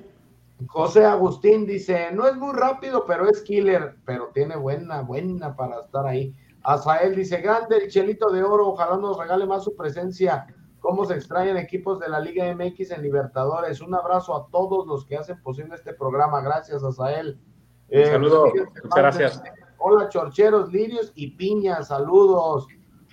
José 0.68 1.04
Agustín 1.04 1.66
dice, 1.66 2.10
no 2.12 2.26
es 2.26 2.36
muy 2.36 2.54
rápido, 2.54 3.04
pero 3.06 3.28
es 3.28 3.42
killer, 3.42 3.96
pero 4.04 4.30
tiene 4.34 4.56
buena, 4.56 5.02
buena 5.02 5.56
para 5.56 5.80
estar 5.80 6.06
ahí. 6.06 6.34
Azael 6.62 7.14
dice, 7.14 7.40
grande 7.40 7.76
el 7.76 7.90
Chelito 7.90 8.30
de 8.30 8.42
Oro, 8.42 8.68
ojalá 8.68 8.96
nos 8.96 9.18
regale 9.18 9.46
más 9.46 9.64
su 9.64 9.74
presencia. 9.74 10.46
Cómo 10.80 11.04
se 11.04 11.14
extrañan 11.14 11.56
equipos 11.56 12.00
de 12.00 12.08
la 12.08 12.20
Liga 12.20 12.52
MX 12.54 12.90
en 12.90 13.02
Libertadores. 13.02 13.80
Un 13.80 13.94
abrazo 13.94 14.34
a 14.34 14.48
todos 14.50 14.86
los 14.86 15.06
que 15.06 15.16
hacen 15.16 15.40
posible 15.42 15.76
este 15.76 15.94
programa. 15.94 16.40
Gracias, 16.40 16.82
Azael. 16.82 17.40
Eh, 17.88 18.06
saludos, 18.06 18.50
muchas 18.54 18.96
gracias. 18.96 19.42
Hola, 19.78 20.08
chorcheros, 20.08 20.72
lirios 20.72 21.12
y 21.14 21.36
piñas, 21.36 21.88
saludos. 21.88 22.66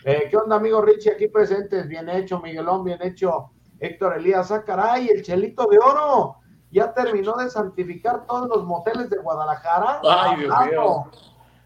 Eh, 0.06 0.28
¿Qué 0.30 0.38
onda, 0.38 0.56
amigo 0.56 0.82
Richie? 0.82 1.12
Aquí 1.12 1.28
presentes. 1.28 1.88
Bien 1.88 2.10
hecho, 2.10 2.40
Miguelón, 2.40 2.84
bien 2.84 3.02
hecho. 3.02 3.52
Héctor 3.80 4.18
Elías, 4.18 4.52
ah, 4.52 4.64
caray, 4.64 5.08
el 5.08 5.24
chelito 5.24 5.68
de 5.68 5.78
oro. 5.80 6.39
Ya 6.72 6.94
terminó 6.94 7.36
de 7.38 7.50
santificar 7.50 8.26
todos 8.28 8.48
los 8.48 8.64
moteles 8.64 9.10
de 9.10 9.18
Guadalajara. 9.18 10.02
Ay, 10.04 10.38
Dios 10.42 10.56
mío. 10.66 11.12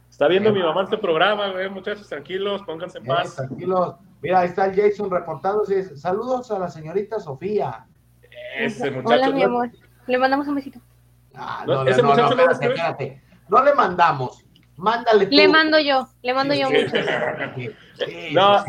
Está 0.09 0.27
viendo 0.27 0.53
mi 0.53 0.61
mamá 0.61 0.83
este 0.83 0.97
programa, 0.97 1.49
güey, 1.49 1.69
muchachos, 1.69 2.07
tranquilos, 2.07 2.61
pónganse 2.63 2.99
en 2.99 3.05
paz. 3.05 3.35
tranquilos. 3.35 3.95
Mira, 4.21 4.39
ahí 4.39 4.49
está 4.49 4.67
el 4.67 4.75
Jason 4.75 5.09
reportándose. 5.09 5.97
Saludos 5.97 6.49
a 6.51 6.59
la 6.59 6.69
señorita 6.69 7.19
Sofía. 7.19 7.85
Ese 8.57 8.91
muchacho. 8.91 9.15
Hola, 9.15 9.31
mi 9.31 9.43
amor. 9.43 9.71
Le 10.07 10.17
mandamos 10.17 10.47
un 10.47 10.55
besito. 10.55 10.79
Ah, 11.33 11.63
no, 11.65 11.83
no, 11.83 11.89
ese 11.89 12.03
muchacho 12.03 12.35
no, 12.35 12.51
espérate, 12.51 13.21
No 13.49 13.63
le 13.63 13.73
mandamos. 13.73 14.45
Mándale 14.77 15.25
tú. 15.25 15.35
Le 15.35 15.47
mando 15.47 15.79
yo, 15.79 16.07
le 16.21 16.33
mando 16.33 16.53
yo 16.53 16.69
mucho. 16.69 16.95
no, 18.33 18.63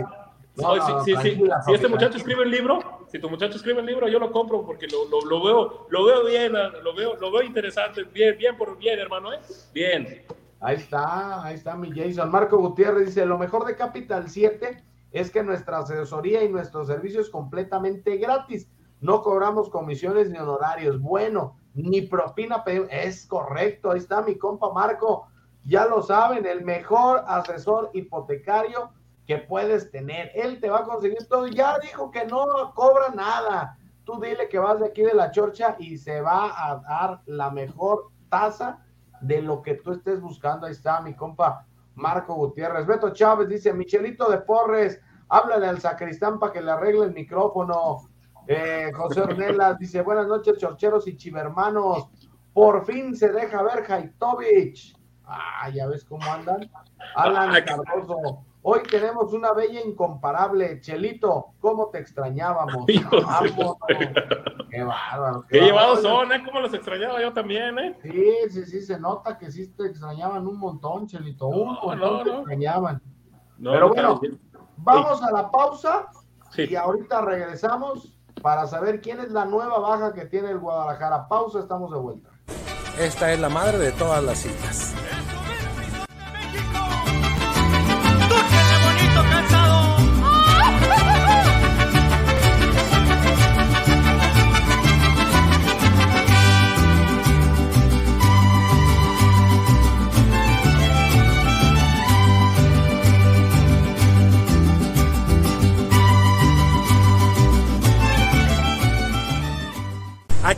no, 0.56 1.04
si, 1.04 1.12
este 1.12 1.88
muchacho 1.88 2.16
escribe 2.16 2.44
el 2.44 2.50
libro, 2.50 3.03
si 3.14 3.20
tu 3.20 3.30
muchacho 3.30 3.54
escribe 3.54 3.78
el 3.78 3.86
libro, 3.86 4.08
yo 4.08 4.18
lo 4.18 4.32
compro 4.32 4.66
porque 4.66 4.88
lo, 4.88 5.24
lo, 5.24 5.40
veo, 5.40 5.86
lo 5.88 6.04
veo 6.04 6.24
bien, 6.24 6.52
lo 6.52 6.96
veo, 6.96 7.14
lo 7.14 7.30
veo 7.30 7.42
interesante, 7.44 8.02
bien, 8.02 8.36
bien 8.36 8.56
por 8.56 8.76
bien, 8.76 8.98
hermano, 8.98 9.32
¿eh? 9.32 9.38
Bien. 9.72 10.24
Ahí 10.58 10.74
está, 10.74 11.44
ahí 11.44 11.54
está 11.54 11.76
mi 11.76 11.92
Jason. 11.92 12.28
Marco 12.28 12.58
Gutiérrez 12.58 13.06
dice, 13.06 13.24
lo 13.24 13.38
mejor 13.38 13.66
de 13.66 13.76
Capital 13.76 14.28
7 14.28 14.82
es 15.12 15.30
que 15.30 15.44
nuestra 15.44 15.78
asesoría 15.78 16.42
y 16.42 16.48
nuestro 16.48 16.84
servicio 16.84 17.20
es 17.20 17.30
completamente 17.30 18.16
gratis. 18.16 18.68
No 19.00 19.22
cobramos 19.22 19.70
comisiones 19.70 20.28
ni 20.28 20.38
honorarios. 20.38 21.00
Bueno, 21.00 21.56
ni 21.72 22.02
propina. 22.02 22.64
Es 22.90 23.26
correcto, 23.26 23.92
ahí 23.92 23.98
está 23.98 24.22
mi 24.22 24.36
compa 24.36 24.72
Marco 24.72 25.28
ya 25.64 25.86
lo 25.86 26.02
saben, 26.02 26.46
el 26.46 26.64
mejor 26.64 27.22
asesor 27.26 27.90
hipotecario 27.94 28.90
que 29.26 29.38
puedes 29.38 29.90
tener. 29.90 30.30
Él 30.34 30.60
te 30.60 30.68
va 30.68 30.80
a 30.80 30.84
conseguir 30.84 31.26
todo. 31.28 31.46
Ya 31.46 31.78
dijo 31.78 32.10
que 32.10 32.24
no 32.26 32.72
cobra 32.74 33.10
nada. 33.14 33.78
Tú 34.04 34.20
dile 34.20 34.48
que 34.48 34.58
vas 34.58 34.80
de 34.80 34.86
aquí 34.86 35.02
de 35.02 35.14
la 35.14 35.30
chorcha 35.30 35.76
y 35.78 35.96
se 35.96 36.20
va 36.20 36.70
a 36.70 36.76
dar 36.76 37.22
la 37.26 37.50
mejor 37.50 38.10
tasa 38.28 38.84
de 39.20 39.40
lo 39.40 39.62
que 39.62 39.74
tú 39.74 39.92
estés 39.92 40.20
buscando. 40.20 40.66
Ahí 40.66 40.72
está 40.72 41.00
mi 41.00 41.14
compa 41.14 41.66
Marco 41.94 42.34
Gutiérrez. 42.34 42.86
Beto 42.86 43.10
Chávez 43.10 43.48
dice, 43.48 43.72
Michelito 43.72 44.30
de 44.30 44.38
Porres, 44.38 45.00
háblale 45.28 45.66
al 45.66 45.80
sacristán 45.80 46.38
para 46.38 46.52
que 46.52 46.60
le 46.60 46.70
arregle 46.70 47.06
el 47.06 47.14
micrófono. 47.14 48.08
Eh, 48.46 48.90
José 48.94 49.22
Ornelas 49.22 49.78
dice, 49.78 50.02
buenas 50.02 50.26
noches, 50.26 50.58
chorcheros 50.58 51.08
y 51.08 51.16
chivermanos. 51.16 52.08
Por 52.52 52.84
fin 52.84 53.16
se 53.16 53.32
deja 53.32 53.62
ver 53.62 53.90
Haitovich. 53.90 54.94
Ah, 55.24 55.70
ya 55.70 55.86
ves 55.86 56.04
cómo 56.04 56.30
andan. 56.30 56.70
Alan 57.16 57.64
Cardoso. 57.64 58.44
Hoy 58.66 58.82
tenemos 58.84 59.30
una 59.34 59.52
bella 59.52 59.82
incomparable. 59.82 60.80
Chelito, 60.80 61.48
¿cómo 61.60 61.90
te 61.90 61.98
extrañábamos? 61.98 62.86
qué 62.86 64.82
bárbaro. 64.82 65.44
Qué, 65.50 65.60
llevados 65.60 66.00
son, 66.00 66.32
¿eh? 66.32 66.42
¿Cómo 66.42 66.60
los 66.60 66.72
extrañaba 66.72 67.20
yo 67.20 67.30
también, 67.34 67.78
eh? 67.78 67.94
Sí, 68.02 68.32
sí, 68.48 68.64
sí, 68.64 68.80
se 68.80 68.98
nota 68.98 69.36
que 69.36 69.50
sí 69.52 69.66
te 69.66 69.84
extrañaban 69.88 70.46
un 70.46 70.58
montón, 70.58 71.06
Chelito. 71.06 71.48
Un 71.48 71.74
montón 71.74 72.24
te 72.24 72.30
extrañaban. 72.30 73.02
Pero 73.62 73.90
bueno, 73.90 74.18
vamos 74.78 75.22
a 75.22 75.30
la 75.30 75.50
pausa 75.50 76.08
y 76.56 76.74
ahorita 76.74 77.20
regresamos 77.20 78.14
para 78.40 78.66
saber 78.66 79.02
quién 79.02 79.20
es 79.20 79.30
la 79.30 79.44
nueva 79.44 79.78
baja 79.78 80.14
que 80.14 80.24
tiene 80.24 80.48
el 80.48 80.58
Guadalajara. 80.58 81.28
Pausa, 81.28 81.58
estamos 81.58 81.90
de 81.90 81.98
vuelta. 81.98 82.30
Esta 82.98 83.30
es 83.30 83.40
la 83.40 83.50
madre 83.50 83.76
de 83.76 83.92
todas 83.92 84.24
las 84.24 84.38
citas. 84.38 84.94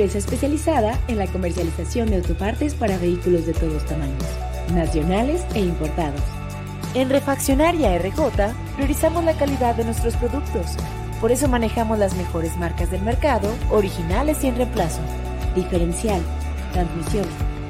Empresa 0.00 0.16
especializada 0.16 0.98
en 1.08 1.18
la 1.18 1.26
comercialización 1.26 2.08
de 2.08 2.16
autopartes 2.16 2.74
para 2.74 2.96
vehículos 2.96 3.44
de 3.44 3.52
todos 3.52 3.84
tamaños, 3.84 4.24
nacionales 4.72 5.42
e 5.54 5.60
importados. 5.60 6.22
En 6.94 7.10
Refaccionaria 7.10 7.98
RJ 7.98 8.54
priorizamos 8.76 9.22
la 9.24 9.34
calidad 9.34 9.74
de 9.74 9.84
nuestros 9.84 10.16
productos. 10.16 10.68
Por 11.20 11.32
eso 11.32 11.48
manejamos 11.48 11.98
las 11.98 12.16
mejores 12.16 12.56
marcas 12.56 12.90
del 12.90 13.02
mercado, 13.02 13.50
originales 13.70 14.42
y 14.42 14.46
en 14.46 14.56
reemplazo. 14.56 15.00
Diferencial, 15.54 16.22
transmisión, 16.72 17.26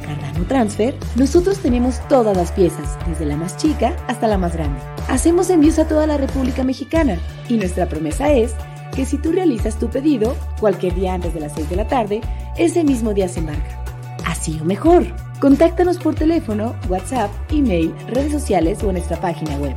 Cardano 0.07 0.45
Transfer, 0.47 0.95
nosotros 1.17 1.59
tenemos 1.59 1.99
todas 2.07 2.37
las 2.37 2.53
piezas, 2.53 2.97
desde 3.09 3.27
la 3.27 3.37
más 3.37 3.57
chica 3.57 3.97
hasta 4.07 4.29
la 4.29 4.39
más 4.39 4.55
grande. 4.55 4.81
Hacemos 5.09 5.51
envíos 5.51 5.81
a 5.81 5.89
toda 5.89 6.07
la 6.07 6.17
República 6.17 6.63
Mexicana 6.63 7.19
y 7.49 7.57
nuestra 7.57 7.87
promesa 7.87 8.33
es 8.33 8.55
que 9.01 9.07
si 9.07 9.17
tú 9.17 9.33
realizas 9.33 9.79
tu 9.79 9.89
pedido 9.89 10.37
cualquier 10.61 10.95
día 10.95 11.15
antes 11.15 11.33
de 11.33 11.41
las 11.41 11.55
6 11.55 11.71
de 11.71 11.77
la 11.77 11.89
tarde, 11.89 12.21
ese 12.59 12.85
mismo 12.85 13.15
día 13.15 13.29
se 13.29 13.41
embarca. 13.41 13.83
Así 14.27 14.59
o 14.61 14.65
mejor. 14.67 15.07
Contáctanos 15.41 15.97
por 15.97 16.15
teléfono, 16.15 16.77
WhatsApp, 16.87 17.31
email, 17.51 17.95
redes 18.09 18.31
sociales 18.31 18.83
o 18.83 18.89
en 18.89 18.97
nuestra 18.97 19.19
página 19.19 19.57
web. 19.57 19.75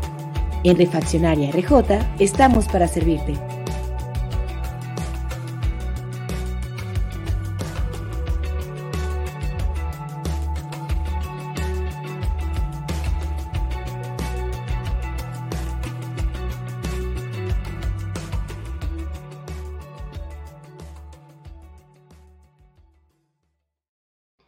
En 0.65 0.76
Refaccionaria 0.76 1.51
RJ 1.51 1.99
estamos 2.19 2.67
para 2.67 2.89
servirte. 2.89 3.36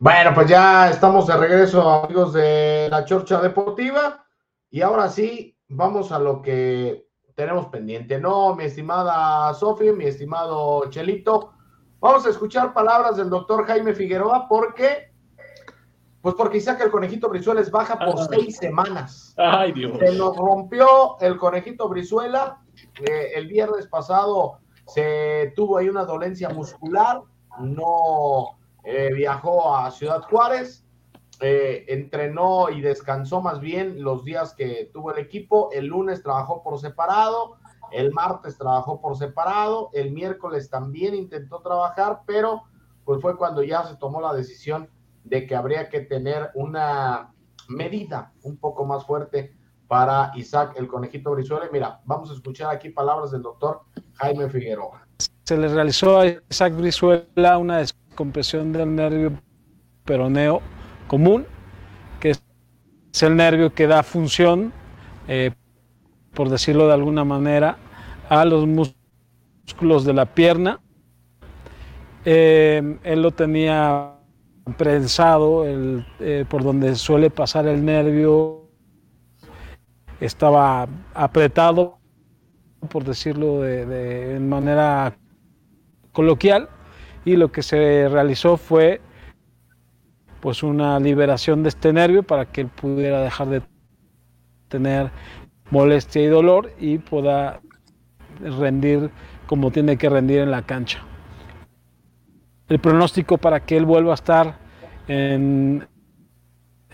Bueno, 0.06 0.36
pues 0.36 0.47
ya 0.47 0.91
estamos 0.91 1.26
de 1.26 1.36
regreso, 1.36 1.89
amigos 1.89 2.32
de 2.34 2.88
la 2.91 3.06
Chorcha 3.06 3.41
Deportiva. 3.41 4.24
Y 4.70 4.82
ahora 4.82 5.10
sí, 5.10 5.58
vamos 5.68 6.12
a 6.12 6.20
lo 6.20 6.43
que 6.43 7.08
tenemos 7.34 7.66
pendiente. 7.70 8.20
No, 8.20 8.53
mi 8.56 8.66
estimada 8.66 9.51
Sofía, 9.56 9.93
mi 9.93 10.06
estimado 10.06 10.88
Chelito, 10.91 11.53
vamos 11.99 12.24
a 12.28 12.30
escuchar 12.30 12.72
palabras 12.72 13.18
del 13.18 13.32
doctor 13.32 13.66
Jaime 13.66 13.95
Figueroa 13.95 14.47
porque, 14.47 15.12
pues 16.22 16.36
porque 16.36 16.58
Isaac 16.58 16.82
el 16.82 16.91
conejito 16.91 17.28
Brizuela 17.28 17.64
baja 17.72 17.97
por 17.97 18.20
Ay. 18.20 18.28
seis 18.30 18.58
semanas. 18.58 19.34
Ay, 19.38 19.72
Dios. 19.72 19.97
Se 19.97 20.14
nos 20.16 20.38
rompió 20.38 21.20
el 21.20 21.36
conejito 21.38 21.89
Brizuela. 21.89 22.62
eh, 23.01 23.32
el 23.34 23.47
viernes 23.47 23.88
pasado 23.88 24.60
se 24.86 25.51
tuvo 25.56 25.80
ahí 25.80 25.89
una 25.89 26.06
dolencia 26.06 26.49
muscular. 26.49 27.24
No 27.58 28.60
eh, 28.86 29.12
viajó 29.14 29.76
a 29.76 29.92
Ciudad 29.92 30.22
Juárez. 30.24 30.84
eh, 31.42 31.86
entrenó 31.90 32.70
y 32.70 32.80
descansó 32.80 33.42
más 33.42 33.60
bien 33.60 34.02
los 34.02 34.24
días 34.24 34.54
que 34.54 34.90
tuvo 34.94 35.12
el 35.12 35.20
equipo. 35.20 35.70
El 35.74 35.88
lunes 35.88 36.24
trabajó 36.24 36.64
por 36.64 36.80
separado. 36.80 37.58
El 37.92 38.14
martes 38.14 38.58
trabajó 38.58 39.02
por 39.02 39.18
separado. 39.18 39.90
El 39.94 40.12
miércoles 40.12 40.70
también 40.70 41.14
intentó 41.14 41.62
trabajar, 41.62 42.22
pero 42.26 42.64
pues 43.04 43.22
fue 43.22 43.36
cuando 43.38 43.64
ya 43.64 43.84
se 43.84 43.98
tomó 43.98 44.22
la 44.22 44.34
decisión 44.34 44.90
de 45.24 45.46
que 45.46 45.56
habría 45.56 45.90
que 45.90 46.02
tener 46.02 46.52
una 46.56 47.34
medida 47.68 48.32
un 48.44 48.58
poco 48.58 48.86
más 48.86 49.06
fuerte 49.06 49.56
para 49.88 50.32
Isaac 50.36 50.74
el 50.78 50.88
conejito 50.88 51.32
Brizuela. 51.32 51.68
Mira, 51.72 52.02
vamos 52.06 52.32
a 52.32 52.34
escuchar 52.34 52.74
aquí 52.74 52.90
palabras 52.90 53.32
del 53.32 53.42
doctor 53.42 53.82
Jaime 54.16 54.50
Figueroa. 54.50 55.06
Se 55.44 55.58
le 55.58 55.68
realizó 55.68 56.20
a 56.20 56.28
Isaac 56.28 56.76
Brizuela 56.76 57.58
una 57.58 57.82
descompresión 58.16 58.72
del 58.72 58.95
nervio 58.95 59.34
peroneo 60.05 60.61
común, 61.05 61.45
que 62.22 62.30
es 62.30 62.43
el 63.22 63.36
nervio 63.36 63.74
que 63.74 63.88
da 63.88 64.03
función, 64.03 64.72
eh, 65.28 65.51
por 66.34 66.47
decirlo 66.47 66.88
de 66.88 66.93
alguna 66.93 67.26
manera, 67.26 67.78
a 68.30 68.45
los 68.45 68.66
músculos 68.66 70.05
de 70.05 70.13
la 70.13 70.28
pierna. 70.28 70.80
Eh, 72.24 72.99
él 73.03 73.22
lo 73.22 73.32
tenía 73.32 74.13
prensado 74.78 75.66
el, 75.66 76.05
eh, 76.22 76.45
por 76.47 76.63
donde 76.63 76.95
suele 76.95 77.30
pasar 77.30 77.68
el 77.68 77.84
nervio, 77.84 78.70
estaba 80.22 80.88
apretado, 81.13 81.97
por 82.89 83.03
decirlo 83.03 83.59
de, 83.59 83.86
de 83.86 84.39
manera 84.39 85.18
coloquial, 86.13 86.70
y 87.26 87.36
lo 87.36 87.51
que 87.51 87.63
se 87.63 88.07
realizó 88.07 88.55
fue 88.55 89.01
pues 90.39 90.61
una 90.61 90.99
liberación 90.99 91.63
de 91.63 91.69
este 91.69 91.91
nervio 91.91 92.21
para 92.21 92.45
que 92.45 92.61
él 92.61 92.67
pudiera 92.67 93.21
dejar 93.21 93.49
de 93.49 93.61
tener 94.67 95.09
molestia 95.71 96.21
y 96.21 96.28
dolor 96.28 96.71
y 96.80 96.99
pueda 96.99 97.61
rendir 98.39 99.09
como 99.47 99.71
tiene 99.71 99.97
que 99.97 100.07
rendir 100.07 100.39
en 100.39 100.51
la 100.51 100.61
cancha. 100.61 101.03
El 102.67 102.80
pronóstico 102.80 103.38
para 103.38 103.59
que 103.59 103.76
él 103.76 103.86
vuelva 103.86 104.11
a 104.11 104.15
estar 104.15 104.57
en, 105.07 105.88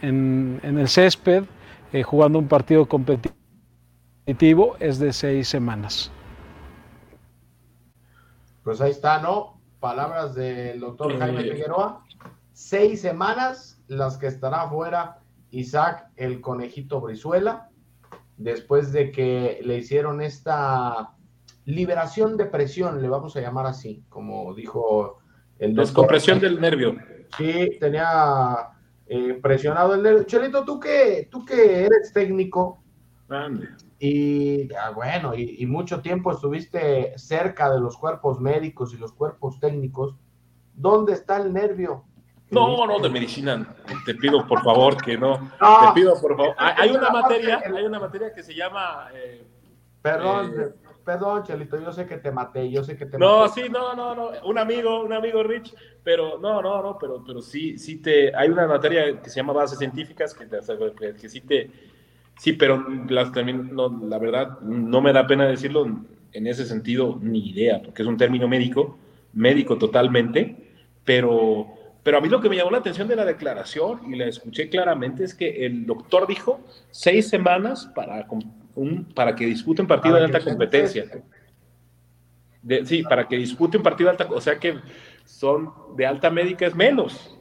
en, 0.01 0.59
en 0.63 0.77
el 0.77 0.87
césped 0.87 1.43
eh, 1.91 2.03
jugando 2.03 2.39
un 2.39 2.47
partido 2.47 2.87
competitivo 2.87 4.77
es 4.79 4.97
de 4.99 5.11
seis 5.11 5.49
semanas. 5.49 6.09
Pues 8.63 8.79
ahí 8.79 8.91
está, 8.91 9.21
¿no? 9.21 9.60
Palabras 9.81 10.35
del 10.35 10.79
doctor. 10.79 11.17
Jaime 11.17 11.43
Figueroa. 11.43 12.05
Seis 12.53 13.01
semanas 13.01 13.83
las 13.87 14.17
que 14.17 14.27
estará 14.27 14.69
fuera 14.69 15.19
Isaac 15.49 16.07
el 16.15 16.39
conejito 16.39 17.01
Brizuela, 17.01 17.69
después 18.37 18.93
de 18.93 19.11
que 19.11 19.59
le 19.63 19.79
hicieron 19.79 20.21
esta 20.21 21.15
liberación 21.65 22.37
de 22.37 22.45
presión, 22.45 23.01
le 23.01 23.09
vamos 23.09 23.35
a 23.35 23.41
llamar 23.41 23.65
así, 23.65 24.05
como 24.07 24.53
dijo 24.53 25.19
el 25.59 25.71
doctor. 25.75 25.85
Descompresión 25.85 26.39
del 26.39 26.61
nervio. 26.61 26.95
Sí, 27.37 27.77
tenía 27.79 28.69
eh, 29.07 29.39
presionado 29.41 29.95
el 29.95 30.03
nervio. 30.03 30.23
Chelito, 30.23 30.63
tú 30.63 30.79
que, 30.79 31.27
tú 31.29 31.43
que 31.43 31.85
eres 31.85 32.13
técnico 32.13 32.81
Ande. 33.29 33.69
Y 34.03 34.73
ah, 34.73 34.89
bueno, 34.89 35.35
y, 35.35 35.57
y 35.59 35.65
mucho 35.67 36.01
tiempo 36.01 36.31
estuviste 36.31 37.17
cerca 37.17 37.71
de 37.71 37.79
los 37.79 37.97
cuerpos 37.97 38.39
médicos 38.39 38.93
y 38.93 38.97
los 38.97 39.13
cuerpos 39.13 39.59
técnicos, 39.59 40.15
¿dónde 40.73 41.13
está 41.13 41.37
el 41.37 41.53
nervio? 41.53 42.05
No, 42.49 42.85
no, 42.87 42.99
de 42.99 43.09
medicina. 43.09 43.75
Te 44.05 44.15
pido 44.15 44.45
por 44.47 44.61
favor 44.63 44.97
que 45.01 45.17
no. 45.17 45.37
No. 45.61 45.79
Te 45.93 46.01
pido 46.01 46.19
por 46.19 46.35
favor. 46.35 46.55
Hay, 46.57 46.89
hay 46.89 46.95
una 46.95 47.09
materia, 47.11 47.61
hay 47.63 47.83
una 47.85 47.99
materia 47.99 48.33
que 48.33 48.43
se 48.43 48.53
llama. 48.55 49.07
eh, 49.13 49.47
Perdón, 50.01 50.53
Eh. 50.59 50.73
perdón, 51.05 51.43
Chelito, 51.43 51.79
yo 51.79 51.91
sé 51.93 52.07
que 52.07 52.17
te 52.17 52.31
maté, 52.31 52.69
yo 52.71 52.83
sé 52.83 52.97
que 52.97 53.05
te 53.05 53.17
no, 53.19 53.41
maté. 53.41 53.61
sí, 53.63 53.69
no, 53.69 53.93
no, 53.93 54.15
no. 54.15 54.31
Un 54.45 54.57
amigo, 54.57 55.01
un 55.03 55.13
amigo 55.13 55.43
Rich, 55.43 55.75
pero 56.03 56.39
no, 56.39 56.59
no, 56.61 56.81
no, 56.81 56.97
pero, 56.99 57.23
pero 57.25 57.39
sí, 57.41 57.77
sí 57.77 58.01
te. 58.01 58.35
Hay 58.35 58.49
una 58.49 58.65
materia 58.67 59.21
que 59.21 59.29
se 59.29 59.35
llama 59.37 59.53
bases 59.53 59.77
científicas 59.77 60.33
que, 60.33 60.47
te, 60.47 60.57
que, 60.99 61.13
que 61.15 61.29
sí 61.29 61.41
te, 61.41 61.69
Sí, 62.41 62.53
pero 62.53 62.83
las, 63.07 63.31
también, 63.31 63.69
no, 63.75 63.99
la 64.07 64.17
verdad, 64.17 64.59
no 64.61 64.99
me 64.99 65.13
da 65.13 65.27
pena 65.27 65.45
decirlo 65.45 65.85
en 66.33 66.47
ese 66.47 66.65
sentido, 66.65 67.19
ni 67.21 67.51
idea, 67.51 67.83
porque 67.83 68.01
es 68.01 68.07
un 68.07 68.17
término 68.17 68.47
médico, 68.47 68.97
médico 69.31 69.77
totalmente, 69.77 70.55
pero, 71.05 71.67
pero 72.01 72.17
a 72.17 72.21
mí 72.21 72.29
lo 72.29 72.41
que 72.41 72.49
me 72.49 72.55
llamó 72.55 72.71
la 72.71 72.79
atención 72.79 73.07
de 73.07 73.15
la 73.15 73.25
declaración, 73.25 74.11
y 74.11 74.15
la 74.15 74.25
escuché 74.25 74.69
claramente, 74.69 75.23
es 75.23 75.35
que 75.35 75.67
el 75.67 75.85
doctor 75.85 76.25
dijo 76.25 76.65
seis 76.89 77.29
semanas 77.29 77.85
para, 77.93 78.25
un, 78.73 79.05
para 79.13 79.35
que 79.35 79.45
disputen 79.45 79.85
partido 79.85 80.15
de 80.15 80.23
alta 80.23 80.39
competencia. 80.39 81.05
sí, 82.85 83.03
para 83.03 83.27
que 83.27 83.37
disputen 83.37 83.83
partido 83.83 84.09
de 84.09 84.17
alta, 84.17 84.33
o 84.33 84.41
sea 84.41 84.57
que 84.57 84.79
son 85.25 85.71
de 85.95 86.07
alta 86.07 86.31
médica 86.31 86.65
es 86.65 86.73
menos. 86.73 87.37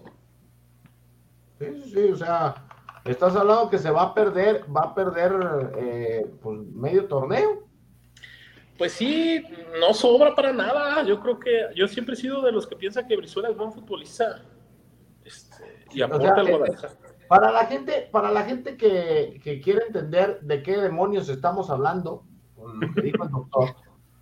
Sí, 1.59 1.67
sí, 1.87 2.01
o 2.13 2.17
sea, 2.17 2.67
estás 3.05 3.37
hablando 3.37 3.71
que 3.71 3.79
se 3.79 3.91
va 3.91 4.03
a 4.03 4.15
perder, 4.15 4.65
va 4.75 4.83
a 4.83 4.95
perder 4.95 5.33
eh, 5.77 6.31
pues, 6.43 6.61
medio 6.75 7.07
torneo. 7.07 7.65
Pues 8.77 8.93
sí, 8.93 9.43
no 9.79 9.93
sobra 9.93 10.35
para 10.35 10.53
nada. 10.53 11.03
Yo 11.03 11.21
creo 11.21 11.39
que 11.39 11.67
yo 11.75 11.87
siempre 11.87 12.15
he 12.15 12.17
sido 12.17 12.41
de 12.43 12.53
los 12.53 12.67
que 12.67 12.77
piensan 12.77 13.07
que 13.07 13.17
Brizuela 13.17 13.51
es 13.51 13.57
buen 13.57 13.73
futbolista. 13.73 14.43
Este, 15.25 15.85
y 15.93 16.03
aporta 16.03 16.43
o 16.43 16.65
eh, 16.65 16.73
Para 17.29 17.51
la 17.51 17.67
gente, 17.67 18.09
para 18.11 18.31
la 18.31 18.43
gente 18.45 18.77
que, 18.77 19.41
que, 19.43 19.61
quiere 19.61 19.83
entender 19.87 20.41
de 20.41 20.63
qué 20.63 20.79
demonios 20.79 21.29
estamos 21.29 21.69
hablando, 21.69 22.25
con 22.57 22.81
lo 22.81 22.95
que 22.95 23.03
dijo 23.03 23.25
el 23.25 23.31
doctor, 23.31 23.75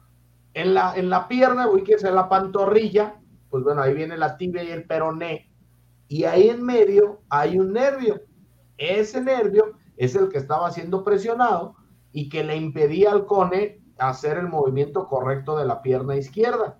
en 0.55 0.75
la, 0.75 0.95
en 0.97 1.09
la 1.09 1.29
pierna, 1.29 1.69
es 1.87 2.05
en 2.05 2.15
la 2.15 2.29
pantorrilla, 2.29 3.15
pues 3.51 3.63
bueno, 3.63 3.83
ahí 3.83 3.95
viene 3.95 4.17
la 4.17 4.37
tibia 4.37 4.65
y 4.65 4.71
el 4.71 4.87
peroné, 4.87 5.51
y 6.09 6.25
ahí 6.25 6.49
en 6.49 6.65
medio 6.65 7.21
hay 7.29 7.59
un 7.59 7.73
nervio. 7.73 8.23
Ese 8.79 9.21
nervio 9.21 9.77
es 9.97 10.15
el 10.15 10.29
que 10.29 10.39
estaba 10.39 10.71
siendo 10.71 11.05
presionado 11.05 11.75
y 12.13 12.29
que 12.29 12.45
le 12.45 12.57
impedía 12.57 13.11
al 13.11 13.27
cone 13.27 13.83
hacer 13.99 14.39
el 14.39 14.49
movimiento 14.49 15.07
correcto 15.09 15.59
de 15.59 15.67
la 15.67 15.83
pierna 15.83 16.17
izquierda. 16.17 16.79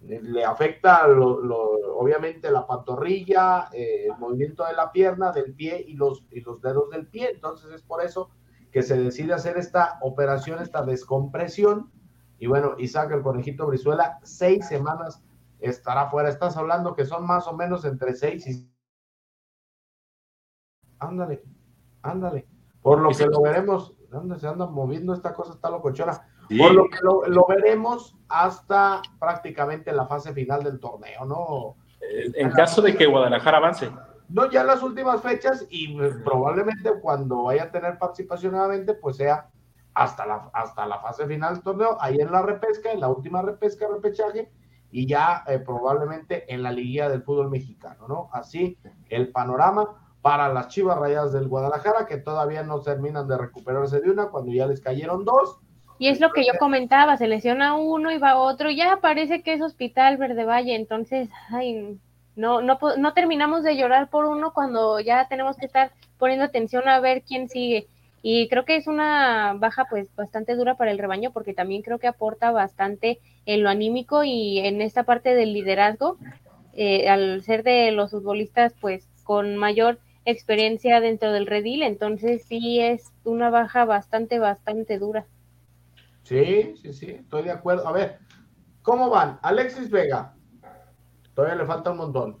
Le 0.00 0.44
afecta 0.44 1.04
obviamente 1.08 2.50
la 2.50 2.66
pantorrilla, 2.66 3.68
eh, 3.72 4.06
el 4.06 4.18
movimiento 4.18 4.64
de 4.64 4.74
la 4.74 4.92
pierna, 4.92 5.32
del 5.32 5.54
pie 5.54 5.84
y 5.86 5.94
los, 5.94 6.24
y 6.30 6.40
los 6.40 6.62
dedos 6.62 6.88
del 6.90 7.08
pie. 7.08 7.30
Entonces 7.34 7.72
es 7.72 7.82
por 7.82 8.02
eso 8.04 8.30
que 8.70 8.82
se 8.82 8.96
decide 8.96 9.34
hacer 9.34 9.58
esta 9.58 9.98
operación, 10.02 10.62
esta 10.62 10.84
descompresión. 10.84 11.90
Y 12.38 12.46
bueno, 12.46 12.76
Isaac 12.78 13.10
el 13.12 13.22
conejito 13.22 13.66
Brizuela, 13.66 14.20
seis 14.22 14.68
semanas 14.68 15.24
estará 15.58 16.08
fuera. 16.08 16.28
Estás 16.28 16.56
hablando 16.56 16.94
que 16.94 17.04
son 17.04 17.26
más 17.26 17.48
o 17.48 17.56
menos 17.56 17.84
entre 17.84 18.14
seis 18.14 18.46
y... 18.46 18.75
Ándale, 20.98 21.42
ándale. 22.02 22.46
Por 22.82 23.00
lo 23.00 23.10
que 23.10 23.26
lo 23.26 23.42
veremos, 23.42 23.94
¿dónde 24.10 24.38
se 24.38 24.46
anda 24.46 24.66
moviendo 24.66 25.12
esta 25.12 25.34
cosa? 25.34 25.54
Está 25.54 25.70
locochona. 25.70 26.22
Por 26.56 26.72
lo 26.72 26.84
que 26.88 26.98
lo, 27.02 27.46
veremos 27.46 28.16
hasta 28.28 29.02
prácticamente 29.18 29.92
la 29.92 30.06
fase 30.06 30.32
final 30.32 30.62
del 30.62 30.78
torneo, 30.78 31.24
¿no? 31.24 31.76
Eh, 32.00 32.30
en 32.36 32.50
caso 32.52 32.80
de 32.80 32.94
que 32.94 33.06
Guadalajara 33.06 33.58
avance. 33.58 33.90
No, 34.28 34.50
ya 34.50 34.60
en 34.60 34.68
las 34.68 34.82
últimas 34.82 35.20
fechas 35.20 35.66
y 35.68 36.00
eh, 36.00 36.14
probablemente 36.24 36.92
cuando 37.00 37.44
vaya 37.44 37.64
a 37.64 37.70
tener 37.70 37.98
participación 37.98 38.52
nuevamente, 38.52 38.94
pues 38.94 39.16
sea 39.16 39.48
hasta 39.94 40.26
la, 40.26 40.50
hasta 40.52 40.86
la 40.86 41.00
fase 41.00 41.26
final 41.26 41.54
del 41.54 41.62
torneo, 41.62 41.96
ahí 42.00 42.20
en 42.20 42.30
la 42.30 42.42
repesca, 42.42 42.92
en 42.92 43.00
la 43.00 43.08
última 43.08 43.42
repesca, 43.42 43.88
repechaje, 43.88 44.52
y 44.90 45.06
ya 45.06 45.42
eh, 45.46 45.58
probablemente 45.58 46.52
en 46.52 46.62
la 46.62 46.70
liguilla 46.70 47.08
del 47.08 47.22
fútbol 47.22 47.50
mexicano, 47.50 48.06
¿no? 48.06 48.28
Así 48.32 48.78
el 49.08 49.32
panorama 49.32 50.05
para 50.26 50.52
las 50.52 50.66
Chivas 50.66 50.98
Rayadas 50.98 51.32
del 51.32 51.46
Guadalajara, 51.46 52.04
que 52.04 52.16
todavía 52.16 52.64
no 52.64 52.80
terminan 52.80 53.28
de 53.28 53.38
recuperarse 53.38 54.00
de 54.00 54.10
una 54.10 54.26
cuando 54.26 54.50
ya 54.50 54.66
les 54.66 54.80
cayeron 54.80 55.24
dos 55.24 55.60
y 56.00 56.08
es 56.08 56.18
lo 56.18 56.32
que 56.32 56.44
yo 56.44 56.54
comentaba, 56.58 57.16
se 57.16 57.28
lesiona 57.28 57.76
uno 57.76 58.10
y 58.10 58.18
va 58.18 58.36
otro, 58.36 58.68
ya 58.72 58.98
parece 59.00 59.42
que 59.42 59.52
es 59.52 59.62
Hospital 59.62 60.16
Verde 60.16 60.44
Valle, 60.44 60.74
entonces, 60.74 61.28
ay, 61.50 61.96
no, 62.34 62.60
no, 62.60 62.76
no 62.98 63.12
terminamos 63.12 63.62
de 63.62 63.76
llorar 63.76 64.10
por 64.10 64.24
uno 64.24 64.52
cuando 64.52 64.98
ya 64.98 65.28
tenemos 65.28 65.56
que 65.56 65.66
estar 65.66 65.92
poniendo 66.18 66.44
atención 66.44 66.88
a 66.88 66.98
ver 66.98 67.22
quién 67.22 67.48
sigue. 67.48 67.86
Y 68.20 68.48
creo 68.48 68.64
que 68.64 68.74
es 68.74 68.88
una 68.88 69.54
baja 69.56 69.84
pues 69.88 70.12
bastante 70.16 70.56
dura 70.56 70.74
para 70.74 70.90
el 70.90 70.98
rebaño 70.98 71.30
porque 71.30 71.54
también 71.54 71.82
creo 71.82 72.00
que 72.00 72.08
aporta 72.08 72.50
bastante 72.50 73.20
en 73.46 73.62
lo 73.62 73.70
anímico 73.70 74.24
y 74.24 74.58
en 74.58 74.82
esta 74.82 75.04
parte 75.04 75.36
del 75.36 75.52
liderazgo, 75.52 76.18
eh, 76.74 77.08
al 77.08 77.44
ser 77.44 77.62
de 77.62 77.92
los 77.92 78.10
futbolistas 78.10 78.74
pues 78.80 79.06
con 79.22 79.56
mayor 79.56 80.00
experiencia 80.26 81.00
dentro 81.00 81.32
del 81.32 81.46
redil, 81.46 81.82
entonces 81.82 82.44
sí 82.44 82.80
es 82.80 83.12
una 83.24 83.48
baja 83.48 83.84
bastante, 83.84 84.38
bastante 84.38 84.98
dura. 84.98 85.26
Sí, 86.24 86.74
sí, 86.82 86.92
sí, 86.92 87.10
estoy 87.12 87.44
de 87.44 87.52
acuerdo. 87.52 87.86
A 87.86 87.92
ver, 87.92 88.18
¿cómo 88.82 89.08
van? 89.08 89.38
Alexis 89.42 89.88
Vega, 89.88 90.34
todavía 91.34 91.56
le 91.56 91.64
falta 91.64 91.92
un 91.92 91.98
montón. 91.98 92.38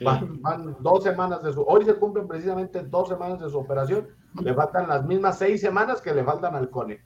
Van, 0.00 0.76
dos 0.80 1.04
semanas 1.04 1.42
de 1.42 1.52
su, 1.52 1.62
hoy 1.62 1.84
se 1.84 1.94
cumplen 1.94 2.26
precisamente 2.26 2.82
dos 2.82 3.08
semanas 3.08 3.40
de 3.40 3.48
su 3.48 3.58
operación, 3.58 4.08
le 4.42 4.52
faltan 4.52 4.88
las 4.88 5.04
mismas 5.04 5.38
seis 5.38 5.60
semanas 5.60 6.00
que 6.00 6.14
le 6.14 6.24
faltan 6.24 6.54
al 6.54 6.70
Cone. 6.70 7.02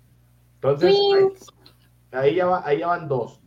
Entonces, 0.54 0.96
ahí, 2.12 2.36
ya 2.36 2.46
va, 2.46 2.62
ahí 2.64 2.78
ya 2.78 2.88
van 2.88 3.08
dos. 3.08 3.40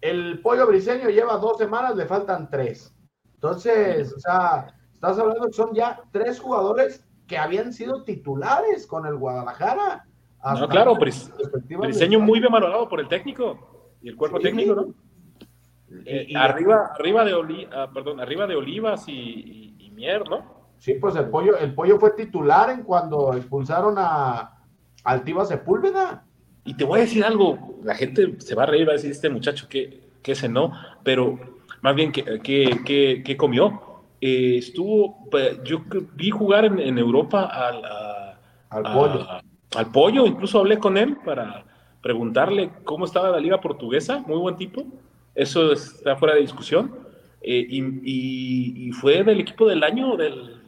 El 0.00 0.40
pollo 0.40 0.66
briseño 0.66 1.08
lleva 1.10 1.36
dos 1.36 1.58
semanas, 1.58 1.96
le 1.96 2.06
faltan 2.06 2.48
tres. 2.50 2.94
Entonces, 3.34 4.12
o 4.14 4.20
sea, 4.20 4.79
estás 5.00 5.18
hablando 5.18 5.46
que 5.46 5.54
son 5.54 5.74
ya 5.74 5.98
tres 6.12 6.38
jugadores 6.38 7.02
que 7.26 7.38
habían 7.38 7.72
sido 7.72 8.04
titulares 8.04 8.86
con 8.86 9.06
el 9.06 9.16
Guadalajara. 9.16 10.04
No, 10.58 10.68
claro, 10.68 10.98
diseño 11.86 12.20
muy 12.20 12.38
bien 12.38 12.52
valorado 12.52 12.86
por 12.86 13.00
el 13.00 13.08
técnico 13.08 13.96
y 14.02 14.08
el 14.10 14.16
cuerpo 14.16 14.38
técnico, 14.38 14.74
¿no? 14.74 14.94
Eh, 16.04 16.32
arriba, 16.36 16.92
arriba 16.94 17.24
de 17.24 17.68
ah, 17.72 17.90
perdón, 17.92 18.20
arriba 18.20 18.46
de 18.46 18.56
Olivas 18.56 19.08
y, 19.08 19.90
Mier, 19.94 20.28
¿no? 20.28 20.60
Sí, 20.78 20.94
pues 20.94 21.16
el 21.16 21.30
pollo, 21.30 21.56
el 21.58 21.74
pollo 21.74 21.98
fue 21.98 22.12
titular 22.12 22.70
en 22.70 22.82
cuando 22.82 23.34
expulsaron 23.34 23.94
a 23.98 24.58
Altiva 25.04 25.46
Sepúlveda. 25.46 26.24
Y 26.64 26.74
te 26.74 26.84
voy 26.84 27.00
a 27.00 27.02
decir 27.02 27.24
algo, 27.24 27.78
la 27.82 27.94
gente 27.94 28.38
se 28.38 28.54
va 28.54 28.64
a 28.64 28.66
reír, 28.66 28.86
va 28.86 28.92
a 28.92 28.96
decir 28.96 29.10
este 29.10 29.30
muchacho 29.30 29.66
que, 29.68 30.10
que 30.22 30.34
cenó, 30.34 30.72
pero 31.02 31.38
más 31.80 31.94
bien 31.94 32.12
que, 32.12 33.22
que, 33.24 33.36
comió. 33.36 33.89
Eh, 34.20 34.56
estuvo, 34.58 35.28
pues, 35.30 35.62
yo 35.64 35.82
vi 36.14 36.30
jugar 36.30 36.64
en, 36.66 36.98
Europa 36.98 37.44
al, 37.44 37.84
al 38.68 38.92
pollo 38.92 39.26
al 39.76 39.90
pollo, 39.90 40.26
incluso 40.26 40.58
hablé 40.58 40.78
con 40.78 40.96
él 40.96 41.16
para 41.24 41.64
preguntarle 42.02 42.70
cómo 42.84 43.04
estaba 43.04 43.30
la 43.30 43.40
liga 43.40 43.60
portuguesa, 43.60 44.22
muy 44.26 44.38
buen 44.38 44.56
tipo, 44.56 44.84
eso 45.34 45.72
está 45.72 46.16
fuera 46.16 46.34
de 46.34 46.40
discusión, 46.40 46.98
eh, 47.42 47.66
y, 47.70 48.90
fue 48.92 49.22
del 49.22 49.40
equipo 49.40 49.66
del 49.66 49.82
año 49.82 50.16
del, 50.16 50.60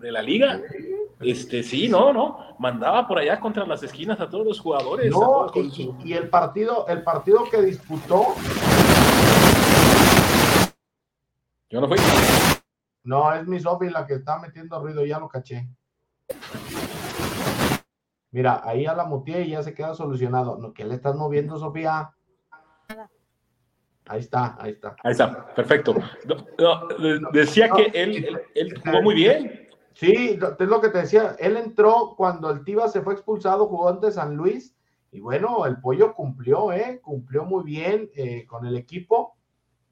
de 0.00 0.12
la 0.12 0.22
liga. 0.22 0.60
Este, 1.20 1.62
sí, 1.62 1.88
no, 1.88 2.12
no, 2.12 2.56
mandaba 2.58 3.06
por 3.06 3.18
allá 3.18 3.38
contra 3.38 3.64
las 3.66 3.82
esquinas 3.82 4.18
a 4.20 4.28
todos 4.28 4.44
los 4.44 4.58
jugadores. 4.58 5.12
No, 5.12 5.52
y, 6.04 6.12
el 6.12 6.28
partido, 6.28 6.86
el 6.88 7.02
partido 7.02 7.44
que 7.48 7.62
disputó. 7.62 8.34
Yo 11.70 11.80
no 11.80 11.88
fui. 11.88 11.98
No, 13.04 13.34
es 13.34 13.46
mi 13.46 13.58
Sofi 13.58 13.90
la 13.90 14.06
que 14.06 14.14
está 14.14 14.38
metiendo 14.38 14.80
ruido, 14.80 15.04
ya 15.04 15.18
lo 15.18 15.28
caché. 15.28 15.68
Mira, 18.30 18.62
ahí 18.64 18.86
a 18.86 18.94
la 18.94 19.04
muteé 19.04 19.42
y 19.42 19.50
ya 19.50 19.62
se 19.62 19.74
queda 19.74 19.94
solucionado. 19.94 20.72
¿Qué 20.72 20.84
le 20.84 20.94
estás 20.94 21.14
moviendo, 21.16 21.58
Sofía? 21.58 22.14
Ahí 24.06 24.20
está, 24.20 24.56
ahí 24.58 24.72
está. 24.72 24.96
Ahí 25.02 25.12
está, 25.12 25.54
perfecto. 25.54 25.94
decía 27.32 27.70
que 27.70 27.90
él, 27.94 28.40
él, 28.54 28.80
jugó 28.82 29.02
muy 29.02 29.14
bien. 29.14 29.68
Sí, 29.94 30.38
es 30.58 30.68
lo 30.68 30.80
que 30.80 30.88
te 30.88 30.98
decía. 30.98 31.36
Él 31.38 31.56
entró 31.56 32.14
cuando 32.16 32.50
el 32.50 32.64
Tiva 32.64 32.88
se 32.88 33.02
fue 33.02 33.14
expulsado, 33.14 33.66
jugó 33.66 33.88
ante 33.88 34.10
San 34.10 34.34
Luis. 34.34 34.74
Y 35.10 35.20
bueno, 35.20 35.66
el 35.66 35.78
pollo 35.80 36.14
cumplió, 36.14 36.72
¿eh? 36.72 37.00
Cumplió 37.02 37.44
muy 37.44 37.64
bien 37.64 38.10
eh, 38.16 38.46
con 38.46 38.66
el 38.66 38.76
equipo. 38.76 39.36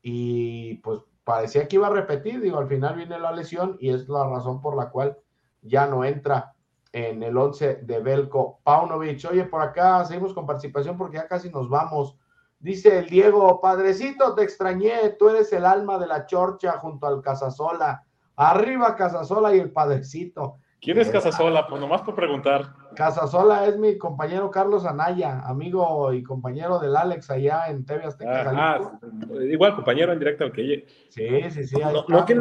Y 0.03 0.77
pues 0.77 1.01
parecía 1.25 1.69
que 1.69 1.77
iba 1.77 1.87
a 1.87 1.91
repetir. 1.91 2.41
Digo, 2.41 2.59
al 2.59 2.69
final 2.69 2.97
viene 2.97 3.19
la 3.19 3.33
lesión 3.33 3.77
y 3.81 3.91
es 3.91 4.09
la 4.09 4.27
razón 4.27 4.61
por 4.61 4.77
la 4.77 4.91
cual 4.91 5.19
ya 5.63 5.87
no 5.87 6.05
entra 6.05 6.55
en 6.93 7.23
el 7.23 7.37
11 7.37 7.77
de 7.83 8.01
Belko 8.01 8.61
Paunovic. 8.65 9.25
Oye, 9.31 9.45
por 9.45 9.63
acá 9.63 10.05
seguimos 10.05 10.35
con 10.35 10.47
participación 10.47 10.97
porque 10.97 11.19
ya 11.19 11.29
casi 11.29 11.51
nos 11.51 11.69
vamos. 11.69 12.17
Dice 12.59 12.99
el 12.99 13.09
Diego, 13.09 13.61
padrecito, 13.61 14.35
te 14.35 14.43
extrañé, 14.43 15.17
tú 15.19 15.31
eres 15.31 15.53
el 15.53 15.65
alma 15.65 15.99
de 15.99 16.07
la 16.07 16.27
chorcha 16.27 16.73
junto 16.73 17.07
al 17.07 17.23
Casasola. 17.23 18.05
Arriba 18.37 18.97
Casasola 18.97 19.55
y 19.55 19.61
el 19.61 19.73
padrecito. 19.73 20.57
¿Quién 20.81 20.99
es 20.99 21.11
Casasola? 21.11 21.67
Pues 21.67 21.81
nomás 21.81 22.01
por 22.03 22.15
preguntar. 22.15 22.73
Casasola 22.95 23.67
es 23.67 23.79
mi 23.79 23.99
compañero 23.99 24.51
Carlos 24.51 24.87
Anaya, 24.87 25.41
amigo 25.45 26.13
y 26.13 26.23
compañero 26.23 26.79
del 26.79 26.97
Alex 26.97 27.31
allá 27.31 27.69
en 27.69 27.85
TV 27.85 28.05
Azteca. 28.05 28.51
Ah, 28.57 28.79
ah 28.81 29.01
igual 29.43 29.75
compañero 29.75 30.13
en 30.13 30.19
directo 30.19 30.51
que 30.51 30.87
Sí, 31.11 31.51
sí, 31.51 31.65
sí. 31.67 31.77
lo, 32.09 32.25
que, 32.25 32.35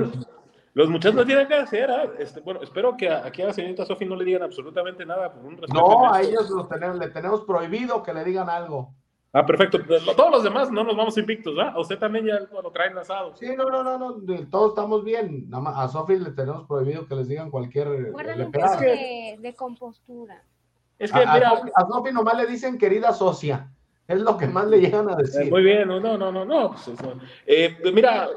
Los 0.74 0.90
muchachos 0.90 1.16
no 1.16 1.26
tienen 1.26 1.48
que 1.48 1.56
hacer. 1.56 1.92
¿ah? 1.92 2.04
Este, 2.18 2.40
bueno, 2.40 2.62
espero 2.64 2.96
que 2.96 3.10
a- 3.10 3.26
aquí 3.26 3.42
a 3.42 3.48
la 3.48 3.54
señorita 3.54 3.86
Sofi 3.86 4.06
no 4.06 4.16
le 4.16 4.24
digan 4.24 4.44
absolutamente 4.44 5.06
nada. 5.06 5.34
Por 5.34 5.44
un 5.46 5.60
No, 5.74 6.14
a 6.14 6.22
ellos 6.22 6.50
los 6.50 6.70
tenemos, 6.70 6.98
le 6.98 7.10
tenemos 7.10 7.42
prohibido 7.42 8.02
que 8.04 8.14
le 8.14 8.24
digan 8.24 8.50
algo. 8.50 8.96
Ah, 9.32 9.46
perfecto. 9.46 9.78
Todos 10.16 10.32
los 10.32 10.44
demás 10.44 10.72
no 10.72 10.84
nos 10.84 10.98
vamos 10.98 11.16
invictos, 11.18 11.56
¿verdad? 11.56 11.74
A 11.76 11.80
usted 11.80 12.00
también 12.00 12.26
ya 12.26 12.40
lo 12.40 12.72
traen 12.72 12.98
asado. 12.98 13.36
Sí, 13.36 13.48
no, 13.56 13.66
no, 13.66 13.84
no, 13.84 13.98
no, 14.00 14.48
todos 14.50 14.70
estamos 14.70 15.04
bien. 15.04 15.48
Nada 15.50 15.64
más 15.64 15.78
a 15.78 15.88
Sofi 15.88 16.18
le 16.18 16.32
tenemos 16.32 16.66
prohibido 16.68 17.06
que 17.08 17.16
les 17.16 17.28
digan 17.28 17.52
cualquier. 17.52 18.12
Guardan 18.12 18.42
un 18.42 18.52
poco 18.52 18.78
de, 18.80 19.38
de 19.40 19.54
compostura. 19.54 20.44
Es 20.98 21.12
que, 21.12 21.20
a 21.20 21.34
mira, 21.34 21.52
Sofi- 21.52 21.72
a 21.76 21.86
Sofi 21.88 22.12
nomás 22.12 22.38
le 22.38 22.48
dicen 22.48 22.78
querida 22.78 23.14
socia. 23.14 23.72
Es 24.08 24.20
lo 24.20 24.36
que 24.38 24.48
más 24.48 24.66
le 24.68 24.82
llegan 24.82 25.08
a 25.08 25.14
eh, 25.14 25.18
decir. 25.20 25.52
muy 25.52 25.62
bien, 25.62 25.88
no, 25.88 26.00
no, 26.00 26.18
no, 26.18 26.32
no. 26.32 26.44
no, 26.44 26.72
pues. 26.72 26.90
Eh, 27.46 27.78
mira, 27.94 28.28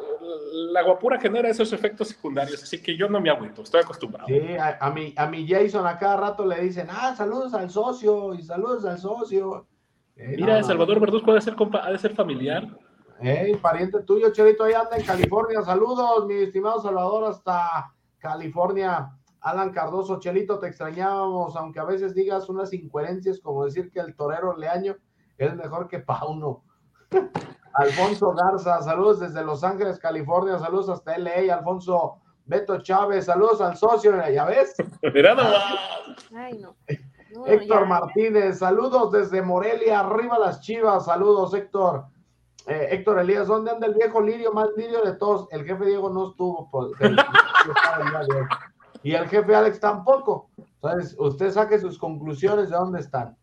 la 0.73 0.83
guapura 0.83 1.19
genera 1.19 1.49
esos 1.49 1.73
efectos 1.73 2.09
secundarios, 2.09 2.63
así 2.63 2.83
que 2.83 2.95
yo 2.95 3.09
no 3.09 3.19
me 3.23 3.31
agüito, 3.31 3.63
estoy 3.63 3.81
acostumbrado. 3.81 4.27
Sí, 4.29 4.39
a, 4.59 4.77
a 4.79 4.91
mi, 4.91 5.15
a 5.17 5.27
mi 5.27 5.49
Jason 5.49 5.87
a 5.87 5.99
cada 5.99 6.19
rato 6.19 6.45
le 6.45 6.61
dicen, 6.61 6.89
ah, 6.91 7.15
saludos 7.17 7.55
al 7.55 7.71
socio 7.71 8.35
y 8.35 8.43
saludos 8.43 8.85
al 8.85 8.99
socio. 8.99 9.67
Eh, 10.17 10.35
Mira, 10.37 10.55
no, 10.55 10.61
no, 10.61 10.67
Salvador 10.67 11.01
Verduzco 11.01 11.31
ha 11.31 11.35
de 11.35 11.41
ser, 11.41 11.55
compa- 11.57 11.83
ha 11.85 11.91
de 11.91 11.99
ser 11.99 12.15
familiar. 12.15 12.67
Hey, 13.21 13.57
pariente 13.61 14.03
tuyo, 14.03 14.33
Chelito, 14.33 14.65
ahí 14.65 14.73
anda 14.75 14.97
en 14.97 15.05
California. 15.05 15.63
Saludos, 15.63 16.27
mi 16.27 16.35
estimado 16.35 16.81
Salvador, 16.81 17.25
hasta 17.31 17.93
California. 18.19 19.11
Alan 19.41 19.73
Cardoso, 19.73 20.21
Chelito, 20.21 20.59
te 20.59 20.69
extrañábamos, 20.69 21.57
aunque 21.57 21.81
a 21.81 21.85
veces 21.85 22.15
digas 22.15 22.49
unas 22.49 22.73
incoherencias 22.73 23.41
como 23.41 23.65
decir 23.65 23.91
que 23.91 24.01
el 24.01 24.15
torero 24.15 24.57
Leaño 24.57 24.97
es 25.39 25.55
mejor 25.57 25.89
que 25.89 25.99
Pauno. 25.99 26.63
Alfonso 27.75 28.33
Garza, 28.35 28.81
saludos 28.83 29.21
desde 29.21 29.43
Los 29.45 29.65
Ángeles, 29.65 29.99
California, 29.99 30.59
saludos 30.59 30.89
hasta 30.91 31.17
LA, 31.17 31.53
Alfonso 31.55 32.19
Beto 32.45 32.81
Chávez, 32.83 33.25
saludos 33.27 33.61
al 33.61 33.77
socio, 33.77 34.13
ya 34.31 34.45
ves. 34.45 34.75
Ay, 36.37 36.59
no. 36.59 36.77
No, 37.35 37.47
Héctor 37.47 37.81
ya. 37.83 37.87
Martínez, 37.87 38.59
saludos 38.59 39.11
desde 39.13 39.43
Morelia, 39.43 40.01
arriba 40.01 40.39
las 40.39 40.61
chivas, 40.61 41.07
saludos 41.07 41.55
Héctor. 41.55 42.05
Eh, 42.67 42.89
Héctor 42.93 43.19
Elías, 43.19 43.49
¿dónde 43.49 43.71
anda 43.73 43.87
el 43.87 43.95
viejo 43.95 44.21
Lirio? 44.21 44.53
Más 44.53 44.69
Lirio 44.77 45.03
de 45.03 45.15
todos. 45.15 45.49
El 45.51 45.65
jefe 45.65 45.85
Diego 45.87 46.11
no 46.11 46.29
estuvo. 46.31 46.69
el- 47.01 47.17
de 47.17 47.23
hoy. 48.37 48.47
y 49.03 49.15
el 49.15 49.27
jefe 49.29 49.55
Alex 49.55 49.81
tampoco. 49.81 50.51
Entonces, 50.81 51.17
usted 51.19 51.51
saque 51.51 51.79
sus 51.79 51.99
conclusiones 51.99 52.71
de 52.71 52.77
dónde 52.77 53.01
están. 53.01 53.37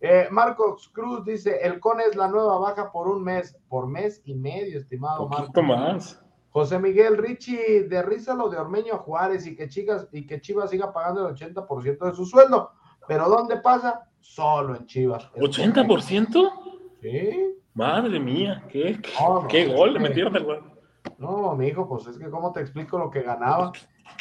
Eh, 0.00 0.28
Marcos 0.30 0.90
Cruz 0.92 1.24
dice, 1.24 1.58
el 1.62 1.80
CONE 1.80 2.04
es 2.04 2.16
la 2.16 2.28
nueva 2.28 2.58
baja 2.58 2.90
por 2.92 3.08
un 3.08 3.22
mes, 3.22 3.56
por 3.68 3.86
mes 3.86 4.20
y 4.24 4.34
medio, 4.34 4.78
estimado 4.78 5.28
Marcos. 5.28 5.46
Poquito 5.48 5.62
más. 5.62 6.20
José 6.50 6.78
Miguel 6.78 7.16
Richie, 7.16 7.84
derrízalo 7.88 8.48
de 8.48 8.58
Ormeño 8.58 8.94
a 8.94 8.98
Juárez 8.98 9.46
y 9.46 9.56
que, 9.56 9.68
Chivas, 9.68 10.06
y 10.12 10.26
que 10.26 10.40
Chivas 10.40 10.70
siga 10.70 10.92
pagando 10.92 11.26
el 11.26 11.34
80% 11.34 11.98
de 12.06 12.12
su 12.14 12.24
sueldo. 12.26 12.70
Pero 13.06 13.28
¿dónde 13.28 13.56
pasa? 13.58 14.08
Solo 14.20 14.76
en 14.76 14.86
Chivas. 14.86 15.30
Es 15.34 15.42
¿80%? 15.42 16.52
Sí. 17.00 17.54
Madre 17.74 18.20
mía, 18.20 18.64
qué, 18.68 19.00
qué, 19.02 19.10
No, 19.20 19.42
no, 19.42 19.48
qué 19.48 19.66
gol 19.66 19.92
le 19.92 19.98
es 19.98 20.08
metieron 20.08 20.36
al 20.36 20.44
gol. 20.44 20.62
No, 21.18 21.54
mi 21.54 21.68
hijo, 21.68 21.88
pues 21.88 22.06
es 22.06 22.18
que 22.18 22.30
cómo 22.30 22.52
te 22.52 22.60
explico 22.60 22.98
lo 22.98 23.10
que 23.10 23.22
ganaba. 23.22 23.72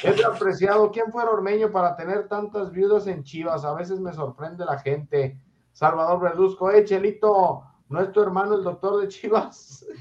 Edgar 0.01 0.37
Preciado, 0.37 0.91
¿quién 0.91 1.11
fue 1.11 1.23
Ormeño 1.23 1.71
para 1.71 1.95
tener 1.95 2.27
tantas 2.27 2.71
viudas 2.71 3.07
en 3.07 3.23
Chivas? 3.23 3.63
A 3.63 3.73
veces 3.73 3.99
me 3.99 4.13
sorprende 4.13 4.65
la 4.65 4.79
gente. 4.79 5.37
Salvador 5.71 6.19
Verduzco, 6.21 6.71
eh, 6.71 6.83
Chelito, 6.83 7.63
¿no 7.89 8.01
es 8.01 8.11
tu 8.11 8.21
hermano 8.21 8.55
el 8.55 8.63
doctor 8.63 9.01
de 9.01 9.07
Chivas? 9.07 9.85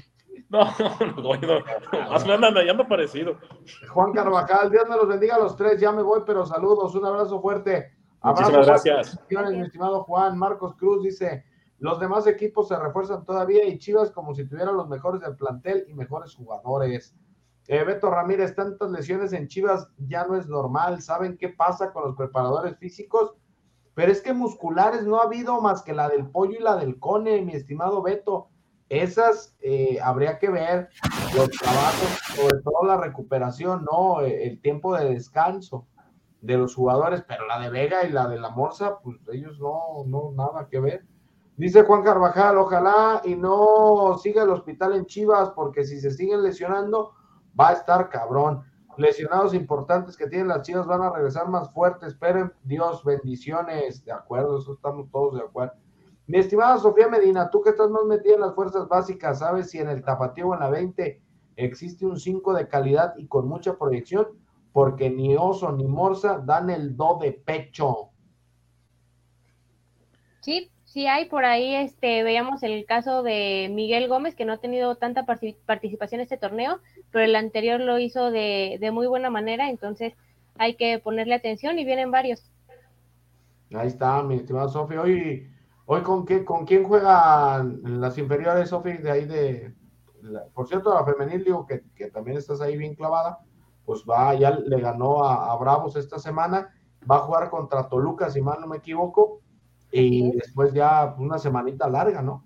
No, 0.49 0.65
no, 0.99 2.37
no, 2.37 2.51
no, 2.51 2.59
hallando 2.59 2.87
parecido. 2.87 3.37
Juan 3.89 4.13
Carvajal, 4.13 4.69
Dios 4.69 4.87
me 4.87 4.95
los 4.95 5.07
bendiga 5.07 5.35
a 5.35 5.39
los 5.39 5.55
tres, 5.55 5.79
ya 5.79 5.91
me 5.91 6.03
voy, 6.03 6.21
pero 6.27 6.45
saludos, 6.45 6.93
un 6.93 7.05
abrazo 7.05 7.41
fuerte. 7.41 7.91
Muchísimas 8.23 8.65
gracias. 8.65 9.19
mi 9.29 9.61
estimado 9.61 10.03
Juan. 10.03 10.37
Marcos 10.37 10.75
Cruz 10.75 11.03
dice, 11.03 11.43
los 11.79 11.99
demás 11.99 12.25
equipos 12.25 12.69
se 12.69 12.79
refuerzan 12.79 13.25
todavía 13.25 13.65
y 13.65 13.77
Chivas 13.77 14.11
como 14.11 14.33
si 14.33 14.45
tuvieran 14.45 14.77
los 14.77 14.87
mejores 14.87 15.21
del 15.21 15.35
plantel 15.35 15.85
y 15.89 15.93
mejores 15.93 16.33
jugadores. 16.33 17.13
Eh, 17.67 17.83
Beto 17.83 18.09
Ramírez, 18.09 18.55
tantas 18.55 18.89
lesiones 18.91 19.33
en 19.33 19.47
Chivas 19.47 19.89
ya 19.97 20.25
no 20.25 20.37
es 20.37 20.47
normal. 20.47 21.01
¿Saben 21.01 21.37
qué 21.37 21.49
pasa 21.49 21.91
con 21.91 22.03
los 22.03 22.15
preparadores 22.15 22.77
físicos? 22.77 23.35
Pero 23.93 24.11
es 24.11 24.21
que 24.21 24.33
musculares 24.33 25.05
no 25.05 25.19
ha 25.19 25.25
habido 25.25 25.59
más 25.61 25.83
que 25.83 25.93
la 25.93 26.07
del 26.07 26.29
pollo 26.29 26.57
y 26.57 26.63
la 26.63 26.77
del 26.77 26.99
cone, 26.99 27.41
mi 27.41 27.53
estimado 27.53 28.01
Beto. 28.01 28.47
Esas 28.89 29.55
eh, 29.59 29.99
habría 30.01 30.39
que 30.39 30.49
ver 30.49 30.89
los 31.35 31.49
trabajos, 31.49 32.19
sobre 32.35 32.61
todo 32.61 32.85
la 32.85 32.97
recuperación, 32.97 33.85
¿no? 33.85 34.21
El 34.21 34.61
tiempo 34.61 34.95
de 34.95 35.09
descanso 35.09 35.87
de 36.43 36.57
los 36.57 36.75
jugadores, 36.75 37.23
pero 37.25 37.47
la 37.47 37.57
de 37.57 37.69
Vega 37.69 38.03
y 38.03 38.11
la 38.11 38.27
de 38.27 38.37
la 38.37 38.49
Morsa, 38.49 38.99
pues 38.99 39.17
ellos 39.31 39.57
no, 39.59 40.03
no, 40.05 40.33
nada 40.33 40.67
que 40.69 40.81
ver. 40.81 41.05
Dice 41.55 41.83
Juan 41.83 42.03
Carvajal, 42.03 42.57
ojalá 42.57 43.21
y 43.23 43.35
no 43.35 44.17
siga 44.21 44.43
el 44.43 44.49
hospital 44.49 44.93
en 44.93 45.05
Chivas, 45.05 45.51
porque 45.51 45.85
si 45.85 46.01
se 46.01 46.11
siguen 46.11 46.43
lesionando, 46.43 47.13
va 47.57 47.69
a 47.69 47.73
estar 47.73 48.09
cabrón. 48.09 48.61
Lesionados 48.97 49.53
importantes 49.53 50.17
que 50.17 50.27
tienen 50.27 50.49
las 50.49 50.63
Chivas 50.63 50.85
van 50.85 51.01
a 51.01 51.11
regresar 51.11 51.47
más 51.47 51.71
fuertes. 51.71 52.09
Esperen, 52.09 52.51
Dios, 52.63 53.05
bendiciones. 53.05 54.03
De 54.03 54.11
acuerdo, 54.11 54.59
eso 54.59 54.73
estamos 54.73 55.09
todos 55.11 55.35
de 55.35 55.45
acuerdo. 55.45 55.73
Mi 56.27 56.39
estimada 56.39 56.77
Sofía 56.77 57.07
Medina, 57.07 57.49
tú 57.49 57.61
que 57.61 57.69
estás 57.69 57.89
más 57.89 58.03
metida 58.03 58.35
en 58.35 58.41
las 58.41 58.53
fuerzas 58.53 58.89
básicas, 58.89 59.39
¿sabes 59.39 59.69
si 59.69 59.79
en 59.79 59.87
el 59.87 60.03
Tapatío 60.03 60.49
o 60.49 60.53
en 60.53 60.59
la 60.59 60.69
20 60.69 61.21
existe 61.55 62.05
un 62.05 62.19
5 62.19 62.53
de 62.53 62.67
calidad 62.67 63.13
y 63.17 63.27
con 63.27 63.47
mucha 63.47 63.77
proyección? 63.77 64.27
Porque 64.73 65.09
ni 65.09 65.35
Oso 65.37 65.71
ni 65.71 65.87
Morsa 65.87 66.39
dan 66.39 66.69
el 66.69 66.97
do 66.97 67.17
de 67.21 67.31
pecho. 67.31 68.09
Sí, 70.41 70.71
sí 70.83 71.07
hay 71.07 71.25
por 71.25 71.43
ahí, 71.45 71.73
este, 71.75 72.21
veíamos 72.23 72.61
el 72.63 72.85
caso 72.85 73.23
de 73.23 73.69
Miguel 73.71 74.07
Gómez, 74.07 74.35
que 74.35 74.45
no 74.45 74.53
ha 74.53 74.57
tenido 74.59 74.95
tanta 74.97 75.25
parti- 75.25 75.57
participación 75.65 76.19
en 76.21 76.23
este 76.25 76.37
torneo, 76.37 76.81
pero 77.11 77.25
el 77.25 77.35
anterior 77.35 77.79
lo 77.79 77.97
hizo 77.99 78.29
de, 78.31 78.77
de 78.79 78.91
muy 78.91 79.07
buena 79.07 79.29
manera, 79.29 79.69
entonces 79.69 80.13
hay 80.57 80.75
que 80.75 80.99
ponerle 80.99 81.35
atención 81.35 81.79
y 81.79 81.85
vienen 81.85 82.11
varios. 82.11 82.51
Ahí 83.73 83.87
está, 83.87 84.21
mi 84.23 84.35
estimada 84.35 84.69
Sofía. 84.69 85.01
Hoy, 85.01 85.49
hoy 85.85 86.01
con, 86.03 86.25
qué, 86.25 86.45
¿con 86.45 86.65
quién 86.65 86.83
juegan 86.83 87.81
las 87.99 88.17
inferiores, 88.17 88.69
Sofía? 88.69 88.97
De 88.97 89.11
ahí 89.11 89.25
de... 89.25 89.73
la- 90.21 90.45
por 90.53 90.67
cierto, 90.67 90.93
la 90.93 91.05
femenil, 91.05 91.43
digo 91.43 91.65
que, 91.65 91.83
que 91.95 92.11
también 92.11 92.37
estás 92.37 92.61
ahí 92.61 92.77
bien 92.77 92.95
clavada, 92.95 93.39
pues 93.85 94.03
va, 94.09 94.33
ya 94.35 94.51
le 94.51 94.79
ganó 94.79 95.23
a, 95.23 95.51
a 95.51 95.55
Bravos 95.57 95.95
esta 95.95 96.19
semana, 96.19 96.73
va 97.09 97.17
a 97.17 97.21
jugar 97.21 97.49
contra 97.49 97.87
Toluca, 97.89 98.29
si 98.29 98.41
mal 98.41 98.61
no 98.61 98.67
me 98.67 98.77
equivoco, 98.77 99.39
y 99.91 100.31
después 100.31 100.73
ya 100.73 101.15
una 101.17 101.37
semanita 101.37 101.87
larga, 101.87 102.21
¿no? 102.21 102.43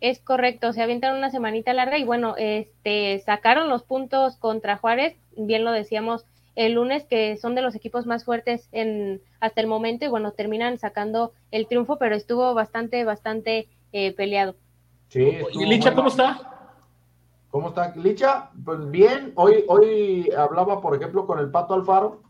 Es 0.00 0.20
correcto, 0.20 0.72
se 0.72 0.82
avientan 0.82 1.16
una 1.16 1.30
semanita 1.30 1.72
larga 1.74 1.98
y 1.98 2.04
bueno, 2.04 2.34
este, 2.38 3.18
sacaron 3.18 3.68
los 3.68 3.82
puntos 3.82 4.36
contra 4.36 4.76
Juárez, 4.76 5.16
bien 5.36 5.64
lo 5.64 5.72
decíamos 5.72 6.24
el 6.54 6.74
lunes, 6.74 7.04
que 7.04 7.36
son 7.36 7.54
de 7.54 7.62
los 7.62 7.74
equipos 7.74 8.06
más 8.06 8.24
fuertes 8.24 8.68
en 8.72 9.20
hasta 9.40 9.60
el 9.60 9.66
momento 9.66 10.04
y 10.04 10.08
bueno, 10.08 10.32
terminan 10.32 10.78
sacando 10.78 11.32
el 11.50 11.66
triunfo, 11.66 11.98
pero 11.98 12.14
estuvo 12.14 12.54
bastante, 12.54 13.04
bastante 13.04 13.68
eh, 13.92 14.12
peleado. 14.12 14.54
Sí, 15.08 15.38
¿Y 15.52 15.66
Licha 15.66 15.90
bueno. 15.90 15.96
cómo 15.96 16.08
está? 16.08 16.57
¿Cómo 17.58 17.70
está 17.70 17.92
Licha? 17.96 18.52
Pues 18.64 18.88
bien, 18.88 19.32
hoy, 19.34 19.64
hoy 19.66 20.30
hablaba, 20.30 20.80
por 20.80 20.94
ejemplo, 20.94 21.26
con 21.26 21.40
el 21.40 21.50
Pato 21.50 21.74
Alfaro 21.74 22.22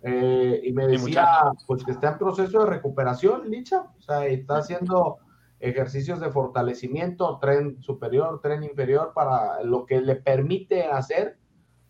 eh, 0.00 0.62
y 0.64 0.72
me 0.72 0.86
decía 0.86 1.28
pues 1.66 1.84
que 1.84 1.90
está 1.90 2.12
en 2.12 2.18
proceso 2.18 2.60
de 2.60 2.70
recuperación, 2.70 3.50
Licha, 3.50 3.82
o 3.82 4.00
sea, 4.00 4.24
está 4.24 4.56
haciendo 4.56 5.18
ejercicios 5.60 6.20
de 6.20 6.30
fortalecimiento, 6.30 7.38
tren 7.38 7.82
superior, 7.82 8.40
tren 8.40 8.64
inferior, 8.64 9.12
para 9.14 9.62
lo 9.62 9.84
que 9.84 10.00
le 10.00 10.16
permite 10.16 10.86
hacer. 10.86 11.36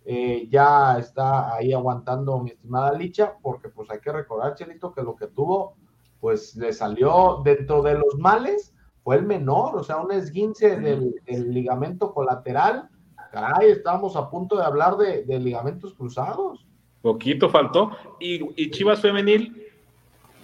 eh, 0.04 0.48
ya 0.50 0.98
está 0.98 1.54
ahí 1.54 1.72
aguantando 1.72 2.40
mi 2.40 2.50
estimada 2.50 2.92
Licha, 2.94 3.36
porque 3.40 3.68
pues 3.68 3.88
hay 3.90 4.00
que 4.00 4.10
recordar, 4.10 4.56
Chelito, 4.56 4.92
que 4.92 5.04
lo 5.04 5.14
que 5.14 5.28
tuvo, 5.28 5.76
pues 6.18 6.56
le 6.56 6.72
salió 6.72 7.42
dentro 7.44 7.80
de 7.80 7.94
los 7.94 8.18
males, 8.18 8.74
fue 9.04 9.16
el 9.16 9.24
menor, 9.24 9.76
o 9.76 9.82
sea, 9.82 9.96
un 9.98 10.12
esguince 10.12 10.76
del, 10.78 11.14
del 11.26 11.52
ligamento 11.52 12.12
colateral. 12.12 12.88
Caray, 13.32 13.70
estábamos 13.70 14.14
a 14.16 14.28
punto 14.30 14.56
de 14.56 14.64
hablar 14.64 14.96
de, 14.96 15.24
de 15.24 15.38
ligamentos 15.40 15.94
cruzados. 15.94 16.66
Poquito 17.00 17.48
faltó. 17.48 17.90
Y, 18.20 18.62
y 18.62 18.70
Chivas 18.70 19.00
Femenil, 19.00 19.66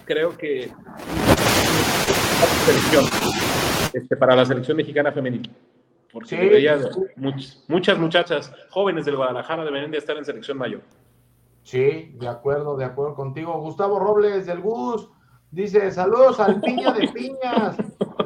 creo 0.05 0.35
que. 0.37 0.71
Selección. 2.65 3.05
Este, 3.93 4.15
para 4.17 4.35
la 4.35 4.45
selección 4.45 4.77
mexicana 4.77 5.11
femenil. 5.11 5.49
Porque 6.11 6.29
Sí, 6.29 6.35
debería- 6.37 6.79
sí. 6.79 6.89
much- 7.17 7.63
muchas 7.67 7.97
muchachas 7.99 8.51
jóvenes 8.71 9.05
del 9.05 9.15
Guadalajara 9.15 9.63
deberían 9.63 9.91
de 9.91 9.97
estar 9.99 10.17
en 10.17 10.25
selección 10.25 10.57
mayor. 10.57 10.81
Sí, 11.63 12.11
de 12.19 12.27
acuerdo, 12.27 12.75
de 12.77 12.85
acuerdo 12.85 13.13
contigo. 13.15 13.59
Gustavo 13.61 13.99
Robles 13.99 14.45
del 14.47 14.59
Gus 14.61 15.09
dice: 15.51 15.91
Saludos 15.91 16.39
al 16.39 16.59
piña 16.61 16.91
de 16.93 17.07
piñas, 17.09 17.77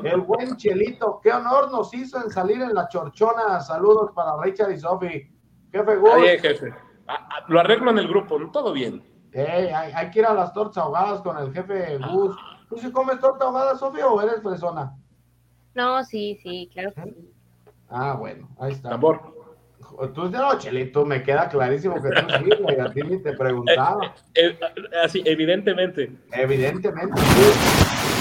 el 0.06 0.22
buen 0.22 0.56
Chelito. 0.58 1.20
Qué 1.22 1.32
honor 1.32 1.72
nos 1.72 1.94
hizo 1.94 2.24
en 2.24 2.30
salir 2.30 2.62
en 2.62 2.74
la 2.74 2.88
chorchona. 2.88 3.60
Saludos 3.62 4.12
para 4.16 4.42
Richard 4.42 4.72
y 4.72 4.80
Sofi. 4.80 5.30
Jefe 5.72 5.96
Gus, 5.96 6.14
Ahí, 6.14 6.40
jefe. 6.40 6.74
Ah, 7.08 7.28
ah, 7.30 7.46
lo 7.48 7.60
arreglo 7.60 7.92
en 7.92 7.98
el 7.98 8.08
grupo, 8.08 8.40
todo 8.52 8.74
bien. 8.74 9.04
Eh, 9.32 9.74
hay, 9.74 9.92
hay 9.92 10.12
que 10.12 10.20
ir 10.20 10.26
a 10.26 10.34
las 10.34 10.54
tortas 10.54 10.78
ahogadas 10.78 11.22
con 11.22 11.38
el 11.38 11.52
jefe 11.54 11.98
Gus. 11.98 12.36
¿Tú 12.70 12.78
sí 12.78 12.92
comes 12.92 13.20
torta 13.20 13.46
ahogada, 13.46 13.76
Sofía, 13.76 14.08
o 14.08 14.22
eres 14.22 14.42
fresona? 14.42 14.96
No, 15.74 16.04
sí, 16.04 16.40
sí, 16.44 16.70
claro 16.72 16.94
que 16.94 17.04
sí. 17.04 17.34
Ah, 17.90 18.16
bueno, 18.18 18.48
ahí 18.60 18.72
está. 18.72 18.90
Tambor. 18.90 19.34
Tú 20.14 20.30
no, 20.30 20.58
Chelito, 20.58 21.06
me 21.06 21.22
queda 21.22 21.50
clarísimo 21.50 22.02
que 22.02 22.10
tú 22.10 22.28
sí, 22.40 22.50
güey, 22.62 22.80
a 22.80 22.92
ti 22.92 23.02
ni 23.02 23.22
te 23.22 23.34
preguntaba. 23.34 24.16
Eh, 24.34 24.58
así, 25.04 25.22
evidentemente. 25.26 26.12
Evidentemente. 26.32 27.22
sí. 27.22 28.14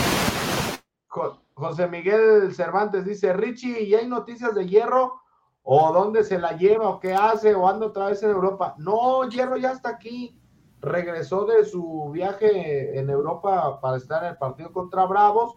Jo- 1.55 1.67
José 1.69 1.89
Miguel 1.89 2.55
Cervantes 2.55 3.05
dice, 3.05 3.33
Richie, 3.33 3.83
¿y 3.83 3.95
hay 3.95 4.07
noticias 4.09 4.55
de 4.55 4.67
Hierro? 4.67 5.21
¿O 5.63 5.93
dónde 5.93 6.25
se 6.25 6.39
la 6.39 6.57
lleva? 6.57 6.89
¿O 6.89 7.01
qué 7.01 7.15
hace? 7.15 7.55
¿O 7.55 7.69
anda 7.69 7.87
otra 7.87 8.07
vez 8.09 8.23
en 8.23 8.31
Europa? 8.31 8.75
No, 8.79 9.29
Hierro 9.29 9.57
ya 9.57 9.73
está 9.73 9.91
aquí. 9.91 10.39
Regresó 10.81 11.45
de 11.47 11.65
su 11.65 12.11
viaje 12.13 12.99
en 12.99 13.09
Europa 13.09 13.81
para 13.81 13.97
estar 13.97 14.25
en 14.25 14.31
el 14.31 14.37
partido 14.39 14.73
contra 14.73 15.07
Bravos 15.07 15.55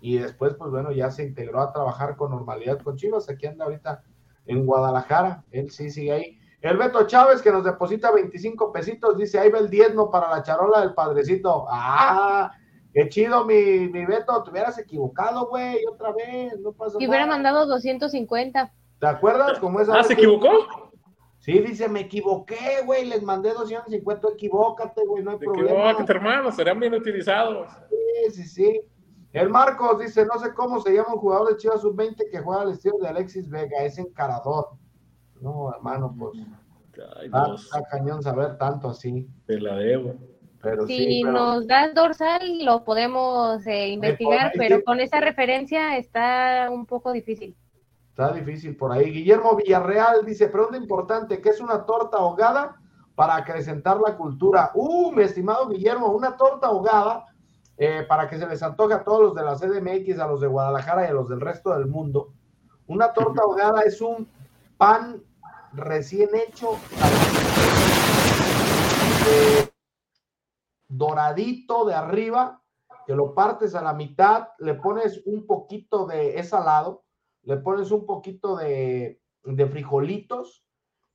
y 0.00 0.18
después, 0.18 0.54
pues 0.54 0.70
bueno, 0.70 0.92
ya 0.92 1.10
se 1.10 1.24
integró 1.24 1.60
a 1.60 1.72
trabajar 1.72 2.16
con 2.16 2.30
normalidad 2.30 2.78
con 2.80 2.96
Chivas. 2.96 3.28
Aquí 3.28 3.46
anda 3.46 3.64
ahorita 3.64 4.04
en 4.46 4.64
Guadalajara. 4.64 5.44
Él 5.50 5.70
sí 5.72 5.90
sigue 5.90 6.12
ahí. 6.12 6.38
El 6.60 6.76
Beto 6.76 7.04
Chávez 7.08 7.42
que 7.42 7.50
nos 7.50 7.64
deposita 7.64 8.12
25 8.12 8.72
pesitos, 8.72 9.16
dice, 9.16 9.38
ahí 9.40 9.50
va 9.50 9.58
el 9.58 9.68
diezmo 9.70 10.10
para 10.10 10.30
la 10.30 10.42
charola 10.44 10.80
del 10.80 10.94
padrecito. 10.94 11.66
¡Ah! 11.68 12.52
¡Qué 12.94 13.08
chido, 13.08 13.44
mi, 13.44 13.88
mi 13.88 14.06
Beto! 14.06 14.42
Te 14.42 14.50
hubieras 14.50 14.78
equivocado, 14.78 15.46
güey, 15.48 15.84
otra 15.86 16.12
vez. 16.12 16.58
No 16.60 16.72
pasa 16.72 16.96
Y 16.98 17.06
hubiera 17.06 17.26
nada. 17.26 17.36
mandado 17.36 17.66
250. 17.66 18.72
¿Te 18.98 19.06
acuerdas 19.06 19.58
cómo 19.58 19.80
es? 19.80 19.88
Ah, 19.88 20.02
¿se 20.02 20.14
equivocó? 20.14 20.48
Sí, 21.38 21.58
dice, 21.60 21.88
me 21.88 22.00
equivoqué, 22.00 22.82
güey, 22.84 23.04
les 23.06 23.22
mandé 23.22 23.52
250, 23.52 24.28
equivócate, 24.34 25.02
güey, 25.06 25.22
no 25.22 25.30
hay 25.32 25.38
problema. 25.38 25.96
que, 25.96 26.12
hermano, 26.12 26.50
serán 26.50 26.80
bien 26.80 26.94
utilizados. 26.94 27.68
Sí, 27.88 28.30
sí, 28.32 28.48
sí. 28.48 28.80
El 29.32 29.48
Marcos 29.50 30.00
dice, 30.00 30.26
no 30.26 30.38
sé 30.40 30.52
cómo 30.52 30.80
se 30.80 30.92
llama 30.92 31.14
un 31.14 31.20
jugador 31.20 31.50
de 31.50 31.56
Chivas 31.56 31.82
Sub-20 31.82 32.30
que 32.30 32.40
juega 32.40 32.62
al 32.62 32.72
estilo 32.72 32.98
de 32.98 33.08
Alexis 33.08 33.48
Vega, 33.48 33.78
es 33.84 33.98
encarador. 33.98 34.70
No, 35.40 35.72
hermano, 35.72 36.14
pues, 36.18 36.32
Ay, 37.16 37.26
está, 37.26 37.44
Dios, 37.46 37.64
está 37.64 37.82
cañón 37.84 38.22
saber 38.22 38.58
tanto 38.58 38.88
así, 38.88 39.28
te 39.46 39.60
la 39.60 39.76
debo. 39.76 40.14
Pero 40.62 40.86
Si 40.86 40.96
sí, 40.96 41.20
pero- 41.24 41.32
nos 41.32 41.66
das 41.66 41.94
dorsal, 41.94 42.64
lo 42.64 42.84
podemos 42.84 43.66
eh, 43.66 43.88
investigar, 43.88 44.46
ahí 44.46 44.52
pero 44.58 44.76
sí. 44.78 44.82
con 44.84 45.00
esa 45.00 45.20
referencia 45.20 45.96
está 45.96 46.68
un 46.70 46.86
poco 46.86 47.12
difícil. 47.12 47.56
Está 48.10 48.32
difícil 48.32 48.76
por 48.76 48.90
ahí. 48.92 49.12
Guillermo 49.12 49.54
Villarreal 49.54 50.24
dice, 50.26 50.48
pregunta 50.48 50.76
importante, 50.76 51.40
¿qué 51.40 51.50
es 51.50 51.60
una 51.60 51.86
torta 51.86 52.16
ahogada 52.16 52.76
para 53.14 53.36
acrecentar 53.36 54.00
la 54.00 54.16
cultura? 54.16 54.72
Uh, 54.74 55.12
mi 55.12 55.22
estimado 55.22 55.68
Guillermo, 55.68 56.08
una 56.08 56.36
torta 56.36 56.66
ahogada 56.66 57.26
eh, 57.76 58.04
para 58.08 58.28
que 58.28 58.36
se 58.38 58.46
les 58.48 58.60
antoje 58.64 58.94
a 58.94 59.04
todos 59.04 59.20
los 59.22 59.34
de 59.36 59.44
la 59.44 59.54
CDMX, 59.54 60.18
a 60.18 60.26
los 60.26 60.40
de 60.40 60.48
Guadalajara 60.48 61.04
y 61.04 61.10
a 61.10 61.12
los 61.12 61.28
del 61.28 61.40
resto 61.40 61.70
del 61.78 61.86
mundo. 61.86 62.32
Una 62.88 63.12
torta 63.12 63.42
ahogada 63.44 63.82
es 63.82 64.00
un 64.00 64.26
pan 64.76 65.22
recién 65.74 66.30
hecho, 66.34 66.72
eh, 69.30 69.67
doradito 70.88 71.84
de 71.84 71.94
arriba, 71.94 72.62
que 73.06 73.14
lo 73.14 73.34
partes 73.34 73.74
a 73.74 73.82
la 73.82 73.94
mitad, 73.94 74.48
le 74.58 74.74
pones 74.74 75.22
un 75.26 75.46
poquito 75.46 76.06
de, 76.06 76.38
es 76.38 76.48
salado, 76.50 77.04
le 77.42 77.58
pones 77.58 77.90
un 77.90 78.04
poquito 78.04 78.56
de, 78.56 79.20
de 79.44 79.66
frijolitos 79.66 80.64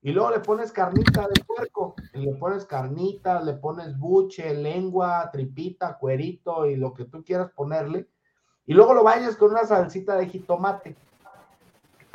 y 0.01 0.11
luego 0.11 0.32
le 0.32 0.39
pones 0.41 0.71
carnita 0.71 1.28
de 1.28 1.41
puerco, 1.45 1.95
y 2.13 2.19
le 2.19 2.34
pones 2.34 2.65
carnita, 2.65 3.41
le 3.41 3.53
pones 3.53 3.97
buche, 3.97 4.53
lengua, 4.53 5.30
tripita, 5.32 5.97
cuerito 5.97 6.65
y 6.65 6.76
lo 6.76 6.93
que 6.93 7.05
tú 7.05 7.24
quieras 7.24 7.51
ponerle, 7.55 8.09
y 8.65 8.74
luego 8.74 8.93
lo 8.93 9.03
bañas 9.03 9.38
con 9.38 9.51
una 9.51 9.63
salsita 9.63 10.17
de 10.17 10.28
jitomate. 10.28 10.97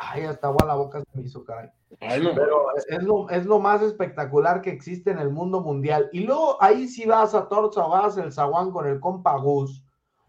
Ay, 0.01 0.22
hasta 0.24 0.46
agua 0.46 0.64
la 0.64 0.76
boca 0.76 1.01
se 1.01 1.07
me 1.18 1.24
hizo, 1.24 1.44
caray. 1.44 1.70
Ay, 2.01 2.22
no. 2.22 2.32
Pero 2.34 2.66
es 2.76 3.03
lo, 3.03 3.28
es 3.30 3.44
lo 3.46 3.59
más 3.59 3.82
espectacular 3.82 4.62
que 4.62 4.70
existe 4.70 5.11
en 5.11 5.18
el 5.18 5.30
mundo 5.30 5.61
mundial. 5.61 6.09
Y 6.12 6.20
luego 6.20 6.57
ahí 6.62 6.86
si 6.86 7.05
vas 7.05 7.34
a 7.34 7.49
Torza 7.49 7.84
o 7.84 7.90
vas 7.90 8.16
el 8.16 8.32
zaguán 8.32 8.70
con 8.70 8.86
el 8.86 9.01
compa 9.01 9.36
Gus, 9.36 9.84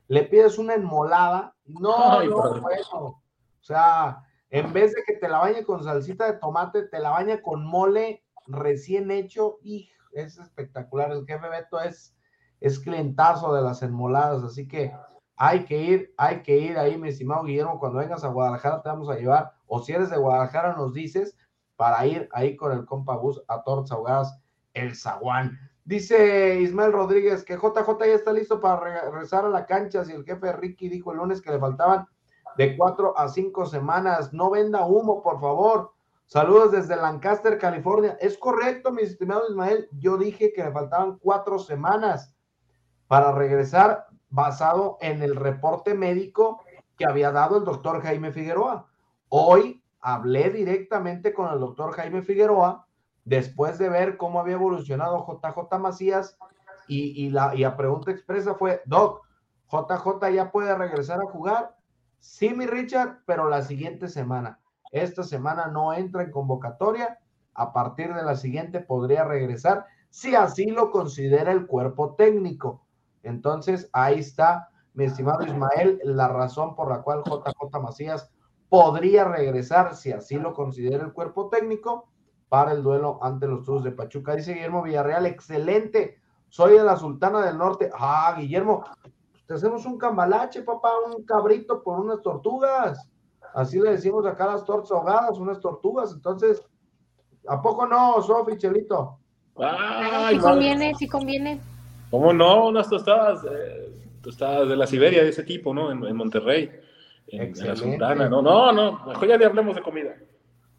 le 0.07 0.23
pides 0.23 0.57
una 0.57 0.73
enmolada. 0.73 1.55
No, 1.65 2.19
Ay, 2.19 2.27
no, 2.27 2.37
padre. 2.37 2.61
bueno. 2.61 2.99
O 2.99 3.21
sea, 3.61 4.23
en 4.49 4.73
vez 4.73 4.93
de 4.95 5.03
que 5.05 5.13
te 5.17 5.29
la 5.29 5.37
bañe 5.37 5.63
con 5.63 5.83
salsita 5.83 6.25
de 6.25 6.39
tomate, 6.39 6.83
te 6.83 6.99
la 6.99 7.11
baña 7.11 7.39
con 7.41 7.63
mole 7.63 8.23
recién 8.47 9.11
hecho. 9.11 9.59
Y 9.61 9.87
es 10.13 10.39
espectacular. 10.39 11.11
El 11.11 11.27
jefe 11.27 11.47
Beto 11.47 11.79
es, 11.79 12.15
es 12.59 12.79
clientazo 12.79 13.53
de 13.53 13.61
las 13.61 13.83
enmoladas. 13.83 14.43
Así 14.43 14.67
que 14.67 14.91
hay 15.35 15.65
que 15.65 15.79
ir, 15.79 16.13
hay 16.17 16.41
que 16.41 16.57
ir 16.57 16.79
ahí, 16.79 16.97
mi 16.97 17.09
estimado 17.09 17.43
Guillermo. 17.43 17.79
Cuando 17.79 17.99
vengas 17.99 18.23
a 18.23 18.29
Guadalajara 18.29 18.81
te 18.81 18.89
vamos 18.89 19.09
a 19.09 19.15
llevar. 19.15 19.58
O 19.69 19.81
si 19.81 19.93
eres 19.93 20.09
de 20.09 20.17
Guadalajara, 20.17 20.75
nos 20.75 20.93
dices 20.93 21.37
para 21.77 22.05
ir 22.05 22.27
ahí 22.33 22.57
con 22.57 22.73
el 22.73 22.85
compa 22.85 23.15
Gus 23.15 23.41
a 23.47 23.63
Tortas 23.63 23.91
Ahogadas, 23.93 24.37
el 24.73 24.95
Zaguán. 24.95 25.57
Dice 25.85 26.59
Ismael 26.59 26.91
Rodríguez 26.91 27.45
que 27.45 27.55
JJ 27.55 27.97
ya 27.99 28.13
está 28.13 28.33
listo 28.33 28.59
para 28.59 29.03
regresar 29.05 29.45
a 29.45 29.49
la 29.49 29.65
cancha. 29.65 30.03
Si 30.03 30.11
el 30.11 30.25
jefe 30.25 30.51
Ricky 30.51 30.89
dijo 30.89 31.11
el 31.11 31.17
lunes 31.19 31.41
que 31.41 31.51
le 31.51 31.59
faltaban 31.59 32.05
de 32.57 32.75
cuatro 32.75 33.17
a 33.17 33.29
cinco 33.29 33.65
semanas, 33.65 34.33
no 34.33 34.49
venda 34.49 34.85
humo, 34.85 35.21
por 35.21 35.39
favor. 35.39 35.93
Saludos 36.25 36.73
desde 36.73 36.95
Lancaster, 36.95 37.57
California. 37.57 38.17
Es 38.19 38.37
correcto, 38.37 38.91
mi 38.91 39.03
estimado 39.03 39.47
Ismael. 39.49 39.87
Yo 39.93 40.17
dije 40.17 40.51
que 40.51 40.63
le 40.63 40.71
faltaban 40.71 41.17
cuatro 41.19 41.57
semanas 41.57 42.35
para 43.07 43.31
regresar 43.31 44.07
basado 44.29 44.97
en 45.01 45.23
el 45.23 45.35
reporte 45.35 45.93
médico 45.93 46.61
que 46.97 47.05
había 47.05 47.31
dado 47.31 47.57
el 47.57 47.63
doctor 47.63 48.01
Jaime 48.01 48.31
Figueroa. 48.31 48.88
Hoy 49.29 49.83
hablé 50.01 50.49
directamente 50.49 51.33
con 51.33 51.51
el 51.51 51.59
doctor 51.59 51.91
Jaime 51.93 52.21
Figueroa 52.21 52.87
después 53.25 53.77
de 53.77 53.89
ver 53.89 54.17
cómo 54.17 54.39
había 54.39 54.55
evolucionado 54.55 55.25
JJ 55.25 55.79
Macías 55.79 56.37
y, 56.87 57.29
la, 57.29 57.53
y 57.53 57.59
la 57.59 57.77
pregunta 57.77 58.09
expresa 58.09 58.55
fue, 58.55 58.81
Doc, 58.85 59.21
JJ 59.71 60.33
ya 60.33 60.51
puede 60.51 60.75
regresar 60.75 61.21
a 61.21 61.29
jugar. 61.29 61.75
Sí, 62.17 62.49
mi 62.55 62.65
Richard, 62.65 63.19
pero 63.27 63.47
la 63.47 63.61
siguiente 63.61 64.07
semana. 64.07 64.59
Esta 64.91 65.23
semana 65.23 65.67
no 65.67 65.93
entra 65.93 66.23
en 66.23 66.31
convocatoria. 66.31 67.19
A 67.53 67.71
partir 67.73 68.13
de 68.15 68.23
la 68.23 68.35
siguiente 68.35 68.79
podría 68.79 69.23
regresar 69.23 69.85
si 70.09 70.33
así 70.33 70.65
lo 70.65 70.89
considera 70.89 71.51
el 71.51 71.67
cuerpo 71.67 72.15
técnico. 72.15 72.83
Entonces, 73.21 73.89
ahí 73.93 74.19
está, 74.19 74.69
mi 74.93 75.05
estimado 75.05 75.45
Ismael, 75.45 75.99
la 76.03 76.27
razón 76.29 76.75
por 76.75 76.89
la 76.89 77.03
cual 77.03 77.21
JJ 77.23 77.79
Macías 77.79 78.31
podría 78.69 79.25
regresar, 79.25 79.95
si 79.95 80.11
así 80.11 80.35
lo 80.37 80.53
considera 80.53 81.03
el 81.03 81.11
cuerpo 81.13 81.49
técnico, 81.49 82.07
para 82.47 82.71
el 82.71 82.81
duelo 82.81 83.19
ante 83.21 83.47
los 83.47 83.59
Tuzos 83.65 83.83
de 83.83 83.91
Pachuca. 83.91 84.35
Dice 84.35 84.53
Guillermo 84.53 84.81
Villarreal, 84.83 85.25
excelente. 85.27 86.17
Soy 86.49 86.73
de 86.73 86.83
la 86.83 86.95
Sultana 86.97 87.45
del 87.45 87.57
Norte. 87.57 87.91
Ah, 87.93 88.35
Guillermo, 88.37 88.83
te 89.45 89.53
hacemos 89.53 89.85
un 89.85 89.97
cambalache, 89.99 90.63
papá, 90.63 90.89
un 91.15 91.23
cabrito 91.23 91.83
por 91.83 91.99
unas 91.99 92.21
tortugas. 92.21 93.07
Así 93.53 93.79
le 93.79 93.91
decimos 93.91 94.25
acá 94.25 94.45
a 94.45 94.53
las 94.53 94.65
tortas 94.65 94.91
ahogadas, 94.91 95.37
unas 95.37 95.59
tortugas. 95.59 96.11
Entonces, 96.11 96.61
¿a 97.47 97.61
poco 97.61 97.85
no, 97.85 98.21
Sofi, 98.21 98.57
Chelito? 98.57 99.19
Ay, 99.57 100.35
Si 100.35 100.41
madre. 100.41 100.51
conviene, 100.51 100.95
si 100.95 101.07
conviene. 101.07 101.61
¿Cómo 102.09 102.33
no? 102.33 102.67
Unas 102.67 102.89
tostadas, 102.89 103.43
eh, 103.45 103.91
tostadas 104.23 104.69
de 104.69 104.75
la 104.75 104.87
Siberia 104.87 105.21
de 105.21 105.29
ese 105.29 105.43
tipo, 105.43 105.73
¿no? 105.73 105.91
En, 105.91 106.03
en 106.03 106.15
Monterrey, 106.15 106.71
en, 107.31 107.41
en 107.41 107.45
la 107.45 107.49
Excelente. 107.49 107.81
Sultana. 107.81 108.29
No, 108.29 108.41
no, 108.41 108.71
no. 108.71 109.05
Mejor 109.05 109.27
ya 109.27 109.37
ni 109.37 109.43
hablemos 109.45 109.75
de 109.75 109.81
comida. 109.83 110.15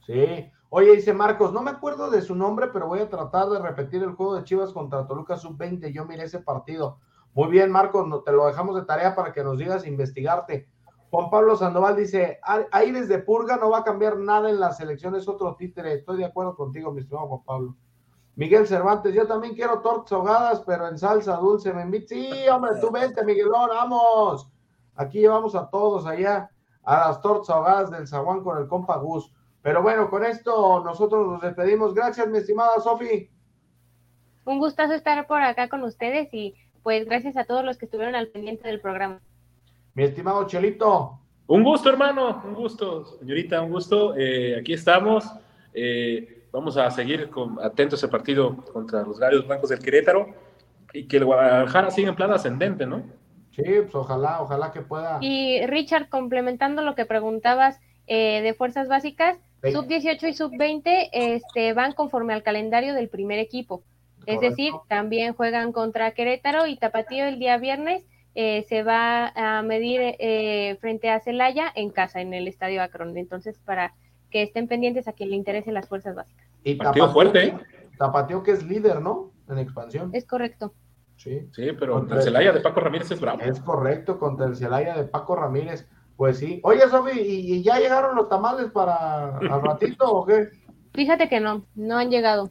Sí. 0.06 0.50
Oye, 0.70 0.92
dice 0.92 1.12
Marcos, 1.12 1.52
no 1.52 1.62
me 1.62 1.70
acuerdo 1.72 2.10
de 2.10 2.22
su 2.22 2.34
nombre, 2.34 2.68
pero 2.72 2.86
voy 2.86 3.00
a 3.00 3.08
tratar 3.10 3.48
de 3.48 3.58
repetir 3.58 4.02
el 4.02 4.12
juego 4.12 4.36
de 4.36 4.44
Chivas 4.44 4.72
contra 4.72 5.06
Toluca 5.06 5.36
Sub-20. 5.36 5.92
Yo 5.92 6.04
miré 6.04 6.24
ese 6.24 6.38
partido. 6.40 6.98
Muy 7.34 7.48
bien, 7.48 7.70
Marcos, 7.70 8.06
no, 8.06 8.20
te 8.20 8.32
lo 8.32 8.46
dejamos 8.46 8.76
de 8.76 8.82
tarea 8.84 9.14
para 9.14 9.32
que 9.32 9.42
nos 9.42 9.58
digas 9.58 9.86
investigarte. 9.86 10.68
Juan 11.10 11.28
Pablo 11.28 11.56
Sandoval 11.56 11.96
dice, 11.96 12.38
"A- 12.44 12.66
Aires 12.70 13.08
de 13.08 13.18
Purga 13.18 13.56
no 13.56 13.70
va 13.70 13.78
a 13.78 13.84
cambiar 13.84 14.16
nada 14.16 14.48
en 14.48 14.60
la 14.60 14.70
selección, 14.72 15.16
es 15.16 15.26
otro 15.28 15.56
títere. 15.56 15.94
Estoy 15.94 16.18
de 16.18 16.24
acuerdo 16.24 16.54
contigo, 16.54 16.92
mi 16.92 17.00
estimado 17.00 17.26
Juan 17.26 17.42
Pablo. 17.44 17.76
Miguel 18.36 18.66
Cervantes, 18.66 19.12
yo 19.12 19.26
también 19.26 19.54
quiero 19.54 19.80
tortas 19.80 20.12
ahogadas, 20.12 20.62
pero 20.64 20.86
en 20.86 20.96
salsa 20.98 21.36
dulce. 21.36 21.72
Me 21.74 21.82
invita. 21.82 22.06
Sí, 22.14 22.30
hombre, 22.48 22.72
tú 22.80 22.90
vente, 22.92 23.24
Miguelón, 23.24 23.68
vamos. 23.70 24.48
Aquí 25.00 25.20
llevamos 25.20 25.54
a 25.54 25.70
todos 25.70 26.04
allá 26.04 26.50
a 26.82 27.08
las 27.08 27.22
tortas 27.22 27.48
ahogadas 27.48 27.90
del 27.90 28.06
Zaguán 28.06 28.42
con 28.42 28.58
el 28.58 28.68
compa 28.68 28.98
Gus. 28.98 29.32
Pero 29.62 29.82
bueno, 29.82 30.10
con 30.10 30.26
esto 30.26 30.84
nosotros 30.84 31.26
nos 31.26 31.40
despedimos. 31.40 31.94
Gracias, 31.94 32.28
mi 32.28 32.36
estimada 32.36 32.78
Sofi. 32.80 33.30
Un 34.44 34.58
gustazo 34.58 34.92
estar 34.92 35.26
por 35.26 35.40
acá 35.40 35.70
con 35.70 35.82
ustedes 35.84 36.28
y 36.34 36.54
pues 36.82 37.06
gracias 37.06 37.38
a 37.38 37.44
todos 37.44 37.64
los 37.64 37.78
que 37.78 37.86
estuvieron 37.86 38.14
al 38.14 38.28
pendiente 38.28 38.68
del 38.68 38.78
programa. 38.78 39.22
Mi 39.94 40.02
estimado 40.02 40.46
Chelito. 40.46 41.18
Un 41.46 41.64
gusto, 41.64 41.88
hermano, 41.88 42.42
un 42.44 42.52
gusto, 42.52 43.06
señorita, 43.20 43.62
un 43.62 43.70
gusto. 43.70 44.14
Eh, 44.18 44.58
aquí 44.60 44.74
estamos. 44.74 45.24
Eh, 45.72 46.46
vamos 46.52 46.76
a 46.76 46.90
seguir 46.90 47.30
con, 47.30 47.58
atentos 47.62 48.02
a 48.02 48.04
ese 48.04 48.12
partido 48.12 48.54
contra 48.70 49.02
los 49.02 49.18
Gallos 49.18 49.46
Blancos 49.46 49.70
del 49.70 49.78
Querétaro 49.78 50.28
y 50.92 51.08
que 51.08 51.16
el 51.16 51.24
Guadalajara 51.24 51.90
siga 51.90 52.10
en 52.10 52.16
plan 52.16 52.32
ascendente, 52.32 52.84
¿no? 52.84 53.18
Sí, 53.50 53.62
pues 53.62 53.94
ojalá, 53.94 54.42
ojalá 54.42 54.72
que 54.72 54.80
pueda. 54.80 55.18
Y 55.20 55.64
Richard, 55.66 56.08
complementando 56.08 56.82
lo 56.82 56.94
que 56.94 57.06
preguntabas 57.06 57.80
eh, 58.06 58.40
de 58.42 58.54
fuerzas 58.54 58.88
básicas, 58.88 59.38
sub 59.72 59.86
18 59.86 60.28
y 60.28 60.34
sub 60.34 60.56
20 60.56 61.10
este, 61.12 61.72
van 61.72 61.92
conforme 61.92 62.32
al 62.32 62.42
calendario 62.42 62.94
del 62.94 63.08
primer 63.08 63.38
equipo. 63.38 63.82
Es 64.26 64.40
decir, 64.40 64.72
también 64.88 65.32
juegan 65.32 65.72
contra 65.72 66.12
Querétaro 66.12 66.66
y 66.66 66.76
Tapatío 66.76 67.24
el 67.24 67.38
día 67.38 67.56
viernes 67.56 68.04
eh, 68.34 68.64
se 68.68 68.82
va 68.82 69.32
a 69.34 69.62
medir 69.62 70.00
eh, 70.02 70.76
frente 70.80 71.10
a 71.10 71.20
Celaya 71.20 71.72
en 71.74 71.90
casa, 71.90 72.20
en 72.20 72.32
el 72.34 72.46
Estadio 72.46 72.82
Akron. 72.82 73.16
Entonces, 73.16 73.58
para 73.58 73.94
que 74.30 74.42
estén 74.42 74.68
pendientes 74.68 75.08
a 75.08 75.12
quien 75.12 75.30
le 75.30 75.36
interese 75.36 75.72
las 75.72 75.88
fuerzas 75.88 76.14
básicas. 76.14 76.46
Y 76.62 76.74
Partido 76.74 77.12
fuerte, 77.12 77.44
¿eh? 77.44 77.54
Tapatío 77.98 78.42
que 78.42 78.52
es 78.52 78.62
líder, 78.62 79.00
¿no? 79.00 79.32
En 79.48 79.58
expansión. 79.58 80.10
Es 80.14 80.24
correcto. 80.26 80.72
Sí, 81.22 81.46
Sí, 81.52 81.68
pero 81.78 81.94
Contra 81.96 82.14
el 82.16 82.20
el- 82.20 82.24
Celaya 82.24 82.52
de 82.52 82.60
Paco 82.60 82.80
Ramírez 82.80 83.10
es 83.10 83.20
bravo. 83.20 83.40
es 83.42 83.60
correcto, 83.60 84.18
contra 84.18 84.46
el 84.46 84.56
Celaya 84.56 84.96
de 84.96 85.04
Paco 85.04 85.36
Ramírez. 85.36 85.86
Pues 86.16 86.38
sí. 86.38 86.60
Oye, 86.64 86.80
Sofi, 86.88 87.18
¿y, 87.20 87.54
y 87.56 87.62
ya 87.62 87.78
llegaron 87.78 88.16
los 88.16 88.28
tamales 88.30 88.70
para 88.70 89.36
al 89.36 89.62
ratito 89.62 90.10
o 90.10 90.24
qué? 90.26 90.48
Fíjate 90.94 91.28
que 91.28 91.38
no, 91.40 91.66
no 91.74 91.98
han 91.98 92.10
llegado. 92.10 92.50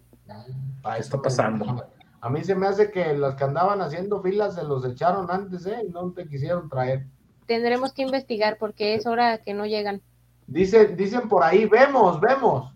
Ah, 0.83 0.93
¿Qué 0.95 1.01
está 1.01 1.19
pasando? 1.19 1.83
A 2.21 2.29
mí 2.29 2.43
se 2.43 2.53
me 2.55 2.67
hace 2.67 2.91
que 2.91 3.13
las 3.17 3.33
que 3.35 3.43
andaban 3.43 3.81
haciendo 3.81 4.21
filas 4.21 4.53
se 4.55 4.63
los 4.63 4.85
echaron 4.85 5.31
antes, 5.31 5.65
¿eh? 5.65 5.81
Y 5.87 5.89
no 5.91 6.11
te 6.11 6.27
quisieron 6.27 6.69
traer. 6.69 7.05
Tendremos 7.47 7.91
que 7.93 8.03
investigar 8.03 8.57
porque 8.59 8.93
es 8.93 9.07
hora 9.07 9.39
que 9.39 9.55
no 9.55 9.65
llegan. 9.65 10.01
Dicen, 10.45 10.95
dicen 10.95 11.27
por 11.27 11.43
ahí, 11.43 11.65
vemos, 11.65 12.19
vemos, 12.21 12.71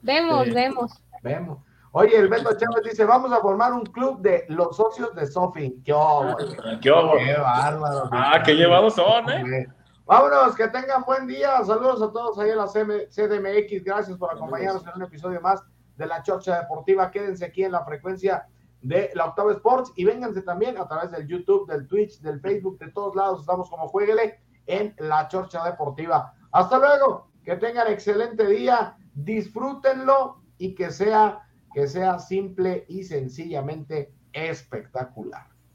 Vemos, 0.00 0.44
Sí. 0.46 0.50
vemos. 0.52 0.92
vemos. 1.22 1.58
Oye, 1.96 2.18
el 2.18 2.26
Beto 2.26 2.50
Chávez 2.58 2.82
dice, 2.82 3.04
vamos 3.04 3.32
a 3.32 3.36
formar 3.36 3.72
un 3.72 3.84
club 3.86 4.20
de 4.20 4.44
los 4.48 4.76
socios 4.76 5.14
de 5.14 5.28
Sofi. 5.28 5.80
¡Qué 5.84 5.92
óvole! 5.92 6.56
¿Qué 6.82 6.90
hubo? 6.90 7.16
¡Qué 7.16 7.36
bárbaro! 7.38 8.08
Ah, 8.10 8.42
qué 8.44 8.56
llevados 8.56 8.96
son, 8.96 9.30
¿eh? 9.30 9.68
Vámonos, 10.04 10.56
que 10.56 10.66
tengan 10.66 11.04
buen 11.04 11.28
día. 11.28 11.64
Saludos 11.64 12.02
a 12.02 12.10
todos 12.10 12.36
ahí 12.40 12.50
en 12.50 12.56
la 12.56 12.66
CDMX. 12.66 13.84
Gracias 13.84 14.18
por 14.18 14.32
acompañarnos 14.32 14.84
en 14.84 14.92
un 14.96 15.02
episodio 15.02 15.40
más 15.40 15.62
de 15.96 16.06
la 16.08 16.20
Chorcha 16.24 16.58
Deportiva. 16.58 17.12
Quédense 17.12 17.44
aquí 17.44 17.62
en 17.62 17.70
la 17.70 17.84
frecuencia 17.84 18.48
de 18.82 19.12
la 19.14 19.26
Octava 19.26 19.52
Sports 19.52 19.92
y 19.94 20.04
vénganse 20.04 20.42
también 20.42 20.76
a 20.78 20.88
través 20.88 21.12
del 21.12 21.28
YouTube, 21.28 21.70
del 21.70 21.86
Twitch, 21.86 22.20
del 22.22 22.40
Facebook, 22.40 22.76
de 22.80 22.90
todos 22.90 23.14
lados. 23.14 23.42
Estamos 23.42 23.70
como 23.70 23.86
Jueguele 23.86 24.40
en 24.66 24.96
la 24.98 25.28
Chorcha 25.28 25.62
Deportiva. 25.62 26.34
Hasta 26.50 26.76
luego. 26.76 27.28
Que 27.44 27.54
tengan 27.54 27.86
excelente 27.86 28.44
día. 28.48 28.96
Disfrútenlo 29.14 30.40
y 30.58 30.74
que 30.74 30.90
sea, 30.90 31.46
que 31.74 31.88
sea 31.88 32.18
simple 32.18 32.84
y 32.88 33.02
sencillamente 33.02 34.14
espectacular. 34.32 35.53